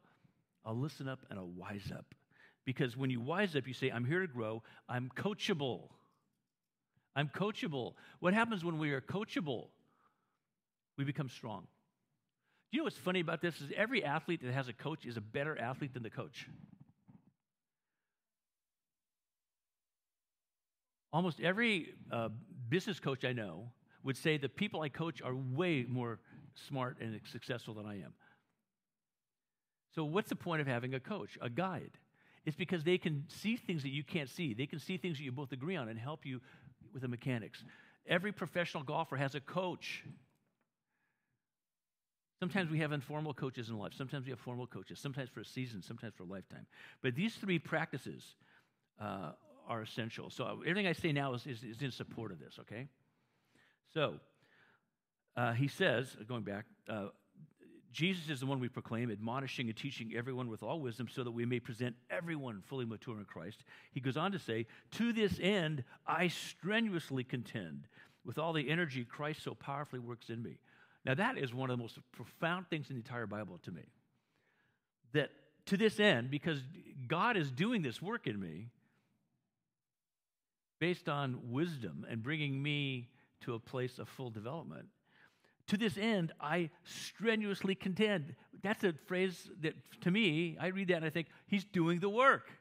I'll 0.65 0.77
listen 0.77 1.07
up, 1.07 1.19
and 1.29 1.37
I'll 1.37 1.51
wise 1.55 1.91
up. 1.95 2.05
Because 2.65 2.97
when 2.97 3.09
you 3.09 3.21
wise 3.21 3.55
up, 3.55 3.67
you 3.67 3.73
say, 3.73 3.89
I'm 3.89 4.05
here 4.05 4.21
to 4.21 4.27
grow, 4.27 4.63
I'm 4.89 5.11
coachable. 5.15 5.89
I'm 7.15 7.29
coachable. 7.29 7.93
What 8.19 8.33
happens 8.33 8.65
when 8.65 8.77
we 8.77 8.91
are 8.91 9.01
coachable? 9.01 9.67
We 10.97 11.03
become 11.03 11.29
strong. 11.29 11.67
You 12.75 12.79
know 12.79 12.83
what's 12.83 12.97
funny 12.97 13.21
about 13.21 13.41
this 13.41 13.61
is 13.61 13.71
every 13.77 14.03
athlete 14.03 14.41
that 14.43 14.51
has 14.51 14.67
a 14.67 14.73
coach 14.73 15.05
is 15.05 15.15
a 15.15 15.21
better 15.21 15.57
athlete 15.57 15.93
than 15.93 16.03
the 16.03 16.09
coach. 16.09 16.45
Almost 21.13 21.39
every 21.39 21.93
uh, 22.11 22.27
business 22.67 22.99
coach 22.99 23.23
I 23.23 23.31
know 23.31 23.69
would 24.03 24.17
say 24.17 24.35
the 24.35 24.49
people 24.49 24.81
I 24.81 24.89
coach 24.89 25.21
are 25.21 25.33
way 25.33 25.85
more 25.87 26.19
smart 26.67 26.97
and 26.99 27.17
successful 27.31 27.75
than 27.75 27.85
I 27.85 28.01
am. 28.01 28.13
So, 29.95 30.03
what's 30.03 30.27
the 30.27 30.35
point 30.35 30.59
of 30.59 30.67
having 30.67 30.95
a 30.95 30.99
coach, 30.99 31.37
a 31.41 31.49
guide? 31.49 31.91
It's 32.45 32.57
because 32.57 32.83
they 32.83 32.97
can 32.97 33.23
see 33.29 33.55
things 33.55 33.83
that 33.83 33.93
you 33.93 34.03
can't 34.03 34.27
see. 34.29 34.53
They 34.53 34.67
can 34.67 34.79
see 34.79 34.97
things 34.97 35.15
that 35.17 35.23
you 35.23 35.31
both 35.31 35.53
agree 35.53 35.77
on 35.77 35.87
and 35.87 35.97
help 35.97 36.25
you 36.25 36.41
with 36.91 37.03
the 37.03 37.07
mechanics. 37.07 37.63
Every 38.05 38.33
professional 38.33 38.83
golfer 38.83 39.15
has 39.15 39.33
a 39.33 39.39
coach. 39.39 40.03
Sometimes 42.39 42.69
we 42.69 42.79
have 42.79 42.91
informal 42.91 43.33
coaches 43.33 43.69
in 43.69 43.77
life. 43.77 43.93
Sometimes 43.93 44.25
we 44.25 44.31
have 44.31 44.39
formal 44.39 44.67
coaches. 44.67 44.99
Sometimes 44.99 45.29
for 45.29 45.39
a 45.39 45.45
season, 45.45 45.81
sometimes 45.81 46.13
for 46.15 46.23
a 46.23 46.27
lifetime. 46.27 46.65
But 47.01 47.15
these 47.15 47.35
three 47.35 47.59
practices 47.59 48.35
uh, 48.99 49.31
are 49.67 49.81
essential. 49.81 50.29
So 50.29 50.61
everything 50.61 50.87
I 50.87 50.93
say 50.93 51.11
now 51.11 51.33
is, 51.33 51.45
is, 51.47 51.63
is 51.63 51.81
in 51.81 51.91
support 51.91 52.31
of 52.31 52.39
this, 52.39 52.59
okay? 52.59 52.87
So 53.93 54.15
uh, 55.37 55.53
he 55.53 55.67
says, 55.67 56.17
going 56.27 56.43
back, 56.43 56.65
uh, 56.89 57.07
Jesus 57.95 58.29
is 58.29 58.41
the 58.41 58.45
one 58.45 58.59
we 58.59 58.67
proclaim, 58.67 59.09
admonishing 59.09 59.67
and 59.67 59.77
teaching 59.77 60.11
everyone 60.17 60.49
with 60.49 60.61
all 60.61 60.81
wisdom 60.81 61.07
so 61.09 61.23
that 61.23 61.31
we 61.31 61.45
may 61.45 61.61
present 61.61 61.95
everyone 62.09 62.61
fully 62.67 62.83
mature 62.83 63.17
in 63.17 63.23
Christ. 63.23 63.63
He 63.93 64.01
goes 64.01 64.17
on 64.17 64.33
to 64.33 64.39
say, 64.39 64.65
To 64.91 65.13
this 65.13 65.39
end, 65.41 65.85
I 66.05 66.27
strenuously 66.27 67.23
contend 67.23 67.87
with 68.25 68.37
all 68.37 68.51
the 68.51 68.69
energy 68.69 69.05
Christ 69.05 69.43
so 69.43 69.53
powerfully 69.53 69.99
works 69.99 70.29
in 70.29 70.43
me. 70.43 70.57
Now, 71.05 71.13
that 71.13 71.37
is 71.37 71.53
one 71.53 71.69
of 71.69 71.77
the 71.77 71.83
most 71.83 71.99
profound 72.11 72.67
things 72.69 72.89
in 72.89 72.95
the 72.95 73.01
entire 73.01 73.27
Bible 73.27 73.59
to 73.63 73.71
me. 73.71 73.83
That 75.13 75.29
to 75.67 75.77
this 75.77 75.99
end, 75.99 76.31
because 76.31 76.59
God 77.07 77.37
is 77.37 77.51
doing 77.51 77.81
this 77.81 78.01
work 78.01 78.27
in 78.27 78.39
me 78.39 78.67
based 80.79 81.07
on 81.07 81.39
wisdom 81.51 82.05
and 82.09 82.21
bringing 82.21 82.61
me 82.61 83.09
to 83.41 83.53
a 83.53 83.59
place 83.59 83.99
of 83.99 84.09
full 84.09 84.29
development. 84.29 84.87
To 85.67 85.77
this 85.77 85.97
end, 85.97 86.31
I 86.39 86.69
strenuously 86.83 87.75
contend. 87.75 88.35
That's 88.61 88.83
a 88.83 88.93
phrase 89.07 89.49
that, 89.61 89.73
to 90.01 90.11
me, 90.11 90.57
I 90.59 90.67
read 90.67 90.89
that 90.89 90.97
and 90.97 91.05
I 91.05 91.09
think, 91.09 91.27
he's 91.47 91.63
doing 91.63 91.99
the 91.99 92.09
work. 92.09 92.51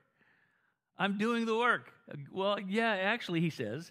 I'm 0.96 1.18
doing 1.18 1.44
the 1.44 1.56
work. 1.56 1.90
Well, 2.32 2.58
yeah, 2.60 2.92
actually, 2.92 3.40
he 3.40 3.50
says, 3.50 3.90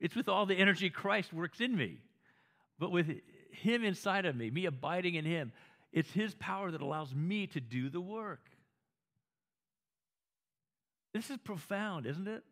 it's 0.00 0.14
with 0.16 0.28
all 0.28 0.46
the 0.46 0.56
energy 0.56 0.90
Christ 0.90 1.32
works 1.32 1.60
in 1.60 1.76
me. 1.76 1.98
But 2.78 2.90
with 2.90 3.20
him 3.52 3.84
inside 3.84 4.26
of 4.26 4.36
me, 4.36 4.50
me 4.50 4.66
abiding 4.66 5.14
in 5.14 5.24
Him, 5.24 5.52
it's 5.92 6.10
His 6.10 6.34
power 6.34 6.70
that 6.70 6.80
allows 6.80 7.14
me 7.14 7.46
to 7.48 7.60
do 7.60 7.88
the 7.88 8.00
work. 8.00 8.40
This 11.12 11.30
is 11.30 11.38
profound, 11.38 12.06
isn't 12.06 12.28
it? 12.28 12.42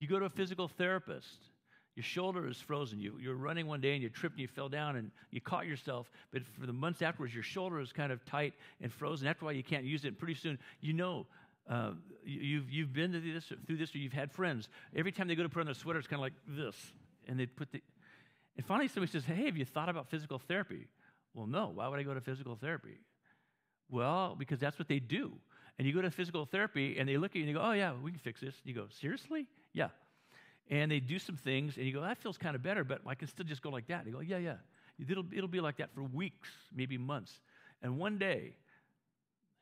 You 0.00 0.08
go 0.08 0.18
to 0.18 0.26
a 0.26 0.30
physical 0.30 0.68
therapist, 0.68 1.38
your 1.96 2.04
shoulder 2.04 2.46
is 2.48 2.56
frozen. 2.56 3.00
You, 3.00 3.14
you're 3.20 3.36
running 3.36 3.66
one 3.66 3.80
day 3.80 3.94
and 3.94 4.02
you 4.02 4.08
tripped 4.08 4.34
and 4.34 4.42
you 4.42 4.48
fell 4.48 4.68
down 4.68 4.96
and 4.96 5.12
you 5.30 5.40
caught 5.40 5.66
yourself, 5.66 6.10
but 6.32 6.42
for 6.60 6.66
the 6.66 6.72
months 6.72 7.02
afterwards, 7.02 7.32
your 7.32 7.44
shoulder 7.44 7.80
is 7.80 7.92
kind 7.92 8.10
of 8.10 8.24
tight 8.24 8.54
and 8.80 8.92
frozen. 8.92 9.28
After 9.28 9.44
while, 9.44 9.54
you 9.54 9.62
can't 9.62 9.84
use 9.84 10.04
it. 10.04 10.08
And 10.08 10.18
pretty 10.18 10.34
soon, 10.34 10.58
you 10.80 10.92
know 10.92 11.26
uh, 11.70 11.92
you've, 12.24 12.68
you've 12.70 12.92
been 12.92 13.12
through 13.12 13.32
this, 13.32 13.52
through 13.66 13.76
this, 13.76 13.94
or 13.94 13.98
you've 13.98 14.12
had 14.12 14.32
friends. 14.32 14.68
Every 14.94 15.12
time 15.12 15.28
they 15.28 15.34
go 15.34 15.44
to 15.44 15.48
put 15.48 15.60
on 15.60 15.66
their 15.66 15.74
sweater, 15.74 15.98
it's 15.98 16.08
kind 16.08 16.18
of 16.18 16.24
like 16.24 16.34
this. 16.48 16.74
And 17.28 17.38
they 17.38 17.46
put 17.46 17.70
the, 17.72 17.80
and 18.56 18.64
finally, 18.64 18.88
somebody 18.88 19.10
says, 19.10 19.24
Hey, 19.24 19.46
have 19.46 19.56
you 19.56 19.64
thought 19.64 19.88
about 19.88 20.08
physical 20.08 20.38
therapy? 20.38 20.86
Well, 21.34 21.46
no. 21.46 21.70
Why 21.74 21.88
would 21.88 21.98
I 21.98 22.02
go 22.02 22.14
to 22.14 22.20
physical 22.20 22.56
therapy? 22.56 23.00
Well, 23.90 24.36
because 24.38 24.60
that's 24.60 24.78
what 24.78 24.88
they 24.88 25.00
do. 25.00 25.32
And 25.78 25.86
you 25.86 25.92
go 25.92 26.02
to 26.02 26.10
physical 26.10 26.46
therapy 26.46 26.98
and 26.98 27.08
they 27.08 27.16
look 27.16 27.32
at 27.32 27.36
you 27.36 27.42
and 27.42 27.48
you 27.48 27.56
go, 27.56 27.62
Oh, 27.62 27.72
yeah, 27.72 27.92
we 28.00 28.10
can 28.10 28.20
fix 28.20 28.40
this. 28.40 28.54
And 28.64 28.74
you 28.74 28.74
go, 28.74 28.86
Seriously? 28.90 29.46
Yeah. 29.72 29.88
And 30.70 30.90
they 30.90 31.00
do 31.00 31.18
some 31.18 31.36
things 31.36 31.76
and 31.76 31.86
you 31.86 31.92
go, 31.92 32.00
That 32.00 32.18
feels 32.18 32.38
kind 32.38 32.54
of 32.54 32.62
better, 32.62 32.84
but 32.84 33.00
I 33.06 33.14
can 33.14 33.28
still 33.28 33.44
just 33.44 33.62
go 33.62 33.70
like 33.70 33.88
that. 33.88 34.04
And 34.04 34.06
you 34.06 34.12
go, 34.12 34.20
Yeah, 34.20 34.38
yeah. 34.38 34.56
It'll, 35.08 35.24
it'll 35.32 35.48
be 35.48 35.60
like 35.60 35.78
that 35.78 35.92
for 35.92 36.04
weeks, 36.04 36.48
maybe 36.72 36.96
months. 36.96 37.40
And 37.82 37.98
one 37.98 38.16
day, 38.16 38.54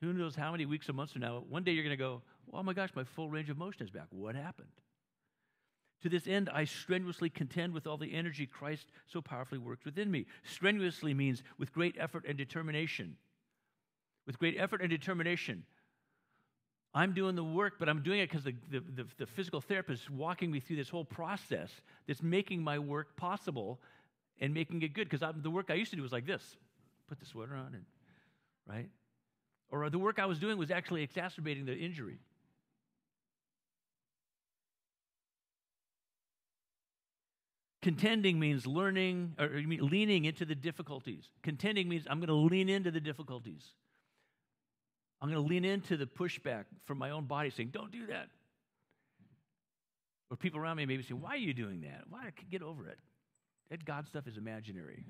who 0.03 0.13
knows 0.13 0.37
how 0.37 0.53
many 0.53 0.67
weeks 0.67 0.89
or 0.91 0.93
months 0.93 1.13
from 1.15 1.23
now, 1.23 1.43
one 1.49 1.65
day 1.65 1.73
you're 1.73 1.85
going 1.85 1.97
to 1.97 2.03
go, 2.03 2.23
Oh 2.53 2.63
my 2.63 2.75
gosh, 2.75 2.91
my 2.95 3.05
full 3.05 3.31
range 3.31 3.49
of 3.49 3.57
motion 3.57 3.83
is 3.83 3.91
back. 3.91 4.07
What 4.11 4.35
happened? 4.35 4.69
To 6.03 6.09
this 6.09 6.27
end, 6.27 6.51
I 6.53 6.65
strenuously 6.65 7.31
contend 7.31 7.73
with 7.73 7.87
all 7.87 7.97
the 7.97 8.13
energy 8.13 8.47
Christ 8.47 8.91
so 9.07 9.21
powerfully 9.21 9.59
works 9.59 9.85
within 9.85 10.11
me. 10.11 10.27
Strenuously 10.43 11.15
means 11.15 11.43
with 11.59 11.73
great 11.73 11.97
effort 11.99 12.25
and 12.27 12.37
determination. 12.37 13.17
With 14.27 14.39
great 14.39 14.57
effort 14.59 14.81
and 14.81 14.91
determination. 14.91 15.65
I'm 16.95 17.15
doing 17.15 17.37
the 17.37 17.45
work, 17.45 17.75
but 17.79 17.89
I'm 17.89 18.03
doing 18.03 18.21
it 18.21 18.29
because 18.29 18.45
the, 18.45 18.55
the, 18.71 18.81
the, 18.81 19.07
the, 19.19 19.27
physical 19.27 19.61
therapist 19.61 20.03
is 20.03 20.11
walking 20.11 20.51
me 20.51 20.61
through 20.61 20.77
this 20.77 20.91
whole 20.91 21.05
process 21.05 21.71
that's 22.07 22.23
making 22.23 22.63
my 22.63 22.79
work 22.79 23.17
possible 23.17 23.81
and 24.41 24.53
making 24.53 24.83
it 24.83 24.93
good. 24.93 25.09
Because 25.09 25.27
the 25.43 25.51
work 25.51 25.71
I 25.71 25.75
used 25.75 25.91
to 25.91 25.97
do 25.97 26.03
was 26.03 26.13
like 26.13 26.27
this 26.27 26.57
put 27.09 27.19
the 27.21 27.27
sweater 27.27 27.55
on 27.55 27.75
and 27.75 27.85
right? 28.67 28.89
Or 29.71 29.89
the 29.89 29.99
work 29.99 30.19
I 30.19 30.27
was 30.27 30.39
doing 30.39 30.59
was 30.59 30.71
actually 30.71 31.03
exacerbating 31.03 31.65
the 31.65 31.75
injury. 31.75 32.19
Contending 37.83 38.39
means 38.39 38.65
learning 38.65 39.35
or 39.41 39.49
leaning 39.49 40.25
into 40.25 40.45
the 40.45 40.55
difficulties. 40.55 41.29
Contending 41.43 41.89
means 41.89 42.07
I'm 42.09 42.21
going 42.21 42.29
to 42.29 42.35
lean 42.35 42.69
into 42.69 42.93
the 42.93 43.01
difficulties. 43.01 43.65
I'm 45.21 45.29
going 45.29 45.43
to 45.43 45.49
lean 45.49 45.65
into 45.65 45.97
the 45.97 46.07
pushback 46.07 46.65
from 46.85 46.99
my 46.99 47.11
own 47.11 47.27
body 47.27 47.51
saying, 47.51 47.71
don't 47.73 47.91
do 47.91 48.07
that. 48.07 48.29
Or 50.31 50.37
people 50.37 50.61
around 50.61 50.77
me 50.77 50.87
maybe 50.87 51.03
say, 51.03 51.15
why 51.15 51.31
are 51.31 51.37
you 51.37 51.53
doing 51.53 51.81
that? 51.83 52.05
Why 52.09 52.31
get 52.51 52.63
over 52.63 52.87
it? 52.87 52.99
That 53.71 53.85
God 53.85 54.07
stuff 54.07 54.29
is 54.29 54.37
imaginary. 54.37 55.05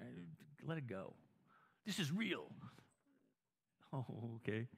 Let 0.65 0.79
it 0.79 0.87
go. 0.87 1.13
This 1.87 1.99
is 1.99 2.11
real. 2.11 2.47
Oh, 3.95 4.07
okay. 4.37 4.69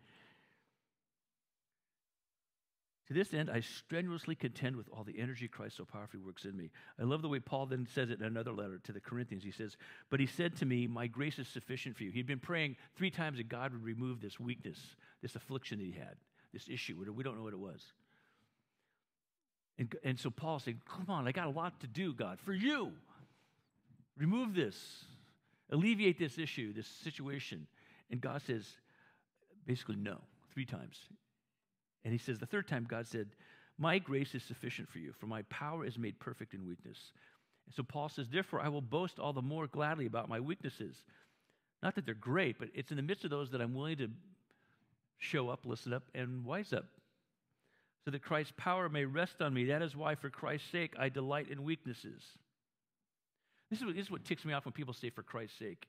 To 3.09 3.15
this 3.15 3.35
end, 3.35 3.51
I 3.51 3.61
strenuously 3.61 4.35
contend 4.35 4.77
with 4.77 4.89
all 4.91 5.05
the 5.05 5.19
energy 5.19 5.47
Christ 5.47 5.77
so 5.77 5.85
powerfully 5.85 6.23
works 6.23 6.47
in 6.47 6.57
me. 6.57 6.71
I 6.99 7.03
love 7.03 7.21
the 7.21 7.29
way 7.29 7.39
Paul 7.39 7.67
then 7.67 7.87
says 7.95 8.11
it 8.11 8.19
in 8.19 8.25
another 8.25 8.53
letter 8.53 8.79
to 8.85 8.93
the 8.93 9.01
Corinthians. 9.01 9.45
He 9.45 9.51
says, 9.51 9.77
But 10.09 10.21
he 10.21 10.27
said 10.27 10.57
to 10.57 10.67
me, 10.67 10.87
My 10.87 11.07
grace 11.07 11.39
is 11.39 11.47
sufficient 11.47 11.97
for 11.97 12.05
you. 12.05 12.11
He'd 12.11 12.27
been 12.27 12.39
praying 12.39 12.77
three 12.97 13.11
times 13.11 13.37
that 13.37 13.49
God 13.49 13.73
would 13.73 13.85
remove 13.85 14.23
this 14.23 14.41
weakness, 14.41 14.79
this 15.21 15.37
affliction 15.37 15.79
that 15.79 15.85
he 15.85 15.93
had, 15.93 16.17
this 16.55 16.69
issue. 16.71 17.05
We 17.15 17.23
don't 17.23 17.37
know 17.37 17.45
what 17.45 17.53
it 17.53 17.59
was. 17.59 17.83
And, 19.79 19.95
and 20.03 20.19
so 20.19 20.31
Paul 20.31 20.59
said, 20.59 20.79
Come 20.87 21.07
on, 21.11 21.29
I 21.29 21.33
got 21.33 21.47
a 21.47 21.51
lot 21.51 21.81
to 21.81 21.87
do, 21.87 22.15
God, 22.15 22.41
for 22.41 22.55
you. 22.55 22.93
Remove 24.17 24.55
this, 24.55 25.05
alleviate 25.71 26.19
this 26.19 26.39
issue, 26.39 26.73
this 26.73 26.87
situation. 26.87 27.67
And 28.11 28.21
God 28.21 28.43
says, 28.47 28.67
basically, 29.67 29.97
no, 29.97 30.19
three 30.53 30.65
times. 30.65 30.99
And 32.05 32.13
he 32.13 32.19
says, 32.19 32.39
the 32.39 32.47
third 32.47 32.69
time, 32.69 32.87
God 32.89 33.07
said, 33.07 33.29
My 33.79 33.99
grace 33.99 34.35
is 34.35 34.43
sufficient 34.43 34.89
for 34.89 34.99
you, 34.99 35.13
for 35.19 35.27
my 35.27 35.43
power 35.43 35.85
is 35.85 35.99
made 35.99 36.19
perfect 36.21 36.55
in 36.55 36.67
weakness. 36.67 36.99
And 37.67 37.75
so 37.75 37.83
Paul 37.83 38.09
says, 38.09 38.29
Therefore, 38.29 38.61
I 38.61 38.69
will 38.69 38.83
boast 38.83 39.19
all 39.19 39.33
the 39.33 39.43
more 39.43 39.67
gladly 39.67 40.07
about 40.07 40.29
my 40.29 40.41
weaknesses. 40.41 40.97
Not 41.83 41.95
that 41.95 42.07
they're 42.07 42.15
great, 42.15 42.59
but 42.59 42.69
it's 42.75 42.91
in 42.91 42.97
the 42.97 43.03
midst 43.03 43.25
of 43.25 43.31
those 43.31 43.51
that 43.51 43.61
I'm 43.61 43.75
willing 43.75 43.99
to 43.99 44.09
show 45.19 45.49
up, 45.49 45.61
listen 45.65 45.93
up, 45.93 46.05
and 46.15 46.45
wise 46.45 46.73
up, 46.73 46.87
so 48.05 48.11
that 48.11 48.23
Christ's 48.23 48.53
power 48.57 48.89
may 48.89 49.05
rest 49.05 49.41
on 49.41 49.55
me. 49.55 49.67
That 49.67 49.83
is 49.83 49.97
why, 49.97 50.15
for 50.15 50.29
Christ's 50.29 50.71
sake, 50.71 50.95
I 50.99 51.09
delight 51.09 51.49
in 51.49 51.63
weaknesses. 51.63 52.23
This 53.71 53.81
is 53.81 53.87
what, 53.87 53.97
this 53.97 54.07
is 54.07 54.11
what 54.11 54.25
ticks 54.25 54.45
me 54.45 54.53
off 54.53 54.67
when 54.67 54.73
people 54.73 54.95
say, 54.95 55.11
for 55.11 55.23
Christ's 55.23 55.59
sake. 55.59 55.87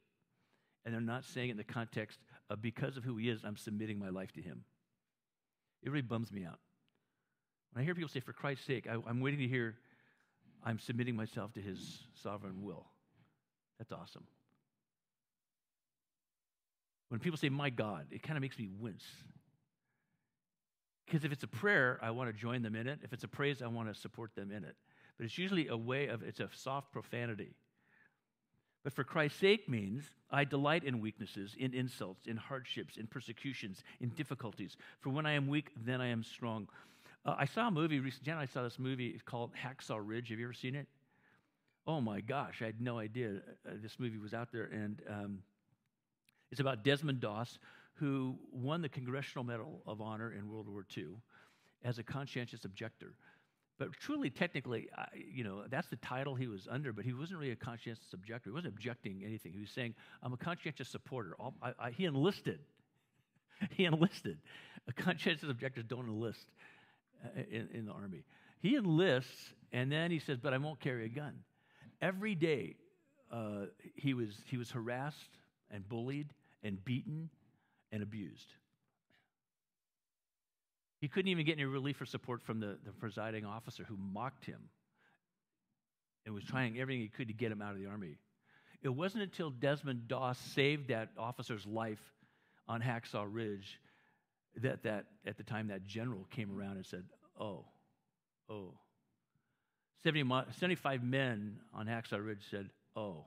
And 0.85 0.93
they're 0.93 1.01
not 1.01 1.25
saying 1.25 1.49
it 1.49 1.51
in 1.51 1.57
the 1.57 1.63
context 1.63 2.19
of 2.49 2.61
because 2.61 2.95
of 2.95 3.03
who 3.03 3.17
he 3.17 3.29
is, 3.29 3.43
I'm 3.43 3.57
submitting 3.57 3.99
my 3.99 4.09
life 4.09 4.31
to 4.33 4.41
him. 4.41 4.63
It 5.85 5.91
really 5.91 6.01
bums 6.01 6.31
me 6.31 6.43
out. 6.43 6.59
When 7.71 7.81
I 7.81 7.85
hear 7.85 7.93
people 7.93 8.09
say, 8.09 8.19
for 8.19 8.33
Christ's 8.33 8.65
sake, 8.65 8.87
I, 8.89 8.97
I'm 9.07 9.21
waiting 9.21 9.39
to 9.39 9.47
hear, 9.47 9.75
I'm 10.63 10.79
submitting 10.79 11.15
myself 11.15 11.53
to 11.53 11.61
his 11.61 11.99
sovereign 12.21 12.63
will. 12.63 12.87
That's 13.77 13.91
awesome. 13.91 14.23
When 17.09 17.19
people 17.19 17.37
say, 17.37 17.49
my 17.49 17.69
God, 17.69 18.07
it 18.11 18.23
kind 18.23 18.35
of 18.35 18.41
makes 18.41 18.57
me 18.57 18.67
wince. 18.67 19.03
Because 21.05 21.23
if 21.23 21.31
it's 21.31 21.43
a 21.43 21.47
prayer, 21.47 21.99
I 22.01 22.09
want 22.11 22.33
to 22.33 22.33
join 22.33 22.63
them 22.63 22.75
in 22.75 22.87
it. 22.87 22.99
If 23.03 23.13
it's 23.13 23.23
a 23.23 23.27
praise, 23.27 23.61
I 23.61 23.67
want 23.67 23.93
to 23.93 23.99
support 23.99 24.31
them 24.35 24.51
in 24.51 24.63
it. 24.63 24.75
But 25.17 25.25
it's 25.25 25.37
usually 25.37 25.67
a 25.67 25.77
way 25.77 26.07
of, 26.07 26.23
it's 26.23 26.39
a 26.39 26.49
soft 26.51 26.91
profanity. 26.91 27.53
But 28.85 28.93
for 28.93 29.03
Christ's 29.03 29.39
sake 29.39 29.67
means 29.67 30.03
I 30.29 30.43
delight 30.43 30.83
in 30.83 31.01
weaknesses, 31.01 31.55
in 31.57 31.73
insults, 31.73 32.27
in 32.27 32.37
hardships, 32.37 32.97
in 32.97 33.07
persecutions, 33.07 33.83
in 33.99 34.09
difficulties. 34.09 34.77
For 34.99 35.09
when 35.09 35.25
I 35.25 35.31
am 35.31 35.47
weak, 35.47 35.71
then 35.75 36.01
I 36.01 36.07
am 36.07 36.21
strong. 36.21 36.67
Uh, 37.25 37.33
I 37.35 37.45
saw 37.45 37.67
a 37.67 37.71
movie 37.71 37.99
recently. 37.99 38.31
I 38.33 38.45
saw 38.45 38.61
this 38.61 38.77
movie 38.77 39.19
called 39.25 39.53
Hacksaw 39.55 39.99
Ridge. 39.99 40.29
Have 40.29 40.37
you 40.37 40.45
ever 40.45 40.53
seen 40.53 40.75
it? 40.75 40.85
Oh 41.87 41.99
my 41.99 42.21
gosh, 42.21 42.61
I 42.61 42.65
had 42.65 42.79
no 42.79 42.99
idea 42.99 43.37
uh, 43.67 43.71
this 43.81 43.99
movie 43.99 44.19
was 44.19 44.35
out 44.35 44.51
there. 44.51 44.65
And 44.65 45.01
um, 45.09 45.39
it's 46.51 46.61
about 46.61 46.83
Desmond 46.83 47.21
Doss, 47.21 47.57
who 47.95 48.35
won 48.51 48.83
the 48.83 48.89
Congressional 48.89 49.43
Medal 49.43 49.81
of 49.87 49.99
Honor 49.99 50.31
in 50.31 50.47
World 50.47 50.69
War 50.69 50.85
II 50.95 51.07
as 51.83 51.97
a 51.97 52.03
conscientious 52.03 52.65
objector. 52.65 53.15
But 53.77 53.91
truly, 53.93 54.29
technically, 54.29 54.87
I, 54.97 55.07
you 55.13 55.43
know, 55.43 55.63
that's 55.69 55.87
the 55.87 55.97
title 55.97 56.33
he 56.33 56.47
was 56.47 56.67
under, 56.69 56.93
but 56.93 57.03
he 57.03 57.13
wasn't 57.13 57.39
really 57.39 57.51
a 57.51 57.57
conscientious 57.57 58.13
objector. 58.13 58.49
He 58.49 58.53
wasn't 58.53 58.73
objecting 58.73 59.23
anything. 59.25 59.51
He 59.51 59.59
was 59.59 59.69
saying, 59.69 59.95
I'm 60.23 60.31
a 60.31 60.37
conscientious 60.37 60.87
supporter. 60.87 61.35
I, 61.61 61.73
I, 61.77 61.91
he 61.91 62.05
enlisted. 62.05 62.59
he 63.71 63.85
enlisted. 63.85 64.37
A 64.87 64.93
conscientious 64.93 65.49
objectors 65.49 65.83
don't 65.87 66.07
enlist 66.07 66.45
uh, 67.25 67.41
in, 67.51 67.67
in 67.73 67.85
the 67.85 67.91
army. 67.91 68.23
He 68.61 68.77
enlists, 68.77 69.53
and 69.73 69.91
then 69.91 70.09
he 70.09 70.19
says, 70.19 70.37
but 70.41 70.53
I 70.53 70.57
won't 70.57 70.79
carry 70.79 71.05
a 71.05 71.09
gun. 71.09 71.33
Every 72.01 72.35
day, 72.35 72.75
uh, 73.31 73.65
he, 73.95 74.13
was, 74.13 74.41
he 74.45 74.57
was 74.57 74.71
harassed 74.71 75.37
and 75.69 75.87
bullied 75.87 76.29
and 76.63 76.83
beaten 76.85 77.29
and 77.91 78.01
abused. 78.01 78.53
He 81.05 81.09
couldn't 81.09 81.29
even 81.29 81.45
get 81.45 81.51
any 81.51 81.65
relief 81.65 82.01
or 82.01 82.07
support 82.07 82.41
from 82.41 82.59
the, 82.59 82.79
the 82.83 82.91
presiding 82.91 83.45
officer 83.45 83.83
who 83.87 83.95
mocked 83.95 84.43
him 84.43 84.59
and 86.25 86.33
was 86.33 86.43
trying 86.43 86.79
everything 86.79 87.03
he 87.03 87.09
could 87.09 87.27
to 87.27 87.33
get 87.35 87.51
him 87.51 87.61
out 87.61 87.73
of 87.73 87.79
the 87.79 87.85
army. 87.85 88.17
It 88.81 88.89
wasn't 88.89 89.21
until 89.21 89.51
Desmond 89.51 90.07
Doss 90.07 90.39
saved 90.55 90.87
that 90.87 91.09
officer's 91.15 91.63
life 91.67 92.01
on 92.67 92.81
Hacksaw 92.81 93.27
Ridge 93.31 93.79
that, 94.63 94.81
that 94.81 95.05
at 95.27 95.37
the 95.37 95.43
time 95.43 95.67
that 95.67 95.85
general 95.85 96.25
came 96.31 96.49
around 96.59 96.77
and 96.77 96.85
said, 96.87 97.03
Oh, 97.39 97.65
oh. 98.49 98.73
70, 100.01 100.27
75 100.57 101.03
men 101.03 101.59
on 101.71 101.85
Hacksaw 101.85 102.25
Ridge 102.25 102.41
said, 102.49 102.71
Oh, 102.95 103.25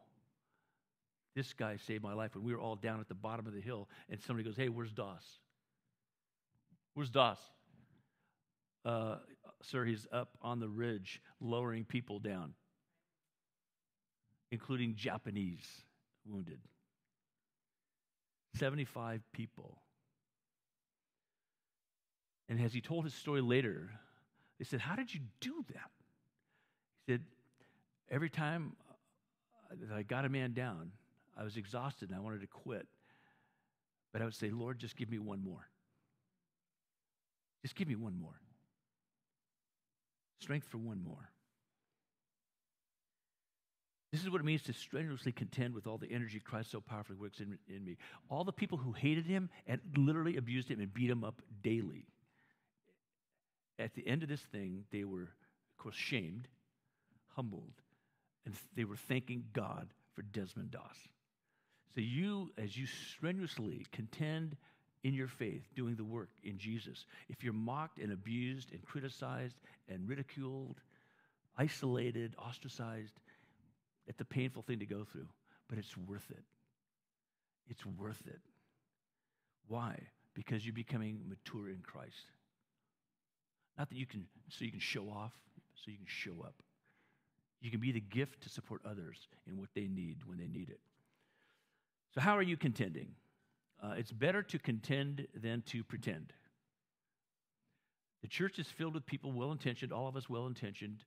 this 1.36 1.52
guy 1.52 1.76
saved 1.86 2.02
my 2.02 2.12
life 2.12 2.34
when 2.34 2.42
we 2.42 2.52
were 2.52 2.60
all 2.60 2.74
down 2.74 2.98
at 2.98 3.06
the 3.06 3.14
bottom 3.14 3.46
of 3.46 3.54
the 3.54 3.60
hill. 3.60 3.88
And 4.10 4.20
somebody 4.20 4.48
goes, 4.48 4.56
Hey, 4.56 4.68
where's 4.68 4.90
Doss? 4.90 5.22
Where's 6.94 7.10
Doss? 7.10 7.38
Uh, 8.84 9.16
sir, 9.62 9.84
he's 9.84 10.06
up 10.12 10.30
on 10.42 10.60
the 10.60 10.68
ridge 10.68 11.20
lowering 11.40 11.84
people 11.84 12.18
down, 12.18 12.54
including 14.50 14.94
Japanese 14.94 15.64
wounded. 16.24 16.60
75 18.56 19.22
people. 19.32 19.82
And 22.48 22.60
as 22.60 22.72
he 22.72 22.80
told 22.80 23.04
his 23.04 23.14
story 23.14 23.42
later, 23.42 23.90
they 24.58 24.64
said, 24.64 24.80
How 24.80 24.96
did 24.96 25.12
you 25.12 25.20
do 25.40 25.64
that? 25.68 25.90
He 27.06 27.12
said, 27.12 27.22
Every 28.10 28.30
time 28.30 28.72
I 29.94 30.02
got 30.02 30.24
a 30.24 30.28
man 30.28 30.54
down, 30.54 30.92
I 31.38 31.44
was 31.44 31.56
exhausted 31.56 32.08
and 32.08 32.18
I 32.18 32.22
wanted 32.22 32.40
to 32.40 32.46
quit. 32.46 32.86
But 34.12 34.22
I 34.22 34.24
would 34.24 34.34
say, 34.34 34.50
Lord, 34.50 34.78
just 34.78 34.96
give 34.96 35.10
me 35.10 35.18
one 35.18 35.44
more. 35.44 35.68
Just 37.62 37.74
give 37.74 37.86
me 37.86 37.96
one 37.96 38.18
more 38.18 38.40
strength 40.40 40.66
for 40.68 40.78
one 40.78 41.02
more. 41.02 41.30
This 44.10 44.22
is 44.22 44.30
what 44.30 44.40
it 44.40 44.44
means 44.44 44.62
to 44.62 44.72
strenuously 44.72 45.32
contend 45.32 45.74
with 45.74 45.86
all 45.86 45.98
the 45.98 46.10
energy 46.10 46.40
Christ 46.40 46.70
so 46.70 46.80
powerfully 46.80 47.18
works 47.18 47.40
in, 47.40 47.58
in 47.68 47.84
me. 47.84 47.98
All 48.30 48.42
the 48.42 48.52
people 48.52 48.78
who 48.78 48.92
hated 48.92 49.26
him 49.26 49.50
and 49.66 49.80
literally 49.96 50.36
abused 50.38 50.70
him 50.70 50.80
and 50.80 50.92
beat 50.92 51.10
him 51.10 51.24
up 51.24 51.42
daily. 51.62 52.06
At 53.78 53.94
the 53.94 54.06
end 54.06 54.22
of 54.22 54.28
this 54.28 54.40
thing, 54.40 54.84
they 54.90 55.04
were, 55.04 55.22
of 55.22 55.78
course, 55.78 55.94
shamed, 55.94 56.48
humbled, 57.36 57.74
and 58.46 58.54
they 58.74 58.84
were 58.84 58.96
thanking 58.96 59.44
God 59.52 59.88
for 60.14 60.22
Desmond 60.22 60.70
Doss. 60.70 60.96
So 61.94 62.00
you, 62.00 62.50
as 62.56 62.76
you 62.76 62.86
strenuously 62.86 63.86
contend 63.92 64.56
in 65.04 65.14
your 65.14 65.28
faith, 65.28 65.62
doing 65.74 65.94
the 65.94 66.04
work 66.04 66.30
in 66.42 66.58
Jesus, 66.58 67.04
if 67.28 67.44
you're 67.44 67.52
mocked 67.52 67.98
and 67.98 68.12
abused 68.12 68.72
and 68.72 68.82
criticized 68.84 69.56
and 69.88 70.08
ridiculed, 70.08 70.80
isolated, 71.56 72.34
ostracized, 72.38 73.14
it's 74.06 74.20
a 74.20 74.24
painful 74.24 74.62
thing 74.62 74.78
to 74.80 74.86
go 74.86 75.04
through, 75.04 75.28
but 75.68 75.78
it's 75.78 75.96
worth 75.96 76.30
it. 76.30 76.42
It's 77.68 77.84
worth 77.84 78.22
it. 78.26 78.40
Why? 79.68 79.98
Because 80.34 80.64
you're 80.64 80.74
becoming 80.74 81.20
mature 81.28 81.68
in 81.68 81.80
Christ. 81.82 82.32
Not 83.76 83.90
that 83.90 83.96
you 83.96 84.06
can, 84.06 84.26
so 84.48 84.64
you 84.64 84.70
can 84.70 84.80
show 84.80 85.08
off, 85.10 85.32
so 85.74 85.90
you 85.90 85.98
can 85.98 86.06
show 86.06 86.42
up. 86.44 86.54
You 87.60 87.70
can 87.70 87.80
be 87.80 87.92
the 87.92 88.00
gift 88.00 88.42
to 88.42 88.48
support 88.48 88.82
others 88.84 89.28
in 89.46 89.58
what 89.58 89.68
they 89.74 89.86
need 89.86 90.18
when 90.26 90.38
they 90.38 90.46
need 90.48 90.70
it. 90.70 90.80
So, 92.14 92.20
how 92.20 92.36
are 92.36 92.42
you 92.42 92.56
contending? 92.56 93.08
Uh, 93.82 93.94
it's 93.96 94.12
better 94.12 94.42
to 94.42 94.58
contend 94.58 95.26
than 95.34 95.62
to 95.62 95.84
pretend. 95.84 96.32
The 98.22 98.28
church 98.28 98.58
is 98.58 98.66
filled 98.66 98.94
with 98.94 99.06
people 99.06 99.32
well 99.32 99.52
intentioned, 99.52 99.92
all 99.92 100.08
of 100.08 100.16
us 100.16 100.28
well 100.28 100.46
intentioned, 100.46 101.04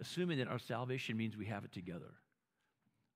assuming 0.00 0.38
that 0.38 0.48
our 0.48 0.58
salvation 0.58 1.16
means 1.16 1.36
we 1.36 1.46
have 1.46 1.64
it 1.64 1.72
together. 1.72 2.14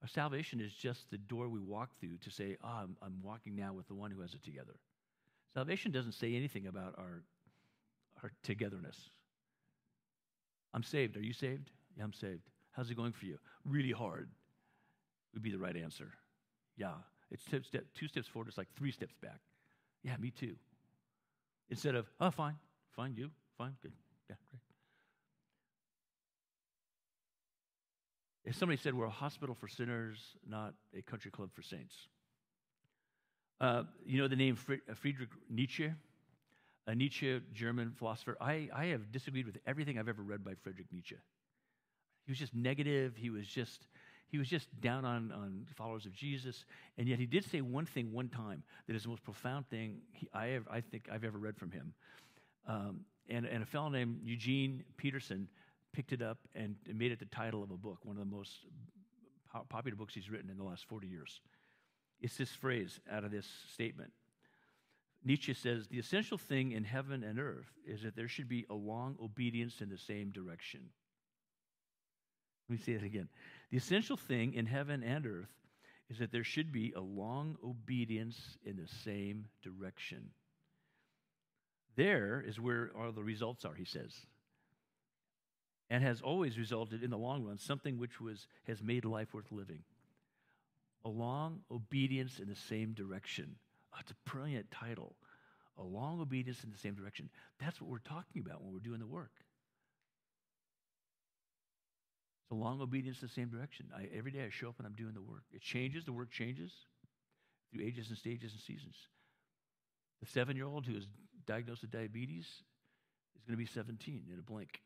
Our 0.02 0.08
salvation 0.08 0.60
is 0.60 0.72
just 0.72 1.10
the 1.10 1.18
door 1.18 1.48
we 1.48 1.60
walk 1.60 1.90
through 2.00 2.18
to 2.18 2.30
say, 2.30 2.56
oh, 2.62 2.68
I'm, 2.68 2.96
I'm 3.02 3.20
walking 3.22 3.54
now 3.54 3.72
with 3.72 3.86
the 3.88 3.94
one 3.94 4.10
who 4.10 4.20
has 4.20 4.34
it 4.34 4.42
together. 4.42 4.74
Salvation 5.54 5.92
doesn't 5.92 6.12
say 6.12 6.34
anything 6.34 6.66
about 6.66 6.94
our, 6.98 7.22
our 8.22 8.32
togetherness. 8.42 8.98
I'm 10.74 10.82
saved. 10.82 11.16
Are 11.16 11.22
you 11.22 11.32
saved? 11.32 11.70
Yeah, 11.96 12.04
I'm 12.04 12.12
saved. 12.12 12.48
How's 12.72 12.90
it 12.90 12.96
going 12.96 13.12
for 13.12 13.26
you? 13.26 13.38
Really 13.64 13.92
hard 13.92 14.30
would 15.34 15.42
be 15.42 15.50
the 15.50 15.58
right 15.58 15.76
answer. 15.76 16.12
Yeah. 16.76 16.94
It's 17.32 17.44
two, 17.44 17.62
step, 17.62 17.84
two 17.94 18.06
steps 18.06 18.28
forward, 18.28 18.48
it's 18.48 18.58
like 18.58 18.68
three 18.76 18.92
steps 18.92 19.14
back. 19.22 19.40
Yeah, 20.04 20.16
me 20.18 20.30
too. 20.30 20.54
Instead 21.70 21.94
of, 21.94 22.06
oh, 22.20 22.30
fine, 22.30 22.56
fine, 22.94 23.14
you, 23.16 23.30
fine, 23.56 23.74
good. 23.82 23.92
Yeah, 24.28 24.36
great. 24.50 24.60
If 28.44 28.56
somebody 28.56 28.76
said 28.76 28.92
we're 28.92 29.06
a 29.06 29.10
hospital 29.10 29.54
for 29.54 29.68
sinners, 29.68 30.18
not 30.46 30.74
a 30.96 31.00
country 31.00 31.30
club 31.30 31.50
for 31.54 31.62
saints. 31.62 31.94
Uh, 33.60 33.84
you 34.04 34.20
know 34.20 34.28
the 34.28 34.36
name 34.36 34.58
uh, 34.68 34.94
Friedrich 34.94 35.30
Nietzsche? 35.48 35.90
A 36.88 36.94
Nietzsche, 36.94 37.40
German 37.54 37.92
philosopher. 37.92 38.36
I, 38.40 38.68
I 38.74 38.86
have 38.86 39.12
disagreed 39.12 39.46
with 39.46 39.56
everything 39.66 39.98
I've 39.98 40.08
ever 40.08 40.22
read 40.22 40.44
by 40.44 40.54
Friedrich 40.62 40.88
Nietzsche. 40.92 41.16
He 42.26 42.32
was 42.32 42.38
just 42.38 42.54
negative. 42.54 43.14
He 43.16 43.30
was 43.30 43.46
just, 43.46 43.86
he 44.32 44.38
was 44.38 44.48
just 44.48 44.68
down 44.80 45.04
on, 45.04 45.30
on 45.30 45.66
followers 45.76 46.06
of 46.06 46.14
Jesus. 46.14 46.64
And 46.96 47.06
yet 47.06 47.18
he 47.18 47.26
did 47.26 47.44
say 47.44 47.60
one 47.60 47.84
thing 47.84 48.12
one 48.12 48.30
time 48.30 48.62
that 48.86 48.96
is 48.96 49.02
the 49.02 49.10
most 49.10 49.22
profound 49.22 49.68
thing 49.68 49.98
he, 50.10 50.26
I, 50.32 50.58
I 50.70 50.80
think 50.80 51.06
I've 51.12 51.22
ever 51.22 51.36
read 51.36 51.58
from 51.58 51.70
him. 51.70 51.92
Um, 52.66 53.00
and, 53.28 53.44
and 53.44 53.62
a 53.62 53.66
fellow 53.66 53.90
named 53.90 54.20
Eugene 54.24 54.84
Peterson 54.96 55.48
picked 55.92 56.14
it 56.14 56.22
up 56.22 56.38
and 56.54 56.76
made 56.94 57.12
it 57.12 57.18
the 57.18 57.26
title 57.26 57.62
of 57.62 57.70
a 57.70 57.76
book, 57.76 57.98
one 58.04 58.16
of 58.16 58.20
the 58.20 58.34
most 58.34 58.52
popular 59.68 59.96
books 59.96 60.14
he's 60.14 60.30
written 60.30 60.48
in 60.48 60.56
the 60.56 60.64
last 60.64 60.86
40 60.86 61.08
years. 61.08 61.42
It's 62.18 62.38
this 62.38 62.52
phrase 62.52 63.00
out 63.10 63.24
of 63.24 63.30
this 63.30 63.46
statement. 63.74 64.12
Nietzsche 65.22 65.52
says, 65.52 65.88
The 65.88 65.98
essential 65.98 66.38
thing 66.38 66.72
in 66.72 66.84
heaven 66.84 67.22
and 67.22 67.38
earth 67.38 67.70
is 67.86 68.02
that 68.02 68.16
there 68.16 68.28
should 68.28 68.48
be 68.48 68.64
a 68.70 68.74
long 68.74 69.14
obedience 69.22 69.82
in 69.82 69.90
the 69.90 69.98
same 69.98 70.30
direction. 70.30 70.88
Let 72.70 72.78
me 72.78 72.82
say 72.82 72.92
it 72.92 73.04
again. 73.04 73.28
The 73.72 73.78
essential 73.78 74.16
thing 74.16 74.54
in 74.54 74.66
heaven 74.66 75.02
and 75.02 75.26
earth 75.26 75.52
is 76.08 76.20
that 76.20 76.30
there 76.30 76.44
should 76.44 76.70
be 76.70 76.92
a 76.94 77.00
long 77.00 77.56
obedience 77.64 78.56
in 78.64 78.76
the 78.76 78.86
same 78.86 79.46
direction. 79.64 80.30
There 81.96 82.40
is 82.46 82.60
where 82.60 82.92
all 82.96 83.10
the 83.10 83.24
results 83.24 83.64
are, 83.64 83.74
he 83.74 83.84
says 83.84 84.14
and 85.92 86.02
has 86.02 86.22
always 86.22 86.56
resulted 86.56 87.02
in 87.02 87.10
the 87.10 87.18
long 87.18 87.44
run 87.44 87.58
something 87.58 87.98
which 87.98 88.18
was, 88.18 88.46
has 88.66 88.82
made 88.82 89.04
life 89.04 89.34
worth 89.34 89.52
living. 89.52 89.80
A 91.04 91.08
long 91.10 91.60
obedience 91.70 92.38
in 92.38 92.48
the 92.48 92.56
same 92.56 92.94
direction. 92.94 93.56
Oh, 93.92 93.98
it's 94.00 94.10
a 94.10 94.30
brilliant 94.30 94.70
title. 94.70 95.16
A 95.76 95.82
long 95.82 96.18
obedience 96.18 96.64
in 96.64 96.70
the 96.70 96.78
same 96.78 96.94
direction. 96.94 97.28
That's 97.60 97.78
what 97.78 97.90
we're 97.90 97.98
talking 97.98 98.42
about 98.42 98.62
when 98.62 98.72
we're 98.72 98.78
doing 98.78 99.00
the 99.00 99.06
work. 99.06 99.32
A 102.52 102.54
long 102.54 102.80
obedience 102.82 103.22
in 103.22 103.28
the 103.28 103.32
same 103.32 103.48
direction. 103.48 103.86
I, 103.96 104.08
every 104.16 104.30
day 104.30 104.44
I 104.44 104.50
show 104.50 104.68
up 104.68 104.74
and 104.78 104.86
I'm 104.86 104.92
doing 104.92 105.14
the 105.14 105.22
work. 105.22 105.44
It 105.52 105.62
changes, 105.62 106.04
the 106.04 106.12
work 106.12 106.30
changes 106.30 106.70
through 107.72 107.84
ages 107.84 108.10
and 108.10 108.18
stages 108.18 108.52
and 108.52 108.60
seasons. 108.60 108.94
The 110.20 110.26
seven 110.26 110.54
year 110.54 110.66
old 110.66 110.86
who 110.86 110.96
is 110.96 111.06
diagnosed 111.46 111.80
with 111.80 111.90
diabetes 111.90 112.44
is 112.44 113.42
going 113.46 113.54
to 113.54 113.56
be 113.56 113.66
17 113.66 114.24
in 114.30 114.38
a 114.38 114.42
blink. 114.42 114.80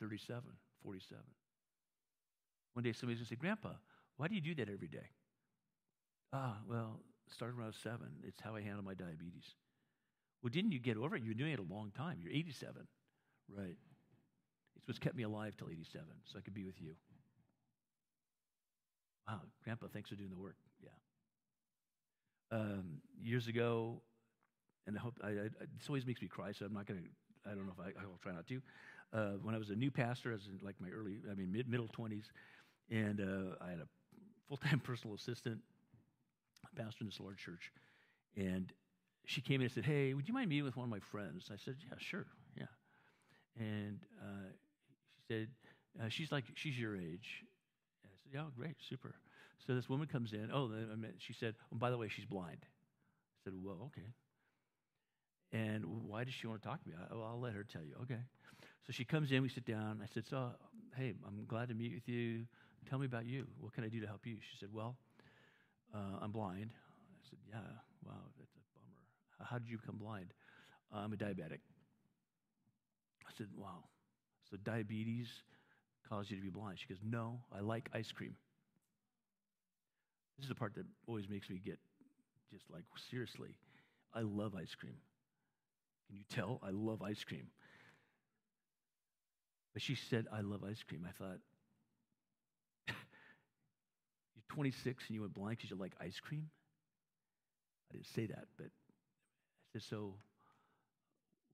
37, 0.00 0.42
47. 0.82 1.24
One 2.74 2.84
day 2.84 2.92
somebody's 2.92 3.18
going 3.18 3.26
to 3.26 3.30
say, 3.30 3.36
Grandpa, 3.36 3.70
why 4.16 4.28
do 4.28 4.36
you 4.36 4.40
do 4.40 4.54
that 4.54 4.72
every 4.72 4.86
day? 4.86 5.10
Ah, 6.32 6.58
well, 6.68 7.00
started 7.28 7.56
when 7.56 7.64
I 7.64 7.68
was 7.68 7.76
seven. 7.82 8.08
It's 8.22 8.40
how 8.40 8.54
I 8.54 8.60
handle 8.60 8.84
my 8.84 8.94
diabetes. 8.94 9.44
Well, 10.42 10.50
didn't 10.50 10.70
you 10.70 10.78
get 10.78 10.96
over 10.96 11.16
it? 11.16 11.22
You're 11.24 11.34
doing 11.34 11.52
it 11.52 11.58
a 11.58 11.74
long 11.74 11.90
time. 11.96 12.18
You're 12.22 12.32
87. 12.32 12.86
Right. 13.48 13.76
It's 14.76 14.86
what's 14.86 15.00
kept 15.00 15.16
me 15.16 15.24
alive 15.24 15.54
till 15.56 15.68
87, 15.68 16.04
so 16.24 16.38
I 16.38 16.42
could 16.42 16.54
be 16.54 16.64
with 16.64 16.80
you. 16.80 16.94
Wow, 19.28 19.40
Grandpa, 19.64 19.86
thanks 19.92 20.08
for 20.08 20.16
doing 20.16 20.30
the 20.30 20.36
work. 20.36 20.56
Yeah. 20.82 20.90
Um, 22.50 23.02
years 23.20 23.46
ago, 23.46 24.00
and 24.86 24.96
I 24.96 25.00
hope 25.00 25.14
I, 25.22 25.28
I, 25.28 25.32
this 25.78 25.88
always 25.88 26.06
makes 26.06 26.22
me 26.22 26.28
cry, 26.28 26.52
so 26.52 26.64
I'm 26.66 26.74
not 26.74 26.86
going 26.86 27.00
to. 27.00 27.50
I 27.50 27.54
don't 27.54 27.66
know 27.66 27.72
if 27.78 27.80
I, 27.80 28.02
I 28.02 28.06
will 28.06 28.18
try 28.22 28.32
not 28.32 28.46
to 28.48 28.60
uh, 29.12 29.32
when 29.42 29.54
I 29.54 29.58
was 29.58 29.70
a 29.70 29.74
new 29.74 29.90
pastor, 29.90 30.30
I 30.30 30.34
was 30.34 30.48
in 30.48 30.58
like 30.64 30.76
my 30.80 30.88
early, 30.90 31.16
I 31.30 31.34
mean, 31.34 31.52
mid, 31.52 31.68
middle 31.68 31.88
20s, 31.88 32.30
and 32.90 33.20
uh, 33.20 33.56
I 33.64 33.70
had 33.70 33.78
a 33.80 33.88
full 34.48 34.58
time 34.58 34.80
personal 34.84 35.16
assistant, 35.16 35.60
pastor 36.76 37.02
in 37.04 37.06
this 37.08 37.20
large 37.20 37.38
church. 37.38 37.72
And 38.36 38.72
she 39.26 39.40
came 39.40 39.56
in 39.60 39.66
and 39.66 39.72
said, 39.72 39.84
Hey, 39.84 40.14
would 40.14 40.28
you 40.28 40.34
mind 40.34 40.48
meeting 40.50 40.64
with 40.64 40.76
one 40.76 40.84
of 40.84 40.90
my 40.90 41.00
friends? 41.00 41.50
I 41.52 41.56
said, 41.56 41.76
Yeah, 41.88 41.96
sure, 41.98 42.26
yeah. 42.56 42.66
And 43.58 44.00
uh, 44.22 44.50
she 45.16 45.22
said, 45.34 45.48
uh, 46.02 46.08
She's 46.08 46.32
like, 46.32 46.44
she's 46.54 46.78
your 46.78 46.96
age. 46.96 47.44
Said, 48.28 48.38
Yeah, 48.38 48.46
great, 48.56 48.76
super. 48.88 49.14
So 49.66 49.74
this 49.74 49.88
woman 49.88 50.06
comes 50.06 50.32
in. 50.32 50.50
Oh, 50.52 50.70
she 51.18 51.32
said, 51.32 51.54
oh, 51.72 51.76
by 51.76 51.90
the 51.90 51.98
way, 51.98 52.08
she's 52.08 52.24
blind. 52.24 52.58
I 52.62 53.38
said, 53.44 53.52
Well, 53.62 53.78
okay. 53.86 54.08
And 55.52 55.84
why 56.06 56.24
does 56.24 56.34
she 56.34 56.46
want 56.46 56.62
to 56.62 56.68
talk 56.68 56.82
to 56.82 56.88
me? 56.88 56.94
I, 56.98 57.14
well, 57.14 57.24
I'll 57.24 57.40
let 57.40 57.54
her 57.54 57.64
tell 57.64 57.82
you. 57.82 57.94
Okay. 58.02 58.20
So 58.86 58.92
she 58.92 59.04
comes 59.04 59.32
in, 59.32 59.42
we 59.42 59.48
sit 59.48 59.64
down. 59.64 60.00
I 60.02 60.06
said, 60.12 60.26
So, 60.26 60.50
hey, 60.96 61.14
I'm 61.26 61.44
glad 61.46 61.68
to 61.68 61.74
meet 61.74 61.94
with 61.94 62.08
you. 62.08 62.44
Tell 62.88 62.98
me 62.98 63.06
about 63.06 63.26
you. 63.26 63.46
What 63.60 63.74
can 63.74 63.84
I 63.84 63.88
do 63.88 64.00
to 64.00 64.06
help 64.06 64.26
you? 64.26 64.36
She 64.36 64.58
said, 64.58 64.68
Well, 64.72 64.96
uh, 65.94 66.18
I'm 66.20 66.32
blind. 66.32 66.70
I 66.72 67.28
said, 67.30 67.38
Yeah, 67.48 67.60
wow, 68.04 68.12
that's 68.38 68.52
a 68.52 68.60
bummer. 68.74 69.48
How 69.50 69.58
did 69.58 69.68
you 69.68 69.78
become 69.78 69.96
blind? 69.96 70.32
Uh, 70.92 70.98
I'm 70.98 71.12
a 71.12 71.16
diabetic. 71.16 71.60
I 73.26 73.30
said, 73.36 73.48
Wow. 73.56 73.84
So 74.50 74.56
diabetes 74.64 75.28
caused 76.08 76.30
you 76.30 76.36
to 76.36 76.42
be 76.42 76.50
blind? 76.50 76.78
She 76.78 76.86
goes, 76.86 76.98
No, 77.02 77.40
I 77.54 77.60
like 77.60 77.88
ice 77.92 78.12
cream. 78.12 78.36
This 80.36 80.44
is 80.44 80.48
the 80.48 80.54
part 80.54 80.74
that 80.76 80.86
always 81.06 81.28
makes 81.28 81.50
me 81.50 81.60
get 81.64 81.78
just 82.52 82.64
like, 82.70 82.84
seriously, 83.10 83.56
I 84.14 84.20
love 84.20 84.54
ice 84.54 84.74
cream. 84.74 84.96
Can 86.06 86.16
you 86.16 86.24
tell? 86.30 86.60
I 86.62 86.70
love 86.70 87.02
ice 87.02 87.22
cream. 87.24 87.48
But 89.74 89.82
she 89.82 89.94
said, 89.94 90.26
I 90.32 90.40
love 90.40 90.64
ice 90.64 90.82
cream. 90.88 91.06
I 91.06 91.12
thought, 91.12 91.38
you're 92.88 94.44
26 94.48 95.04
and 95.08 95.14
you 95.14 95.20
went 95.20 95.34
blind 95.34 95.58
because 95.58 95.70
you 95.70 95.76
like 95.76 95.92
ice 96.00 96.18
cream? 96.20 96.48
I 97.90 97.94
didn't 97.94 98.06
say 98.06 98.26
that, 98.26 98.46
but 98.56 98.66
I 98.66 99.66
said, 99.72 99.82
so 99.82 100.14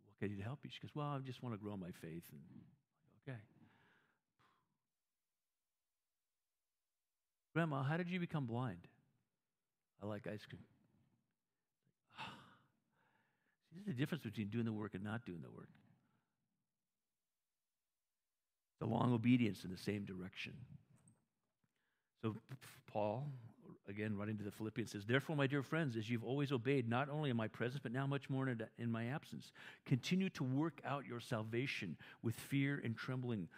what 0.05 0.19
can 0.19 0.27
I 0.27 0.29
do 0.29 0.37
to 0.37 0.45
help 0.45 0.61
you? 0.63 0.71
She 0.73 0.81
goes, 0.81 0.95
well, 0.95 1.07
I 1.07 1.19
just 1.19 1.43
want 1.43 1.55
to 1.55 1.61
grow 1.61 1.77
my 1.77 1.91
faith. 2.01 2.25
And 2.31 2.41
okay. 3.27 3.39
Grandma, 7.55 7.83
how 7.83 7.97
did 7.97 8.11
you 8.11 8.21
become 8.21 8.45
blind? 8.45 8.89
I 10.03 10.07
like 10.07 10.27
ice 10.27 10.45
cream. 10.47 10.63
See, 13.73 13.81
there's 13.87 13.97
a 13.97 13.99
difference 13.99 14.25
between 14.25 14.49
doing 14.49 14.67
the 14.67 14.73
work 14.73 14.95
and 14.95 15.03
not 15.03 15.25
doing 15.25 15.41
the 15.41 15.51
work 15.51 15.69
the 18.85 18.91
long 18.91 19.15
obedience 19.15 19.65
in 19.65 19.71
the 19.71 19.79
same 19.79 20.05
direction. 20.05 20.53
So, 22.23 22.37
Paul, 22.87 23.27
again, 23.89 24.17
writing 24.17 24.37
to 24.39 24.45
the 24.45 24.51
Philippians, 24.51 24.93
says, 24.93 25.05
Therefore, 25.07 25.37
my 25.37 25.47
dear 25.47 25.63
friends, 25.63 25.97
as 25.97 26.09
you've 26.11 26.25
always 26.25 26.53
obeyed, 26.53 26.89
not 26.89 27.09
only 27.09 27.31
in 27.31 27.37
my 27.37 27.49
presence, 27.49 27.81
but 27.83 27.93
now 27.93 28.07
much 28.07 28.29
more 28.29 28.47
in 28.79 28.91
my 28.91 29.07
absence, 29.07 29.53
continue 29.87 30.29
to 30.31 30.45
work 30.45 30.81
out 30.85 31.07
your 31.07 31.21
salvation 31.21 31.97
with 32.23 32.35
fear 32.35 32.81
and 32.85 32.97
trembling. 32.97 33.49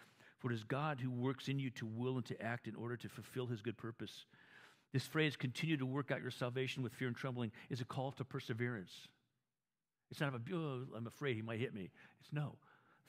For 0.47 0.53
it 0.53 0.55
is 0.55 0.63
God 0.63 1.01
who 1.01 1.11
works 1.11 1.49
in 1.49 1.59
you 1.59 1.69
to 1.71 1.85
will 1.85 2.15
and 2.15 2.25
to 2.27 2.41
act 2.41 2.69
in 2.69 2.75
order 2.75 2.95
to 2.95 3.09
fulfill 3.09 3.47
his 3.47 3.61
good 3.61 3.75
purpose. 3.75 4.23
This 4.93 5.05
phrase, 5.05 5.35
continue 5.35 5.75
to 5.75 5.85
work 5.85 6.09
out 6.09 6.21
your 6.21 6.31
salvation 6.31 6.83
with 6.83 6.93
fear 6.93 7.09
and 7.09 7.17
trembling, 7.17 7.51
is 7.69 7.81
a 7.81 7.85
call 7.85 8.13
to 8.13 8.23
perseverance. 8.23 9.09
It's 10.09 10.21
not 10.21 10.29
about, 10.29 10.43
oh, 10.53 10.83
I'm 10.95 11.05
afraid 11.05 11.35
he 11.35 11.41
might 11.41 11.59
hit 11.59 11.73
me. 11.73 11.91
It's 12.21 12.31
no. 12.31 12.55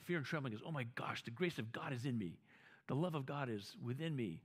Fear 0.03 0.17
and 0.17 0.25
trembling 0.25 0.51
is, 0.51 0.59
oh 0.65 0.71
my 0.73 0.85
gosh, 0.95 1.23
the 1.23 1.31
grace 1.31 1.57
of 1.59 1.71
God 1.71 1.93
is 1.93 2.03
in 2.03 2.17
me. 2.17 2.39
The 2.87 2.95
love 2.95 3.15
of 3.15 3.25
God 3.25 3.47
is 3.49 3.77
within 3.81 4.17
me. 4.17 4.41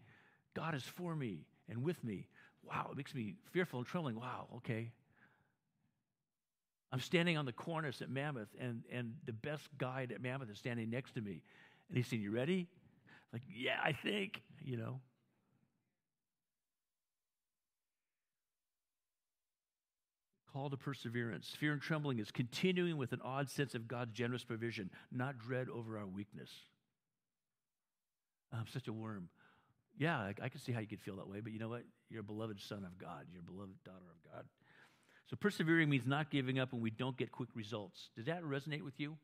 God 0.54 0.76
is 0.76 0.84
for 0.84 1.16
me 1.16 1.48
and 1.68 1.82
with 1.82 2.04
me. 2.04 2.28
Wow, 2.62 2.90
it 2.92 2.96
makes 2.96 3.12
me 3.12 3.34
fearful 3.50 3.80
and 3.80 3.88
trembling. 3.88 4.14
Wow, 4.14 4.46
okay. 4.58 4.92
I'm 6.92 7.00
standing 7.00 7.36
on 7.36 7.44
the 7.44 7.52
cornice 7.52 8.02
at 8.02 8.08
Mammoth, 8.08 8.54
and, 8.60 8.84
and 8.92 9.14
the 9.26 9.32
best 9.32 9.68
guide 9.78 10.12
at 10.12 10.22
Mammoth 10.22 10.48
is 10.48 10.58
standing 10.58 10.90
next 10.90 11.14
to 11.14 11.20
me. 11.20 11.42
And 11.88 11.96
he's 11.96 12.06
saying, 12.06 12.22
You 12.22 12.30
ready? 12.30 12.68
Like, 13.34 13.42
yeah, 13.52 13.80
I 13.82 13.92
think, 13.92 14.40
you 14.64 14.76
know. 14.76 15.00
call 20.52 20.70
to 20.70 20.76
perseverance. 20.76 21.52
Fear 21.58 21.72
and 21.72 21.82
trembling 21.82 22.20
is 22.20 22.30
continuing 22.30 22.96
with 22.96 23.12
an 23.12 23.20
odd 23.24 23.50
sense 23.50 23.74
of 23.74 23.88
God's 23.88 24.12
generous 24.12 24.44
provision, 24.44 24.88
not 25.10 25.36
dread 25.36 25.66
over 25.68 25.98
our 25.98 26.06
weakness. 26.06 26.48
I'm 28.52 28.68
such 28.72 28.86
a 28.86 28.92
worm. 28.92 29.30
Yeah, 29.98 30.16
I, 30.16 30.32
I 30.40 30.48
can 30.48 30.60
see 30.60 30.70
how 30.70 30.78
you 30.78 30.86
could 30.86 31.00
feel 31.00 31.16
that 31.16 31.28
way, 31.28 31.40
but 31.40 31.52
you 31.52 31.58
know 31.58 31.70
what? 31.70 31.82
You're 32.08 32.20
a 32.20 32.22
beloved 32.22 32.60
son 32.60 32.84
of 32.84 32.96
God. 32.98 33.26
You're 33.32 33.42
a 33.42 33.50
beloved 33.50 33.82
daughter 33.84 34.06
of 34.08 34.32
God. 34.32 34.44
So 35.26 35.34
persevering 35.34 35.90
means 35.90 36.06
not 36.06 36.30
giving 36.30 36.60
up 36.60 36.72
when 36.72 36.80
we 36.80 36.90
don't 36.90 37.16
get 37.16 37.32
quick 37.32 37.48
results. 37.56 38.10
Does 38.14 38.26
that 38.26 38.44
resonate 38.44 38.82
with 38.82 39.00
you? 39.00 39.16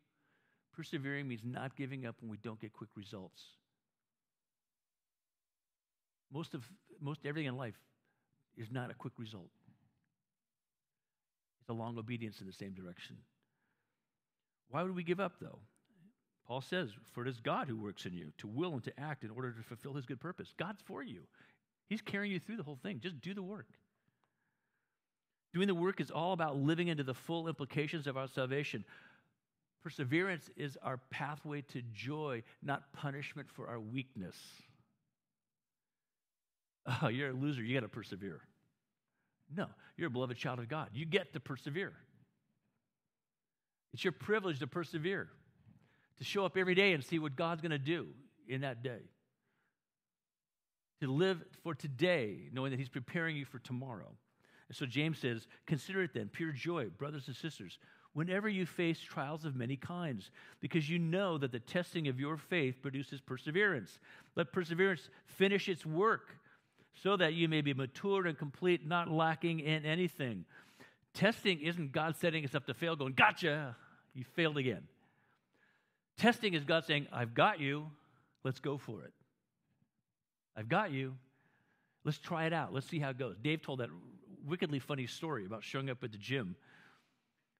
Persevering 0.74 1.28
means 1.28 1.42
not 1.44 1.76
giving 1.76 2.06
up 2.06 2.16
when 2.20 2.28
we 2.28 2.38
don't 2.38 2.60
get 2.60 2.72
quick 2.72 2.90
results. 2.96 3.40
Most 6.32 6.54
of 6.54 6.64
most 7.00 7.20
everything 7.24 7.48
in 7.48 7.56
life 7.56 7.74
is 8.56 8.70
not 8.70 8.90
a 8.90 8.94
quick 8.94 9.14
result. 9.18 9.50
It's 11.60 11.70
a 11.70 11.72
long 11.72 11.98
obedience 11.98 12.40
in 12.40 12.46
the 12.46 12.52
same 12.52 12.72
direction. 12.72 13.16
Why 14.68 14.82
would 14.82 14.94
we 14.94 15.02
give 15.02 15.20
up 15.20 15.34
though? 15.40 15.58
Paul 16.46 16.60
says, 16.60 16.90
For 17.12 17.22
it 17.22 17.28
is 17.28 17.38
God 17.40 17.68
who 17.68 17.76
works 17.76 18.06
in 18.06 18.12
you 18.12 18.32
to 18.38 18.48
will 18.48 18.72
and 18.72 18.82
to 18.84 19.00
act 19.00 19.22
in 19.22 19.30
order 19.30 19.52
to 19.52 19.62
fulfill 19.62 19.94
his 19.94 20.04
good 20.04 20.20
purpose. 20.20 20.52
God's 20.58 20.82
for 20.84 21.02
you. 21.02 21.20
He's 21.88 22.00
carrying 22.00 22.32
you 22.32 22.40
through 22.40 22.56
the 22.56 22.62
whole 22.62 22.78
thing. 22.82 23.00
Just 23.00 23.20
do 23.20 23.34
the 23.34 23.42
work. 23.42 23.68
Doing 25.52 25.66
the 25.66 25.74
work 25.74 26.00
is 26.00 26.10
all 26.10 26.32
about 26.32 26.56
living 26.56 26.88
into 26.88 27.02
the 27.02 27.14
full 27.14 27.48
implications 27.48 28.06
of 28.06 28.16
our 28.16 28.28
salvation. 28.28 28.84
Perseverance 29.82 30.50
is 30.56 30.76
our 30.82 30.98
pathway 31.10 31.62
to 31.72 31.82
joy, 31.92 32.42
not 32.62 32.92
punishment 32.92 33.48
for 33.48 33.68
our 33.68 33.80
weakness. 33.80 34.36
Oh, 37.02 37.08
you're 37.08 37.30
a 37.30 37.32
loser. 37.32 37.62
You 37.62 37.74
got 37.74 37.80
to 37.80 37.88
persevere. 37.88 38.40
No, 39.54 39.66
you're 39.96 40.08
a 40.08 40.10
beloved 40.10 40.36
child 40.36 40.58
of 40.60 40.68
God. 40.68 40.90
You 40.92 41.04
get 41.04 41.32
to 41.32 41.40
persevere. 41.40 41.92
It's 43.92 44.04
your 44.04 44.12
privilege 44.12 44.60
to 44.60 44.66
persevere, 44.66 45.28
to 46.18 46.24
show 46.24 46.44
up 46.44 46.56
every 46.56 46.74
day 46.74 46.92
and 46.92 47.04
see 47.04 47.18
what 47.18 47.36
God's 47.36 47.60
going 47.60 47.70
to 47.72 47.78
do 47.78 48.08
in 48.48 48.60
that 48.60 48.82
day. 48.82 49.00
To 51.00 51.10
live 51.10 51.42
for 51.62 51.74
today, 51.74 52.48
knowing 52.52 52.70
that 52.70 52.78
He's 52.78 52.88
preparing 52.88 53.36
you 53.36 53.44
for 53.44 53.58
tomorrow. 53.58 54.12
And 54.68 54.76
so 54.76 54.86
James 54.86 55.18
says, 55.18 55.48
Consider 55.66 56.02
it 56.02 56.14
then 56.14 56.28
pure 56.28 56.52
joy, 56.52 56.88
brothers 56.90 57.26
and 57.26 57.34
sisters, 57.34 57.78
whenever 58.12 58.48
you 58.48 58.66
face 58.66 59.00
trials 59.00 59.44
of 59.44 59.56
many 59.56 59.76
kinds, 59.76 60.30
because 60.60 60.88
you 60.88 60.98
know 60.98 61.38
that 61.38 61.52
the 61.52 61.58
testing 61.58 62.06
of 62.08 62.20
your 62.20 62.36
faith 62.36 62.82
produces 62.82 63.20
perseverance. 63.20 63.98
Let 64.36 64.52
perseverance 64.52 65.08
finish 65.26 65.68
its 65.68 65.86
work, 65.86 66.36
so 66.94 67.16
that 67.16 67.34
you 67.34 67.48
may 67.48 67.60
be 67.60 67.74
mature 67.74 68.26
and 68.26 68.36
complete, 68.36 68.86
not 68.86 69.10
lacking 69.10 69.60
in 69.60 69.84
anything. 69.84 70.44
Testing 71.14 71.60
isn't 71.60 71.92
God 71.92 72.16
setting 72.16 72.44
us 72.44 72.54
up 72.54 72.66
to 72.66 72.74
fail, 72.74 72.96
going, 72.96 73.14
Gotcha, 73.14 73.76
you 74.14 74.24
failed 74.34 74.58
again. 74.58 74.82
Testing 76.18 76.54
is 76.54 76.64
God 76.64 76.84
saying, 76.84 77.06
I've 77.12 77.34
got 77.34 77.60
you, 77.60 77.86
let's 78.44 78.60
go 78.60 78.76
for 78.76 79.02
it. 79.04 79.12
I've 80.56 80.68
got 80.68 80.92
you, 80.92 81.14
let's 82.04 82.18
try 82.18 82.44
it 82.46 82.52
out, 82.52 82.72
let's 82.72 82.86
see 82.86 82.98
how 82.98 83.10
it 83.10 83.18
goes. 83.18 83.36
Dave 83.42 83.62
told 83.62 83.80
that 83.80 83.88
wickedly 84.46 84.78
funny 84.78 85.06
story 85.06 85.46
about 85.46 85.64
showing 85.64 85.90
up 85.90 86.02
at 86.04 86.12
the 86.12 86.18
gym, 86.18 86.56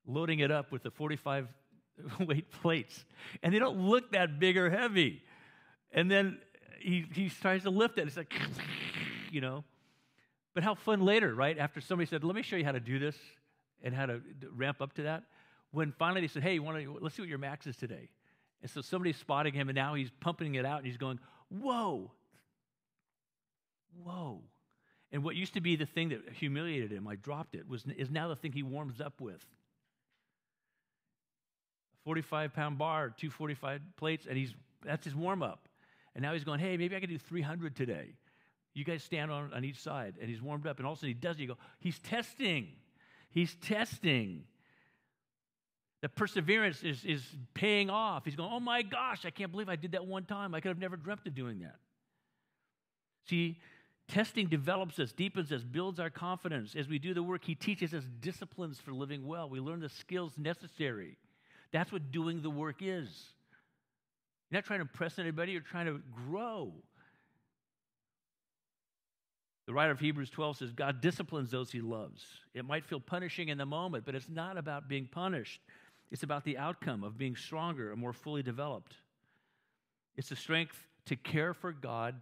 loading 0.07 0.41
it 0.41 0.51
up 0.51 0.73
with 0.73 0.83
the 0.83 0.91
45 0.91 1.49
weight 2.21 2.51
plates, 2.51 3.05
and 3.43 3.55
they 3.55 3.59
don't 3.59 3.79
look 3.79 4.13
that 4.13 4.39
big 4.39 4.57
or 4.57 4.71
heavy. 4.71 5.23
And 5.93 6.11
then 6.11 6.39
he, 6.81 7.07
he 7.13 7.29
tries 7.29 7.63
to 7.63 7.71
lift 7.71 7.99
it. 7.99 8.07
It's 8.07 8.17
like, 8.17 8.33
you 9.31 9.41
know. 9.41 9.65
But 10.55 10.65
how 10.65 10.75
fun 10.75 11.01
later, 11.01 11.35
right? 11.35 11.57
After 11.59 11.81
somebody 11.81 12.09
said, 12.09 12.25
let 12.25 12.35
me 12.35 12.43
show 12.43 12.57
you 12.57 12.65
how 12.65 12.73
to 12.73 12.81
do 12.81 12.99
this 12.99 13.17
and 13.83 13.95
how 13.95 14.07
to 14.07 14.21
ramp 14.55 14.81
up 14.81 14.95
to 14.95 15.03
that. 15.05 15.25
When 15.71 15.93
finally 15.93 16.21
they 16.21 16.27
said, 16.27 16.43
hey, 16.43 16.59
to, 16.59 16.99
let's 17.01 17.15
see 17.15 17.23
what 17.23 17.29
your 17.29 17.39
max 17.39 17.67
is 17.67 17.77
today. 17.77 18.09
And 18.63 18.71
so 18.71 18.81
somebody's 18.83 19.17
spotting 19.17 19.55
him, 19.55 19.69
and 19.69 19.77
now 19.77 19.95
he's 19.95 20.11
pumping 20.21 20.57
it 20.57 20.67
out, 20.67 20.79
and 20.79 20.87
he's 20.87 20.97
going, 20.97 21.19
whoa, 21.49 22.11
whoa. 24.03 24.41
And 25.13 25.25
what 25.25 25.35
used 25.35 25.55
to 25.55 25.61
be 25.61 25.77
the 25.77 25.87
thing 25.87 26.11
that 26.11 26.21
humiliated 26.33 26.93
him, 26.93 27.09
I 27.09 27.17
dropped 27.17 27.55
it, 27.55 27.69
was, 27.69 27.85
is 27.97 28.11
now 28.11 28.29
the 28.29 28.37
thing 28.37 28.53
he 28.53 28.63
warms 28.63 29.01
up 29.01 29.21
with. 29.21 29.45
A 31.95 32.05
45 32.05 32.53
pound 32.53 32.79
bar, 32.79 33.11
two 33.17 33.31
45 33.31 33.81
plates, 33.97 34.27
and 34.29 34.37
he's, 34.37 34.55
that's 34.85 35.05
his 35.05 35.15
warm 35.15 35.43
up. 35.43 35.69
And 36.15 36.23
now 36.23 36.33
he's 36.33 36.45
going, 36.45 36.61
hey, 36.61 36.77
maybe 36.77 36.97
I 36.97 37.01
can 37.01 37.09
do 37.09 37.19
300 37.19 37.75
today. 37.75 38.15
You 38.75 38.85
guys 38.85 39.03
stand 39.03 39.31
on, 39.31 39.53
on 39.53 39.65
each 39.65 39.81
side, 39.81 40.15
and 40.21 40.29
he's 40.29 40.41
warmed 40.41 40.67
up. 40.67 40.79
And 40.79 40.87
all 40.87 40.93
of 40.93 40.99
a 40.99 41.01
sudden 41.01 41.11
he 41.11 41.15
does 41.15 41.37
it. 41.37 41.43
You 41.43 41.49
go, 41.49 41.59
he's 41.81 41.99
testing. 41.99 42.69
He's 43.31 43.55
testing. 43.57 44.45
The 46.03 46.09
perseverance 46.09 46.83
is, 46.83 47.05
is 47.05 47.23
paying 47.53 47.91
off. 47.91 48.25
He's 48.25 48.37
going, 48.37 48.51
oh 48.51 48.61
my 48.61 48.83
gosh, 48.83 49.27
I 49.27 49.31
can't 49.31 49.51
believe 49.51 49.69
I 49.69 49.77
did 49.77 49.93
that 49.93 50.07
one 50.07 50.25
time. 50.25 50.55
I 50.55 50.61
could 50.61 50.69
have 50.69 50.79
never 50.79 50.97
dreamt 50.97 51.27
of 51.27 51.35
doing 51.35 51.61
that. 51.61 51.77
See, 53.29 53.59
Testing 54.11 54.49
develops 54.49 54.99
us, 54.99 55.13
deepens 55.13 55.53
us, 55.53 55.63
builds 55.63 56.01
our 56.01 56.11
confidence. 56.11 56.75
As 56.75 56.89
we 56.89 56.99
do 56.99 57.15
the 57.15 57.23
work, 57.23 57.45
He 57.45 57.55
teaches 57.55 57.95
us 57.95 58.03
disciplines 58.21 58.81
for 58.81 58.93
living 58.93 59.25
well. 59.25 59.49
We 59.49 59.61
learn 59.61 59.79
the 59.79 59.89
skills 59.89 60.33
necessary. 60.37 61.17
That's 61.73 61.93
what 61.93 62.11
doing 62.11 62.43
the 62.43 62.51
work 62.51 62.79
is. 62.81 63.09
You're 64.51 64.59
not 64.59 64.65
trying 64.65 64.81
to 64.81 64.83
impress 64.83 65.21
anybody, 65.21 65.53
you're 65.53 65.61
trying 65.61 65.87
to 65.87 66.01
grow. 66.27 66.73
The 69.71 69.75
writer 69.75 69.93
of 69.93 70.01
Hebrews 70.01 70.31
12 70.31 70.57
says, 70.57 70.73
God 70.73 71.01
disciplines 71.01 71.53
those 71.53 71.71
he 71.71 71.81
loves. 71.81 72.25
It 72.55 72.65
might 72.65 72.85
feel 72.85 72.99
punishing 72.99 73.51
in 73.51 73.57
the 73.57 73.65
moment, 73.65 74.05
but 74.05 74.17
it's 74.17 74.29
not 74.29 74.59
about 74.59 74.89
being 74.89 75.07
punished. 75.07 75.61
It's 76.11 76.25
about 76.25 76.43
the 76.43 76.59
outcome 76.59 77.05
of 77.05 77.17
being 77.17 77.37
stronger 77.37 77.93
and 77.93 78.01
more 78.01 78.13
fully 78.13 78.43
developed. 78.43 78.97
It's 80.17 80.29
the 80.29 80.35
strength 80.35 80.77
to 81.07 81.15
care 81.15 81.55
for 81.55 81.71
God 81.71 82.17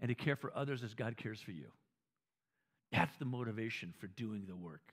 and 0.00 0.08
to 0.08 0.16
care 0.16 0.34
for 0.34 0.50
others 0.56 0.82
as 0.82 0.92
God 0.92 1.16
cares 1.16 1.40
for 1.40 1.52
you. 1.52 1.68
That's 2.90 3.16
the 3.18 3.26
motivation 3.26 3.94
for 4.00 4.08
doing 4.08 4.46
the 4.48 4.56
work. 4.56 4.92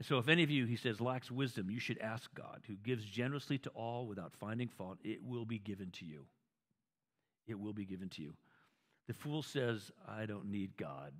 And 0.00 0.06
so, 0.08 0.18
if 0.18 0.26
any 0.26 0.42
of 0.42 0.50
you, 0.50 0.66
he 0.66 0.74
says, 0.74 1.00
lacks 1.00 1.30
wisdom, 1.30 1.70
you 1.70 1.78
should 1.78 1.98
ask 1.98 2.34
God, 2.34 2.62
who 2.66 2.74
gives 2.74 3.04
generously 3.04 3.58
to 3.58 3.70
all 3.76 4.08
without 4.08 4.32
finding 4.40 4.66
fault. 4.66 4.98
It 5.04 5.22
will 5.22 5.44
be 5.44 5.60
given 5.60 5.92
to 6.00 6.04
you. 6.04 6.24
It 7.46 7.60
will 7.60 7.74
be 7.74 7.84
given 7.84 8.08
to 8.08 8.22
you. 8.22 8.34
The 9.06 9.14
fool 9.14 9.42
says, 9.42 9.90
I 10.08 10.26
don't 10.26 10.50
need 10.50 10.76
God. 10.76 11.12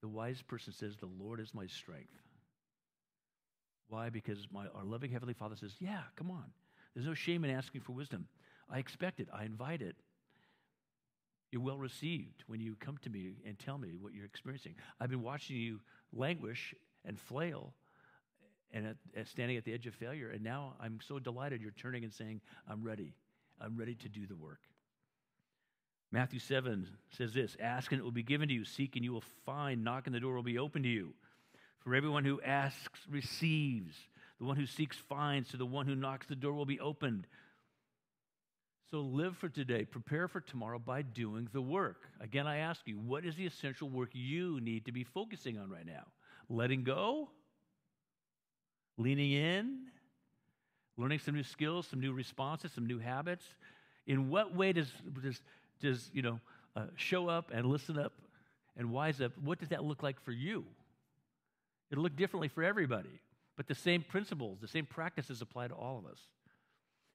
The 0.00 0.08
wise 0.08 0.42
person 0.42 0.72
says, 0.72 0.96
The 0.96 1.06
Lord 1.06 1.40
is 1.40 1.54
my 1.54 1.66
strength. 1.66 2.14
Why? 3.88 4.10
Because 4.10 4.46
my, 4.52 4.66
our 4.74 4.84
loving 4.84 5.10
Heavenly 5.10 5.34
Father 5.34 5.56
says, 5.56 5.74
Yeah, 5.78 6.02
come 6.16 6.30
on. 6.30 6.44
There's 6.94 7.06
no 7.06 7.14
shame 7.14 7.44
in 7.44 7.50
asking 7.50 7.82
for 7.82 7.92
wisdom. 7.92 8.26
I 8.70 8.78
expect 8.78 9.20
it. 9.20 9.28
I 9.32 9.44
invite 9.44 9.82
it. 9.82 9.96
You're 11.50 11.62
well 11.62 11.78
received 11.78 12.44
when 12.46 12.60
you 12.60 12.76
come 12.78 12.98
to 13.02 13.10
me 13.10 13.36
and 13.46 13.58
tell 13.58 13.78
me 13.78 13.94
what 13.98 14.12
you're 14.12 14.26
experiencing. 14.26 14.74
I've 15.00 15.10
been 15.10 15.22
watching 15.22 15.56
you 15.56 15.80
languish 16.12 16.74
and 17.04 17.18
flail 17.18 17.72
and 18.70 18.86
at, 18.86 18.96
at 19.16 19.28
standing 19.28 19.56
at 19.56 19.64
the 19.64 19.72
edge 19.72 19.86
of 19.86 19.94
failure, 19.94 20.30
and 20.30 20.42
now 20.42 20.74
I'm 20.78 20.98
so 21.06 21.18
delighted 21.18 21.62
you're 21.62 21.70
turning 21.70 22.04
and 22.04 22.12
saying, 22.12 22.42
I'm 22.68 22.82
ready. 22.82 23.14
I'm 23.60 23.76
ready 23.76 23.94
to 23.94 24.08
do 24.08 24.26
the 24.26 24.36
work. 24.36 24.60
Matthew 26.10 26.38
7 26.38 26.88
says 27.10 27.34
this 27.34 27.56
Ask 27.60 27.92
and 27.92 28.00
it 28.00 28.04
will 28.04 28.10
be 28.10 28.22
given 28.22 28.48
to 28.48 28.54
you, 28.54 28.64
seek 28.64 28.96
and 28.96 29.04
you 29.04 29.12
will 29.12 29.24
find, 29.44 29.84
knock 29.84 30.06
and 30.06 30.14
the 30.14 30.20
door 30.20 30.34
will 30.34 30.42
be 30.42 30.58
open 30.58 30.82
to 30.82 30.88
you. 30.88 31.12
For 31.80 31.94
everyone 31.94 32.24
who 32.24 32.40
asks 32.42 33.00
receives, 33.10 33.94
the 34.38 34.44
one 34.44 34.56
who 34.56 34.66
seeks 34.66 34.96
finds, 35.08 35.50
to 35.50 35.56
the 35.56 35.66
one 35.66 35.86
who 35.86 35.94
knocks 35.94 36.26
the 36.26 36.36
door 36.36 36.52
will 36.52 36.66
be 36.66 36.80
opened. 36.80 37.26
So 38.90 39.00
live 39.00 39.36
for 39.36 39.50
today, 39.50 39.84
prepare 39.84 40.28
for 40.28 40.40
tomorrow 40.40 40.78
by 40.78 41.02
doing 41.02 41.48
the 41.52 41.60
work. 41.60 42.08
Again, 42.20 42.46
I 42.46 42.58
ask 42.58 42.80
you, 42.86 42.98
what 42.98 43.24
is 43.24 43.36
the 43.36 43.46
essential 43.46 43.88
work 43.88 44.10
you 44.12 44.60
need 44.60 44.86
to 44.86 44.92
be 44.92 45.04
focusing 45.04 45.58
on 45.58 45.68
right 45.68 45.84
now? 45.84 46.06
Letting 46.48 46.84
go? 46.84 47.28
Leaning 48.96 49.32
in? 49.32 49.80
Learning 50.96 51.18
some 51.18 51.34
new 51.34 51.42
skills, 51.42 51.86
some 51.86 52.00
new 52.00 52.12
responses, 52.12 52.72
some 52.72 52.86
new 52.86 52.98
habits? 52.98 53.44
In 54.06 54.30
what 54.30 54.56
way 54.56 54.72
does, 54.72 54.88
does, 55.22 55.42
does 55.80 56.10
you 56.12 56.22
know, 56.22 56.40
uh, 56.76 56.86
show 56.96 57.28
up 57.28 57.50
and 57.52 57.66
listen 57.66 57.98
up 57.98 58.12
and 58.76 58.90
wise 58.90 59.20
up? 59.20 59.32
What 59.42 59.58
does 59.58 59.68
that 59.70 59.84
look 59.84 60.02
like 60.02 60.20
for 60.20 60.32
you? 60.32 60.64
It'll 61.90 62.02
look 62.02 62.16
differently 62.16 62.48
for 62.48 62.62
everybody, 62.62 63.20
but 63.56 63.66
the 63.66 63.74
same 63.74 64.02
principles, 64.02 64.58
the 64.60 64.68
same 64.68 64.86
practices 64.86 65.40
apply 65.40 65.68
to 65.68 65.74
all 65.74 65.98
of 65.98 66.06
us. 66.10 66.20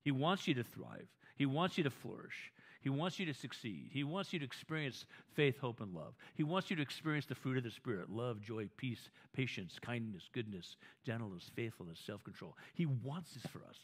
He 0.03 0.11
wants 0.11 0.47
you 0.47 0.53
to 0.55 0.63
thrive. 0.63 1.07
He 1.35 1.45
wants 1.45 1.77
you 1.77 1.83
to 1.83 1.89
flourish. 1.89 2.51
He 2.81 2.89
wants 2.89 3.17
you 3.17 3.25
to 3.27 3.33
succeed. 3.33 3.89
He 3.93 4.03
wants 4.03 4.33
you 4.33 4.39
to 4.39 4.45
experience 4.45 5.05
faith, 5.35 5.57
hope, 5.57 5.79
and 5.79 5.93
love. 5.93 6.15
He 6.35 6.43
wants 6.43 6.69
you 6.69 6.75
to 6.75 6.81
experience 6.81 7.25
the 7.25 7.35
fruit 7.35 7.57
of 7.57 7.63
the 7.63 7.71
Spirit 7.71 8.09
love, 8.09 8.41
joy, 8.41 8.67
peace, 8.75 9.09
patience, 9.31 9.79
kindness, 9.81 10.29
goodness, 10.33 10.75
gentleness, 11.05 11.49
faithfulness, 11.55 12.01
self 12.05 12.23
control. 12.25 12.57
He 12.73 12.85
wants 12.85 13.33
this 13.33 13.49
for 13.49 13.59
us. 13.59 13.77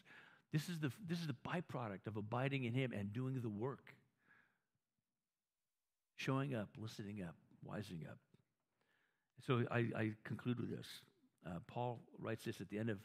This 0.51 0.67
is, 0.67 0.79
the, 0.79 0.91
this 1.07 1.19
is 1.19 1.27
the 1.27 1.35
byproduct 1.47 2.07
of 2.07 2.17
abiding 2.17 2.65
in 2.65 2.73
Him 2.73 2.91
and 2.91 3.13
doing 3.13 3.39
the 3.41 3.49
work. 3.49 3.93
Showing 6.19 6.53
up, 6.53 6.67
listening 6.77 7.21
up, 7.23 7.35
wising 7.65 8.05
up. 8.05 8.17
So 9.47 9.63
I, 9.71 9.85
I 9.95 10.11
conclude 10.25 10.59
with 10.59 10.69
this. 10.69 10.85
Uh, 11.47 11.59
Paul 11.65 12.01
writes 12.19 12.43
this 12.43 12.59
at 12.59 12.69
the 12.69 12.77
end 12.77 12.89
of 12.89 12.97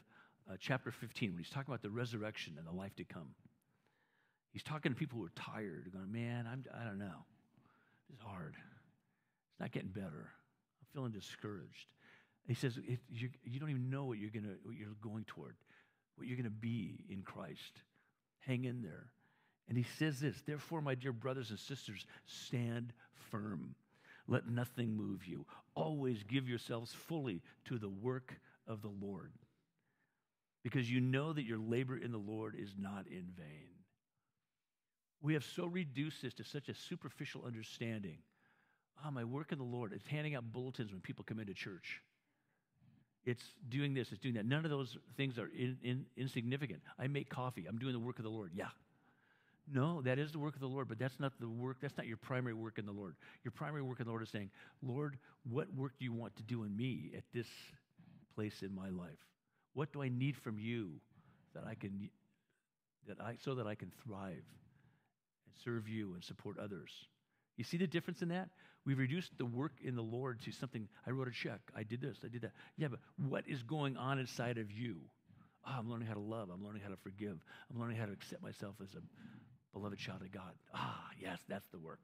uh, 0.51 0.55
chapter 0.59 0.91
15 0.91 1.31
when 1.31 1.37
he's 1.41 1.49
talking 1.49 1.73
about 1.73 1.81
the 1.81 1.89
resurrection 1.89 2.55
and 2.57 2.67
the 2.67 2.73
life 2.73 2.93
to 2.97 3.05
come. 3.05 3.29
He's 4.51 4.63
talking 4.63 4.91
to 4.91 4.97
people 4.97 5.17
who 5.17 5.25
are 5.25 5.31
tired, 5.33 5.89
going, 5.93 6.11
Man, 6.11 6.45
I'm, 6.45 6.65
I 6.77 6.83
don't 6.83 6.99
know. 6.99 7.23
It's 8.11 8.21
hard. 8.21 8.55
It's 8.57 9.61
not 9.61 9.71
getting 9.71 9.91
better. 9.91 10.27
I'm 10.81 10.87
feeling 10.93 11.13
discouraged. 11.13 11.87
he 12.45 12.53
says, 12.53 12.77
you, 13.09 13.29
you 13.45 13.61
don't 13.61 13.69
even 13.69 13.89
know 13.89 14.03
what 14.03 14.17
you're, 14.17 14.29
gonna, 14.29 14.55
what 14.63 14.75
you're 14.75 14.89
going 15.01 15.23
toward, 15.23 15.55
what 16.17 16.27
you're 16.27 16.35
going 16.35 16.43
to 16.43 16.49
be 16.49 17.05
in 17.09 17.21
Christ. 17.21 17.81
Hang 18.39 18.65
in 18.65 18.81
there. 18.81 19.07
And 19.67 19.77
he 19.77 19.85
says 19.97 20.19
this 20.19 20.41
Therefore, 20.45 20.81
my 20.81 20.95
dear 20.95 21.13
brothers 21.13 21.49
and 21.49 21.59
sisters, 21.59 22.05
stand 22.25 22.93
firm. 23.31 23.75
Let 24.27 24.47
nothing 24.47 24.95
move 24.95 25.25
you. 25.25 25.45
Always 25.75 26.23
give 26.23 26.49
yourselves 26.49 26.93
fully 26.93 27.41
to 27.65 27.77
the 27.77 27.89
work 27.89 28.33
of 28.67 28.81
the 28.81 28.91
Lord, 29.01 29.31
because 30.63 30.89
you 30.89 30.99
know 30.99 31.33
that 31.33 31.43
your 31.45 31.59
labor 31.59 31.97
in 31.97 32.11
the 32.11 32.17
Lord 32.17 32.55
is 32.57 32.73
not 32.77 33.05
in 33.07 33.25
vain. 33.37 33.69
We 35.21 35.33
have 35.33 35.43
so 35.43 35.65
reduced 35.65 36.21
this 36.21 36.33
to 36.35 36.43
such 36.43 36.69
a 36.69 36.75
superficial 36.75 37.43
understanding. 37.45 38.17
Oh, 39.05 39.11
my 39.11 39.23
work 39.23 39.51
in 39.51 39.57
the 39.57 39.63
Lord. 39.63 39.91
It's 39.93 40.07
handing 40.07 40.35
out 40.35 40.51
bulletins 40.51 40.91
when 40.91 41.01
people 41.01 41.25
come 41.27 41.39
into 41.39 41.53
church. 41.53 42.01
It's 43.25 43.43
doing 43.69 43.95
this, 43.95 44.11
it's 44.11 44.21
doing 44.21 44.35
that. 44.35 44.45
None 44.45 44.65
of 44.65 44.71
those 44.71 44.97
things 45.17 45.39
are 45.39 45.47
in, 45.47 45.77
in, 45.83 46.05
insignificant. 46.15 46.81
I 46.99 47.07
make 47.07 47.27
coffee. 47.27 47.65
I'm 47.67 47.79
doing 47.79 47.93
the 47.93 47.99
work 47.99 48.19
of 48.19 48.23
the 48.23 48.29
Lord. 48.29 48.51
Yeah, 48.53 48.67
no, 49.71 50.01
that 50.03 50.19
is 50.19 50.31
the 50.31 50.39
work 50.39 50.55
of 50.55 50.61
the 50.61 50.67
Lord, 50.67 50.87
but 50.87 50.99
that's 50.99 51.19
not 51.19 51.33
the 51.39 51.49
work, 51.49 51.77
that's 51.81 51.97
not 51.97 52.05
your 52.05 52.17
primary 52.17 52.53
work 52.53 52.77
in 52.77 52.85
the 52.85 52.91
Lord. 52.91 53.15
Your 53.43 53.51
primary 53.51 53.81
work 53.81 53.99
in 53.99 54.05
the 54.05 54.11
Lord 54.11 54.23
is 54.23 54.29
saying, 54.29 54.51
Lord, 54.81 55.17
what 55.49 55.73
work 55.73 55.93
do 55.97 56.05
you 56.05 56.13
want 56.13 56.35
to 56.37 56.43
do 56.43 56.63
in 56.63 56.75
me 56.75 57.11
at 57.17 57.23
this 57.33 57.47
place 58.35 58.61
in 58.61 58.73
my 58.73 58.89
life? 58.89 59.17
What 59.73 59.91
do 59.91 60.03
I 60.03 60.09
need 60.09 60.37
from 60.37 60.59
you 60.59 60.91
that 61.53 61.63
I 61.65 61.75
can 61.75 62.09
that 63.07 63.19
I 63.19 63.37
so 63.43 63.55
that 63.55 63.67
I 63.67 63.75
can 63.75 63.91
thrive 64.03 64.33
and 64.33 65.55
serve 65.63 65.87
you 65.87 66.13
and 66.13 66.23
support 66.23 66.57
others? 66.59 66.91
You 67.57 67.63
see 67.63 67.77
the 67.77 67.87
difference 67.87 68.21
in 68.21 68.29
that? 68.29 68.49
We've 68.85 68.99
reduced 68.99 69.31
the 69.37 69.45
work 69.45 69.73
in 69.83 69.95
the 69.95 70.03
Lord 70.03 70.41
to 70.43 70.51
something, 70.51 70.87
I 71.07 71.11
wrote 71.11 71.27
a 71.27 71.31
check, 71.31 71.59
I 71.75 71.83
did 71.83 72.01
this, 72.01 72.17
I 72.23 72.27
did 72.27 72.41
that. 72.43 72.51
Yeah, 72.77 72.89
but 72.89 72.99
what 73.17 73.45
is 73.47 73.63
going 73.63 73.97
on 73.97 74.19
inside 74.19 74.57
of 74.59 74.71
you? 74.71 74.97
Oh, 75.65 75.71
I'm 75.79 75.89
learning 75.89 76.07
how 76.07 76.13
to 76.13 76.19
love. 76.19 76.49
I'm 76.53 76.63
learning 76.63 76.83
how 76.83 76.89
to 76.89 76.97
forgive. 76.97 77.37
I'm 77.71 77.79
learning 77.79 77.97
how 77.97 78.05
to 78.05 78.11
accept 78.11 78.43
myself 78.43 78.75
as 78.83 78.93
a 78.93 79.01
beloved 79.75 79.99
child 79.99 80.21
of 80.21 80.31
God. 80.31 80.53
Ah, 80.73 81.09
yes, 81.21 81.37
that's 81.49 81.67
the 81.71 81.77
work. 81.77 81.99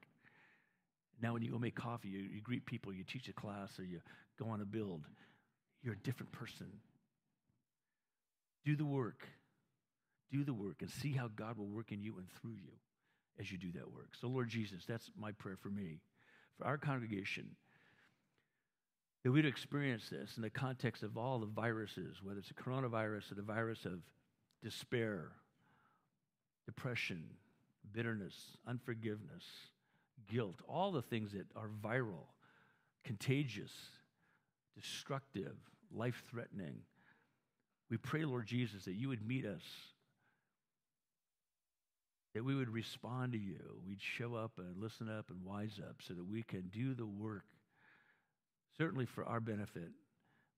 Now, 1.22 1.34
when 1.34 1.42
you 1.42 1.52
go 1.52 1.58
make 1.58 1.76
coffee, 1.76 2.10
you, 2.10 2.20
you 2.20 2.42
greet 2.42 2.66
people, 2.66 2.92
you 2.92 3.06
teach 3.06 3.30
a 3.30 3.34
class, 3.34 3.80
or 3.80 3.84
you 3.84 4.02
go 4.38 4.50
on 4.50 4.60
a 4.60 4.66
build, 4.66 5.06
you're 5.82 5.94
a 5.94 6.00
different 6.00 6.34
person. 6.34 6.68
Do 8.66 8.76
the 8.76 8.86
work. 8.86 9.26
Do 10.32 10.44
the 10.44 10.54
work 10.54 10.82
and 10.82 10.90
see 10.90 11.14
how 11.14 11.30
God 11.34 11.58
will 11.58 11.68
work 11.68 11.92
in 11.92 12.02
you 12.02 12.18
and 12.18 12.28
through 12.42 12.56
you 12.56 12.72
as 13.40 13.52
you 13.52 13.58
do 13.58 13.72
that 13.74 13.92
work. 13.92 14.10
So, 14.20 14.28
Lord 14.28 14.50
Jesus, 14.50 14.84
that's 14.86 15.10
my 15.18 15.32
prayer 15.32 15.58
for 15.62 15.70
me, 15.70 16.02
for 16.58 16.66
our 16.66 16.78
congregation, 16.78 17.56
that 19.24 19.32
we'd 19.32 19.46
experience 19.46 20.10
this 20.10 20.34
in 20.36 20.44
the 20.44 20.50
context 20.50 21.04
of 21.04 21.18
all 21.18 21.40
the 21.40 21.46
viruses, 21.46 22.18
whether 22.22 22.40
it's 22.40 22.52
a 22.52 22.54
coronavirus 22.54 23.32
or 23.32 23.36
the 23.36 23.42
virus 23.42 23.86
of 23.86 24.00
despair, 24.64 25.30
depression, 26.66 27.24
bitterness, 27.94 28.36
unforgiveness, 28.68 29.44
guilt, 30.30 30.62
all 30.68 30.92
the 30.92 31.02
things 31.02 31.32
that 31.34 31.48
are 31.56 31.70
viral, 31.84 32.28
contagious, 33.04 33.72
destructive, 34.76 35.56
life 35.94 36.24
threatening. 36.30 36.82
We 37.90 37.98
pray, 37.98 38.24
Lord 38.24 38.46
Jesus, 38.46 38.86
that 38.86 38.94
you 38.94 39.10
would 39.10 39.28
meet 39.28 39.46
us, 39.46 39.64
that 42.34 42.46
we 42.46 42.56
would 42.56 42.70
respond 42.70 43.34
to 43.34 43.38
you. 43.38 43.60
We'd 43.86 44.02
show 44.02 44.36
up 44.36 44.54
and 44.58 44.78
listen 44.78 45.10
up 45.10 45.30
and 45.30 45.44
wise 45.44 45.80
up 45.86 45.98
so 46.02 46.14
that 46.14 46.26
we 46.26 46.44
can 46.44 46.70
do 46.72 46.94
the 46.94 47.06
work, 47.06 47.44
certainly 48.78 49.06
for 49.06 49.26
our 49.26 49.42
benefit, 49.42 49.90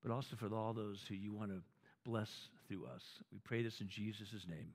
but 0.02 0.12
also 0.12 0.36
for 0.36 0.54
all 0.54 0.72
those 0.72 1.00
who 1.08 1.14
you 1.16 1.32
want 1.32 1.50
to 1.50 1.62
bless 2.04 2.30
through 2.68 2.86
us. 2.86 3.02
We 3.32 3.38
pray 3.42 3.62
this 3.62 3.80
in 3.80 3.88
Jesus' 3.88 4.46
name. 4.48 4.74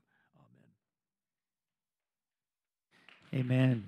Amen. 3.32 3.84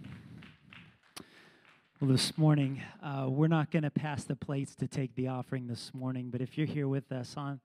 Well, 2.01 2.09
this 2.13 2.39
morning, 2.39 2.81
uh, 3.03 3.27
we're 3.29 3.49
not 3.49 3.73
going 3.73 3.83
to 3.83 3.91
pass 3.91 4.23
the 4.23 4.37
plates 4.37 4.77
to 4.77 4.87
take 4.87 5.17
the 5.17 5.27
offering 5.27 5.67
this 5.67 5.91
morning, 5.93 6.31
but 6.31 6.41
if 6.41 6.57
you're 6.57 6.65
here 6.65 6.87
with 6.87 7.11
us 7.11 7.35
on 7.37 7.59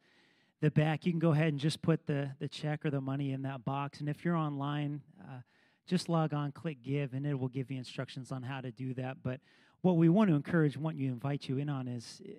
the 0.59 0.71
back, 0.71 1.05
you 1.05 1.11
can 1.11 1.19
go 1.19 1.33
ahead 1.33 1.49
and 1.49 1.59
just 1.59 1.83
put 1.83 2.07
the, 2.07 2.31
the 2.39 2.47
check 2.47 2.83
or 2.83 2.89
the 2.89 2.99
money 2.99 3.31
in 3.31 3.43
that 3.43 3.63
box. 3.63 3.99
And 3.99 4.09
if 4.09 4.25
you're 4.25 4.35
online, 4.35 5.01
uh, 5.21 5.41
just 5.85 6.09
log 6.09 6.33
on, 6.33 6.51
click 6.51 6.81
give, 6.81 7.13
and 7.13 7.27
it 7.27 7.39
will 7.39 7.47
give 7.47 7.69
you 7.69 7.77
instructions 7.77 8.31
on 8.31 8.41
how 8.41 8.59
to 8.59 8.71
do 8.71 8.95
that. 8.95 9.17
But 9.21 9.39
what 9.81 9.97
we 9.97 10.09
want 10.09 10.31
to 10.31 10.35
encourage, 10.35 10.77
want 10.77 10.97
you 10.97 11.11
invite 11.11 11.47
you 11.47 11.59
in 11.59 11.69
on 11.69 11.87
is 11.87 12.23
uh, 12.27 12.31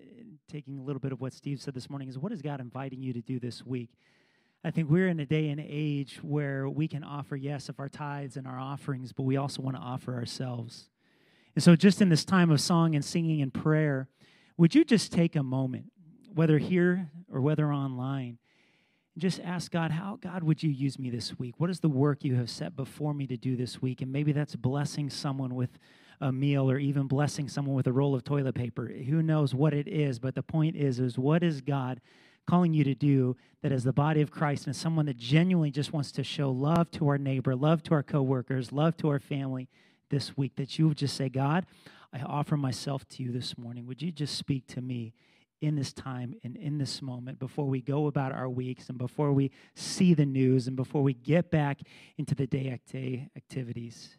taking 0.50 0.80
a 0.80 0.82
little 0.82 0.98
bit 0.98 1.12
of 1.12 1.20
what 1.20 1.32
Steve 1.32 1.62
said 1.62 1.74
this 1.74 1.88
morning 1.88 2.08
is 2.08 2.18
what 2.18 2.32
is 2.32 2.42
God 2.42 2.60
inviting 2.60 3.04
you 3.04 3.12
to 3.12 3.20
do 3.20 3.38
this 3.38 3.64
week? 3.64 3.90
I 4.64 4.72
think 4.72 4.90
we're 4.90 5.08
in 5.08 5.20
a 5.20 5.26
day 5.26 5.50
and 5.50 5.60
age 5.60 6.18
where 6.22 6.68
we 6.68 6.88
can 6.88 7.04
offer, 7.04 7.36
yes, 7.36 7.68
of 7.68 7.78
our 7.78 7.88
tithes 7.88 8.36
and 8.36 8.46
our 8.46 8.58
offerings, 8.58 9.12
but 9.12 9.22
we 9.22 9.36
also 9.36 9.62
want 9.62 9.76
to 9.76 9.82
offer 9.82 10.14
ourselves. 10.14 10.88
And 11.54 11.62
so, 11.62 11.76
just 11.76 12.02
in 12.02 12.08
this 12.08 12.24
time 12.24 12.50
of 12.50 12.60
song 12.60 12.94
and 12.94 13.04
singing 13.04 13.40
and 13.40 13.54
prayer, 13.54 14.08
would 14.56 14.74
you 14.74 14.84
just 14.84 15.12
take 15.12 15.36
a 15.36 15.42
moment, 15.42 15.92
whether 16.34 16.58
here 16.58 17.10
or 17.32 17.40
whether 17.40 17.72
online, 17.72 18.38
and 19.14 19.22
just 19.22 19.40
ask 19.40 19.70
God, 19.70 19.92
how, 19.92 20.18
God, 20.20 20.42
would 20.42 20.62
you 20.62 20.70
use 20.70 20.98
me 20.98 21.08
this 21.10 21.38
week? 21.38 21.54
What 21.58 21.70
is 21.70 21.78
the 21.78 21.88
work 21.88 22.24
you 22.24 22.34
have 22.34 22.50
set 22.50 22.74
before 22.74 23.14
me 23.14 23.28
to 23.28 23.36
do 23.36 23.56
this 23.56 23.80
week? 23.80 24.02
And 24.02 24.12
maybe 24.12 24.32
that's 24.32 24.56
blessing 24.56 25.08
someone 25.08 25.54
with 25.54 25.78
a 26.20 26.32
meal 26.32 26.68
or 26.68 26.78
even 26.78 27.06
blessing 27.06 27.48
someone 27.48 27.76
with 27.76 27.86
a 27.86 27.92
roll 27.92 28.14
of 28.14 28.24
toilet 28.24 28.56
paper. 28.56 28.88
Who 28.88 29.22
knows 29.22 29.54
what 29.54 29.72
it 29.72 29.86
is, 29.86 30.18
but 30.18 30.34
the 30.34 30.42
point 30.42 30.74
is, 30.74 30.98
is 30.98 31.16
what 31.16 31.44
is 31.44 31.60
God 31.60 32.00
calling 32.48 32.72
you 32.72 32.82
to 32.82 32.94
do 32.94 33.36
that 33.62 33.72
as 33.72 33.84
the 33.84 33.92
body 33.92 34.22
of 34.22 34.30
Christ 34.30 34.66
and 34.66 34.70
as 34.74 34.80
someone 34.80 35.06
that 35.06 35.18
genuinely 35.18 35.70
just 35.70 35.92
wants 35.92 36.10
to 36.12 36.24
show 36.24 36.50
love 36.50 36.90
to 36.92 37.08
our 37.08 37.18
neighbor, 37.18 37.54
love 37.54 37.82
to 37.84 37.94
our 37.94 38.02
coworkers, 38.02 38.72
love 38.72 38.96
to 38.98 39.08
our 39.10 39.18
family 39.18 39.68
this 40.08 40.36
week, 40.36 40.56
that 40.56 40.78
you 40.78 40.88
would 40.88 40.96
just 40.96 41.14
say, 41.14 41.28
God, 41.28 41.66
I 42.10 42.20
offer 42.20 42.56
myself 42.56 43.06
to 43.10 43.22
you 43.22 43.32
this 43.32 43.58
morning. 43.58 43.86
Would 43.86 44.00
you 44.00 44.10
just 44.10 44.36
speak 44.36 44.66
to 44.68 44.80
me 44.80 45.12
in 45.60 45.76
this 45.76 45.92
time 45.92 46.34
and 46.42 46.56
in 46.56 46.78
this 46.78 47.02
moment 47.02 47.38
before 47.38 47.66
we 47.66 47.82
go 47.82 48.06
about 48.06 48.32
our 48.32 48.48
weeks 48.48 48.88
and 48.88 48.96
before 48.96 49.32
we 49.32 49.50
see 49.74 50.14
the 50.14 50.24
news 50.24 50.68
and 50.68 50.76
before 50.76 51.02
we 51.02 51.12
get 51.12 51.50
back 51.50 51.80
into 52.16 52.34
the 52.34 52.46
day 52.46 52.80
activities? 53.36 54.16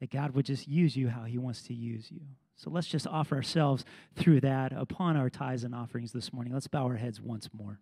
That 0.00 0.10
God 0.10 0.34
would 0.34 0.46
just 0.46 0.66
use 0.66 0.96
you 0.96 1.08
how 1.08 1.24
He 1.24 1.36
wants 1.36 1.62
to 1.64 1.74
use 1.74 2.10
you. 2.10 2.22
So 2.60 2.68
let's 2.68 2.88
just 2.88 3.06
offer 3.06 3.36
ourselves 3.36 3.86
through 4.16 4.42
that 4.42 4.74
upon 4.74 5.16
our 5.16 5.30
tithes 5.30 5.64
and 5.64 5.74
offerings 5.74 6.12
this 6.12 6.30
morning. 6.30 6.52
Let's 6.52 6.66
bow 6.66 6.84
our 6.84 6.96
heads 6.96 7.18
once 7.18 7.48
more. 7.54 7.80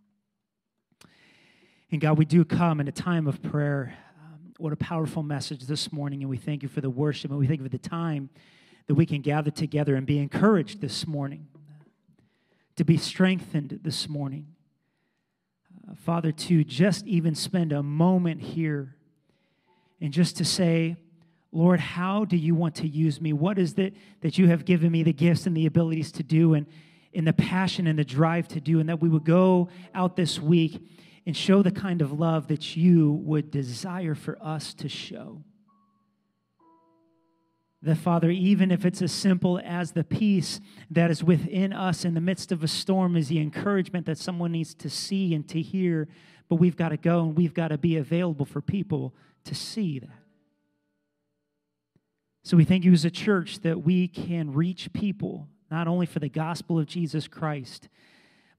And 1.91 2.01
God, 2.01 2.17
we 2.17 2.25
do 2.25 2.45
come 2.45 2.79
in 2.79 2.87
a 2.87 2.93
time 2.93 3.27
of 3.27 3.43
prayer. 3.43 3.95
Um, 4.21 4.53
what 4.57 4.73
a 4.73 4.77
powerful 4.77 5.25
message 5.25 5.65
this 5.65 5.91
morning. 5.93 6.21
And 6.21 6.31
we 6.31 6.37
thank 6.37 6.63
you 6.63 6.69
for 6.69 6.81
the 6.81 6.91
worship 6.91 7.33
and 7.33 7.41
we 7.41 7.49
thank 7.49 7.59
you 7.59 7.65
for 7.65 7.71
the 7.71 7.77
time 7.77 8.31
that 8.87 8.95
we 8.95 9.05
can 9.05 9.21
gather 9.21 9.51
together 9.51 9.97
and 9.97 10.07
be 10.07 10.21
encouraged 10.21 10.81
this 10.81 11.09
morning, 11.09 11.49
to 12.77 12.85
be 12.85 12.97
strengthened 12.97 13.81
this 13.83 14.09
morning. 14.09 14.47
Uh, 15.91 15.97
Father, 15.97 16.31
to 16.31 16.63
just 16.63 17.05
even 17.05 17.35
spend 17.35 17.73
a 17.73 17.83
moment 17.83 18.43
here 18.43 18.95
and 20.01 20.13
just 20.13 20.37
to 20.37 20.45
say, 20.45 20.95
Lord, 21.51 21.81
how 21.81 22.25
do 22.25 22.37
you 22.37 22.55
want 22.55 22.75
to 22.77 22.89
use 22.89 23.21
me? 23.21 23.33
What 23.33 23.59
is 23.59 23.75
it 23.75 23.95
that 24.21 24.37
you 24.37 24.49
have 24.49 24.65
given 24.65 24.93
me 24.93 25.03
the 25.03 25.13
gifts 25.13 25.47
and 25.47 25.57
the 25.57 25.67
abilities 25.67 26.13
to 26.13 26.23
do 26.23 26.55
and 26.55 26.67
in 27.13 27.25
the 27.25 27.33
passion 27.33 27.87
and 27.87 27.99
the 27.99 28.05
drive 28.05 28.49
to 28.49 28.61
do? 28.61 28.81
And 28.81 28.89
that 28.89 29.01
we 29.01 29.09
would 29.09 29.25
go 29.25 29.69
out 29.95 30.17
this 30.17 30.39
week 30.39 30.81
and 31.25 31.37
show 31.37 31.63
the 31.63 31.71
kind 31.71 32.03
of 32.03 32.13
love 32.13 32.49
that 32.49 32.77
you 32.77 33.13
would 33.13 33.51
desire 33.51 34.15
for 34.15 34.39
us 34.43 34.75
to 34.75 34.89
show. 34.89 35.43
That, 37.81 37.97
Father, 37.97 38.31
even 38.31 38.71
if 38.71 38.85
it's 38.85 39.01
as 39.03 39.13
simple 39.13 39.61
as 39.65 39.93
the 39.93 40.05
peace 40.05 40.61
that 40.91 41.11
is 41.11 41.23
within 41.23 41.73
us 41.73 42.05
in 42.05 42.15
the 42.15 42.21
midst 42.21 42.51
of 42.51 42.65
a 42.65 42.69
storm, 42.69 43.17
is 43.17 43.29
the 43.29 43.39
encouragement 43.39 44.05
that 44.07 44.19
someone 44.19 44.53
needs 44.53 44.75
to 44.75 44.91
see 44.91 45.33
and 45.33 45.49
to 45.49 45.63
hear, 45.63 46.09
but 46.49 46.57
we've 46.57 46.77
got 46.77 46.89
to 46.89 46.97
go 46.97 47.23
and 47.23 47.37
we've 47.37 47.55
got 47.55 47.69
to 47.69 47.79
be 47.79 47.97
available 47.97 48.45
for 48.45 48.61
people 48.61 49.15
to 49.45 49.55
see 49.55 50.01
that. 50.01 50.18
So 52.49 52.57
we 52.57 52.65
thank 52.65 52.83
you 52.87 52.95
as 52.95 53.05
a 53.05 53.11
church 53.11 53.61
that 53.61 53.83
we 53.83 54.09
can 54.09 54.55
reach 54.55 54.91
people, 54.95 55.49
not 55.71 55.87
only 55.87 56.07
for 56.07 56.19
the 56.19 56.31
gospel 56.31 56.79
of 56.79 56.87
Jesus 56.87 57.29
Christ, 57.29 57.91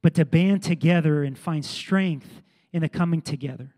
but 0.03 0.13
to 0.13 0.25
band 0.25 0.61
together 0.61 1.23
and 1.23 1.35
find 1.35 1.65
strength 1.65 2.43
in 2.71 2.83
the 2.83 2.87
coming 2.87 3.19
together. 3.19 3.73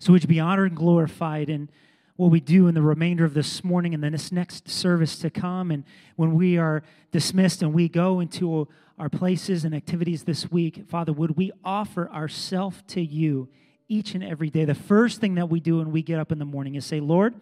So 0.00 0.12
would 0.12 0.22
you 0.22 0.28
be 0.28 0.38
honored 0.38 0.72
and 0.72 0.76
glorified 0.76 1.48
in 1.48 1.70
what 2.16 2.30
we 2.30 2.40
do 2.40 2.68
in 2.68 2.74
the 2.74 2.82
remainder 2.82 3.24
of 3.24 3.32
this 3.32 3.64
morning 3.64 3.94
and 3.94 4.04
then 4.04 4.12
this 4.12 4.30
next 4.30 4.68
service 4.68 5.18
to 5.20 5.30
come. 5.30 5.70
And 5.70 5.84
when 6.16 6.34
we 6.34 6.58
are 6.58 6.82
dismissed 7.12 7.62
and 7.62 7.72
we 7.72 7.88
go 7.88 8.20
into 8.20 8.68
our 8.98 9.08
places 9.08 9.64
and 9.64 9.74
activities 9.74 10.24
this 10.24 10.50
week, 10.50 10.84
Father, 10.86 11.14
would 11.14 11.38
we 11.38 11.52
offer 11.64 12.10
ourselves 12.10 12.82
to 12.88 13.00
you 13.00 13.48
each 13.88 14.14
and 14.14 14.24
every 14.24 14.50
day. 14.50 14.64
The 14.64 14.74
first 14.74 15.20
thing 15.20 15.36
that 15.36 15.48
we 15.48 15.60
do 15.60 15.78
when 15.78 15.92
we 15.92 16.02
get 16.02 16.18
up 16.18 16.32
in 16.32 16.38
the 16.38 16.44
morning 16.44 16.74
is 16.74 16.84
say, 16.84 17.00
Lord, 17.00 17.34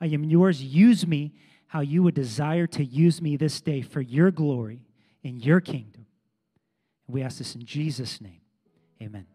I 0.00 0.06
am 0.06 0.24
yours. 0.24 0.62
Use 0.62 1.06
me 1.06 1.32
how 1.66 1.80
you 1.80 2.02
would 2.02 2.14
desire 2.14 2.66
to 2.66 2.84
use 2.84 3.22
me 3.22 3.36
this 3.36 3.60
day 3.60 3.82
for 3.82 4.00
your 4.00 4.30
glory 4.30 4.82
in 5.22 5.40
your 5.40 5.60
kingdom. 5.60 6.06
We 7.06 7.22
ask 7.22 7.38
this 7.38 7.54
in 7.54 7.64
Jesus' 7.64 8.20
name. 8.20 8.40
Amen. 9.00 9.31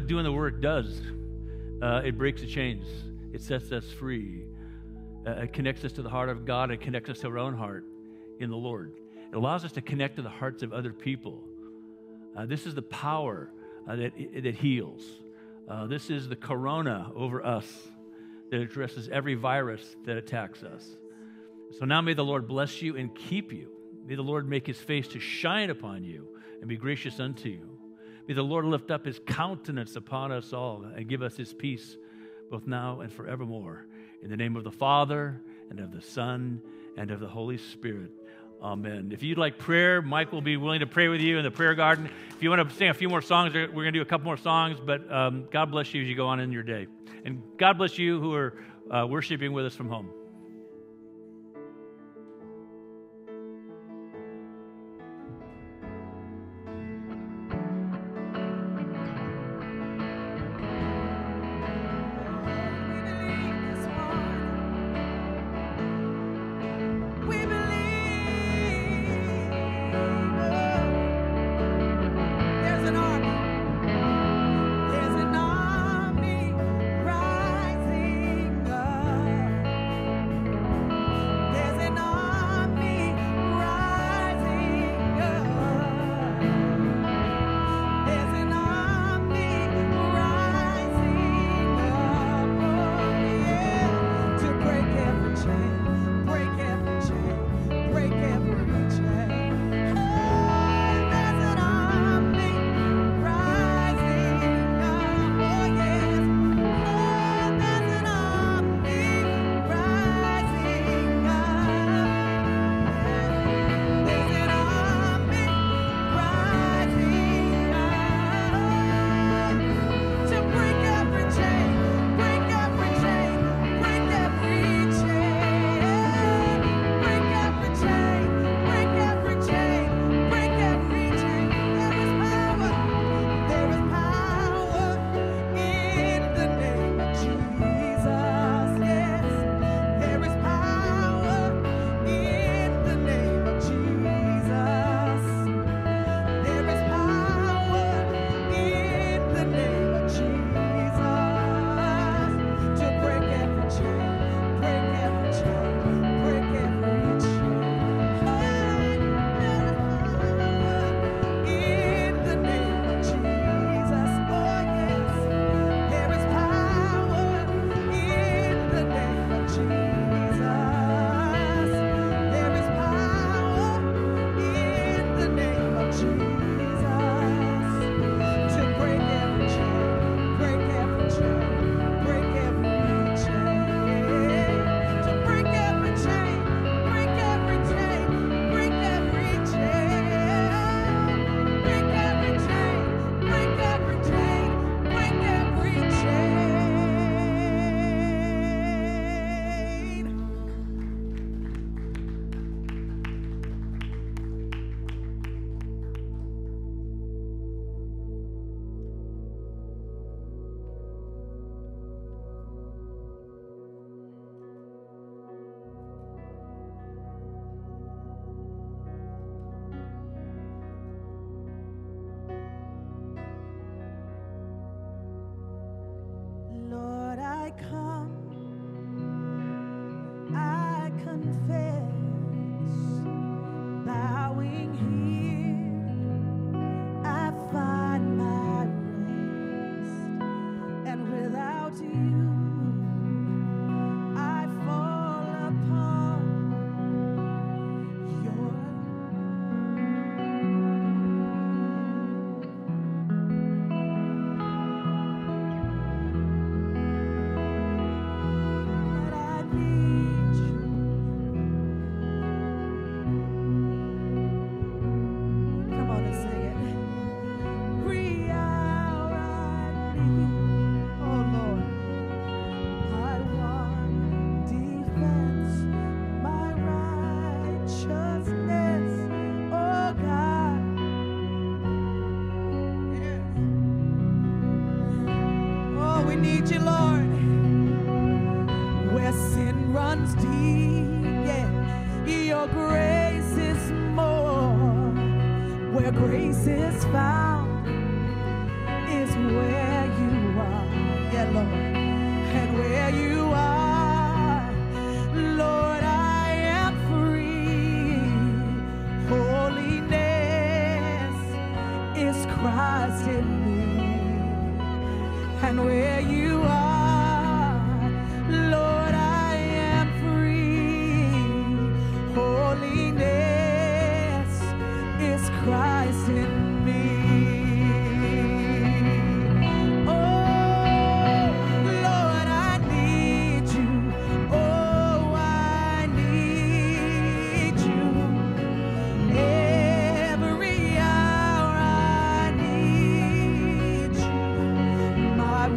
What 0.00 0.08
doing 0.08 0.24
the 0.24 0.32
work 0.32 0.62
does. 0.62 1.02
Uh, 1.82 2.00
it 2.02 2.16
breaks 2.16 2.40
the 2.40 2.46
chains, 2.46 2.86
it 3.34 3.42
sets 3.42 3.70
us 3.70 3.84
free, 3.98 4.46
uh, 5.26 5.32
it 5.32 5.52
connects 5.52 5.84
us 5.84 5.92
to 5.92 6.00
the 6.00 6.08
heart 6.08 6.30
of 6.30 6.46
God, 6.46 6.70
it 6.70 6.80
connects 6.80 7.10
us 7.10 7.18
to 7.20 7.28
our 7.28 7.36
own 7.36 7.54
heart 7.54 7.84
in 8.38 8.48
the 8.48 8.56
Lord. 8.56 8.94
It 9.30 9.36
allows 9.36 9.62
us 9.62 9.72
to 9.72 9.82
connect 9.82 10.16
to 10.16 10.22
the 10.22 10.30
hearts 10.30 10.62
of 10.62 10.72
other 10.72 10.94
people. 10.94 11.42
Uh, 12.34 12.46
this 12.46 12.64
is 12.64 12.74
the 12.74 12.80
power 12.80 13.50
uh, 13.86 13.96
that, 13.96 14.12
that 14.42 14.54
heals. 14.54 15.02
Uh, 15.68 15.86
this 15.86 16.08
is 16.08 16.30
the 16.30 16.36
corona 16.36 17.10
over 17.14 17.44
us 17.44 17.66
that 18.50 18.58
addresses 18.58 19.10
every 19.10 19.34
virus 19.34 19.82
that 20.06 20.16
attacks 20.16 20.62
us. 20.62 20.96
So 21.78 21.84
now 21.84 22.00
may 22.00 22.14
the 22.14 22.24
Lord 22.24 22.48
bless 22.48 22.80
you 22.80 22.96
and 22.96 23.14
keep 23.14 23.52
you. 23.52 23.68
May 24.06 24.14
the 24.14 24.22
Lord 24.22 24.48
make 24.48 24.66
his 24.66 24.78
face 24.78 25.08
to 25.08 25.20
shine 25.20 25.68
upon 25.68 26.04
you 26.04 26.38
and 26.60 26.68
be 26.70 26.78
gracious 26.78 27.20
unto 27.20 27.50
you. 27.50 27.79
May 28.30 28.34
the 28.34 28.44
Lord 28.44 28.64
lift 28.64 28.92
up 28.92 29.04
his 29.06 29.18
countenance 29.26 29.96
upon 29.96 30.30
us 30.30 30.52
all 30.52 30.84
and 30.84 31.08
give 31.08 31.20
us 31.20 31.36
his 31.36 31.52
peace 31.52 31.96
both 32.48 32.64
now 32.64 33.00
and 33.00 33.12
forevermore. 33.12 33.86
In 34.22 34.30
the 34.30 34.36
name 34.36 34.54
of 34.54 34.62
the 34.62 34.70
Father, 34.70 35.40
and 35.68 35.80
of 35.80 35.90
the 35.90 36.00
Son, 36.00 36.62
and 36.96 37.10
of 37.10 37.18
the 37.18 37.26
Holy 37.26 37.58
Spirit. 37.58 38.12
Amen. 38.62 39.10
If 39.12 39.24
you'd 39.24 39.36
like 39.36 39.58
prayer, 39.58 40.00
Mike 40.00 40.30
will 40.30 40.42
be 40.42 40.56
willing 40.56 40.78
to 40.78 40.86
pray 40.86 41.08
with 41.08 41.20
you 41.20 41.38
in 41.38 41.42
the 41.42 41.50
prayer 41.50 41.74
garden. 41.74 42.08
If 42.30 42.40
you 42.40 42.50
want 42.50 42.70
to 42.70 42.76
sing 42.76 42.88
a 42.88 42.94
few 42.94 43.08
more 43.08 43.20
songs, 43.20 43.52
we're 43.52 43.66
going 43.66 43.86
to 43.86 43.90
do 43.90 44.02
a 44.02 44.04
couple 44.04 44.26
more 44.26 44.36
songs, 44.36 44.78
but 44.78 45.12
um, 45.12 45.48
God 45.50 45.72
bless 45.72 45.92
you 45.92 46.02
as 46.02 46.08
you 46.08 46.14
go 46.14 46.28
on 46.28 46.38
in 46.38 46.52
your 46.52 46.62
day. 46.62 46.86
And 47.24 47.42
God 47.58 47.78
bless 47.78 47.98
you 47.98 48.20
who 48.20 48.32
are 48.34 48.54
uh, 48.92 49.08
worshiping 49.08 49.52
with 49.52 49.66
us 49.66 49.74
from 49.74 49.88
home. 49.88 50.08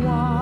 My 0.04 0.33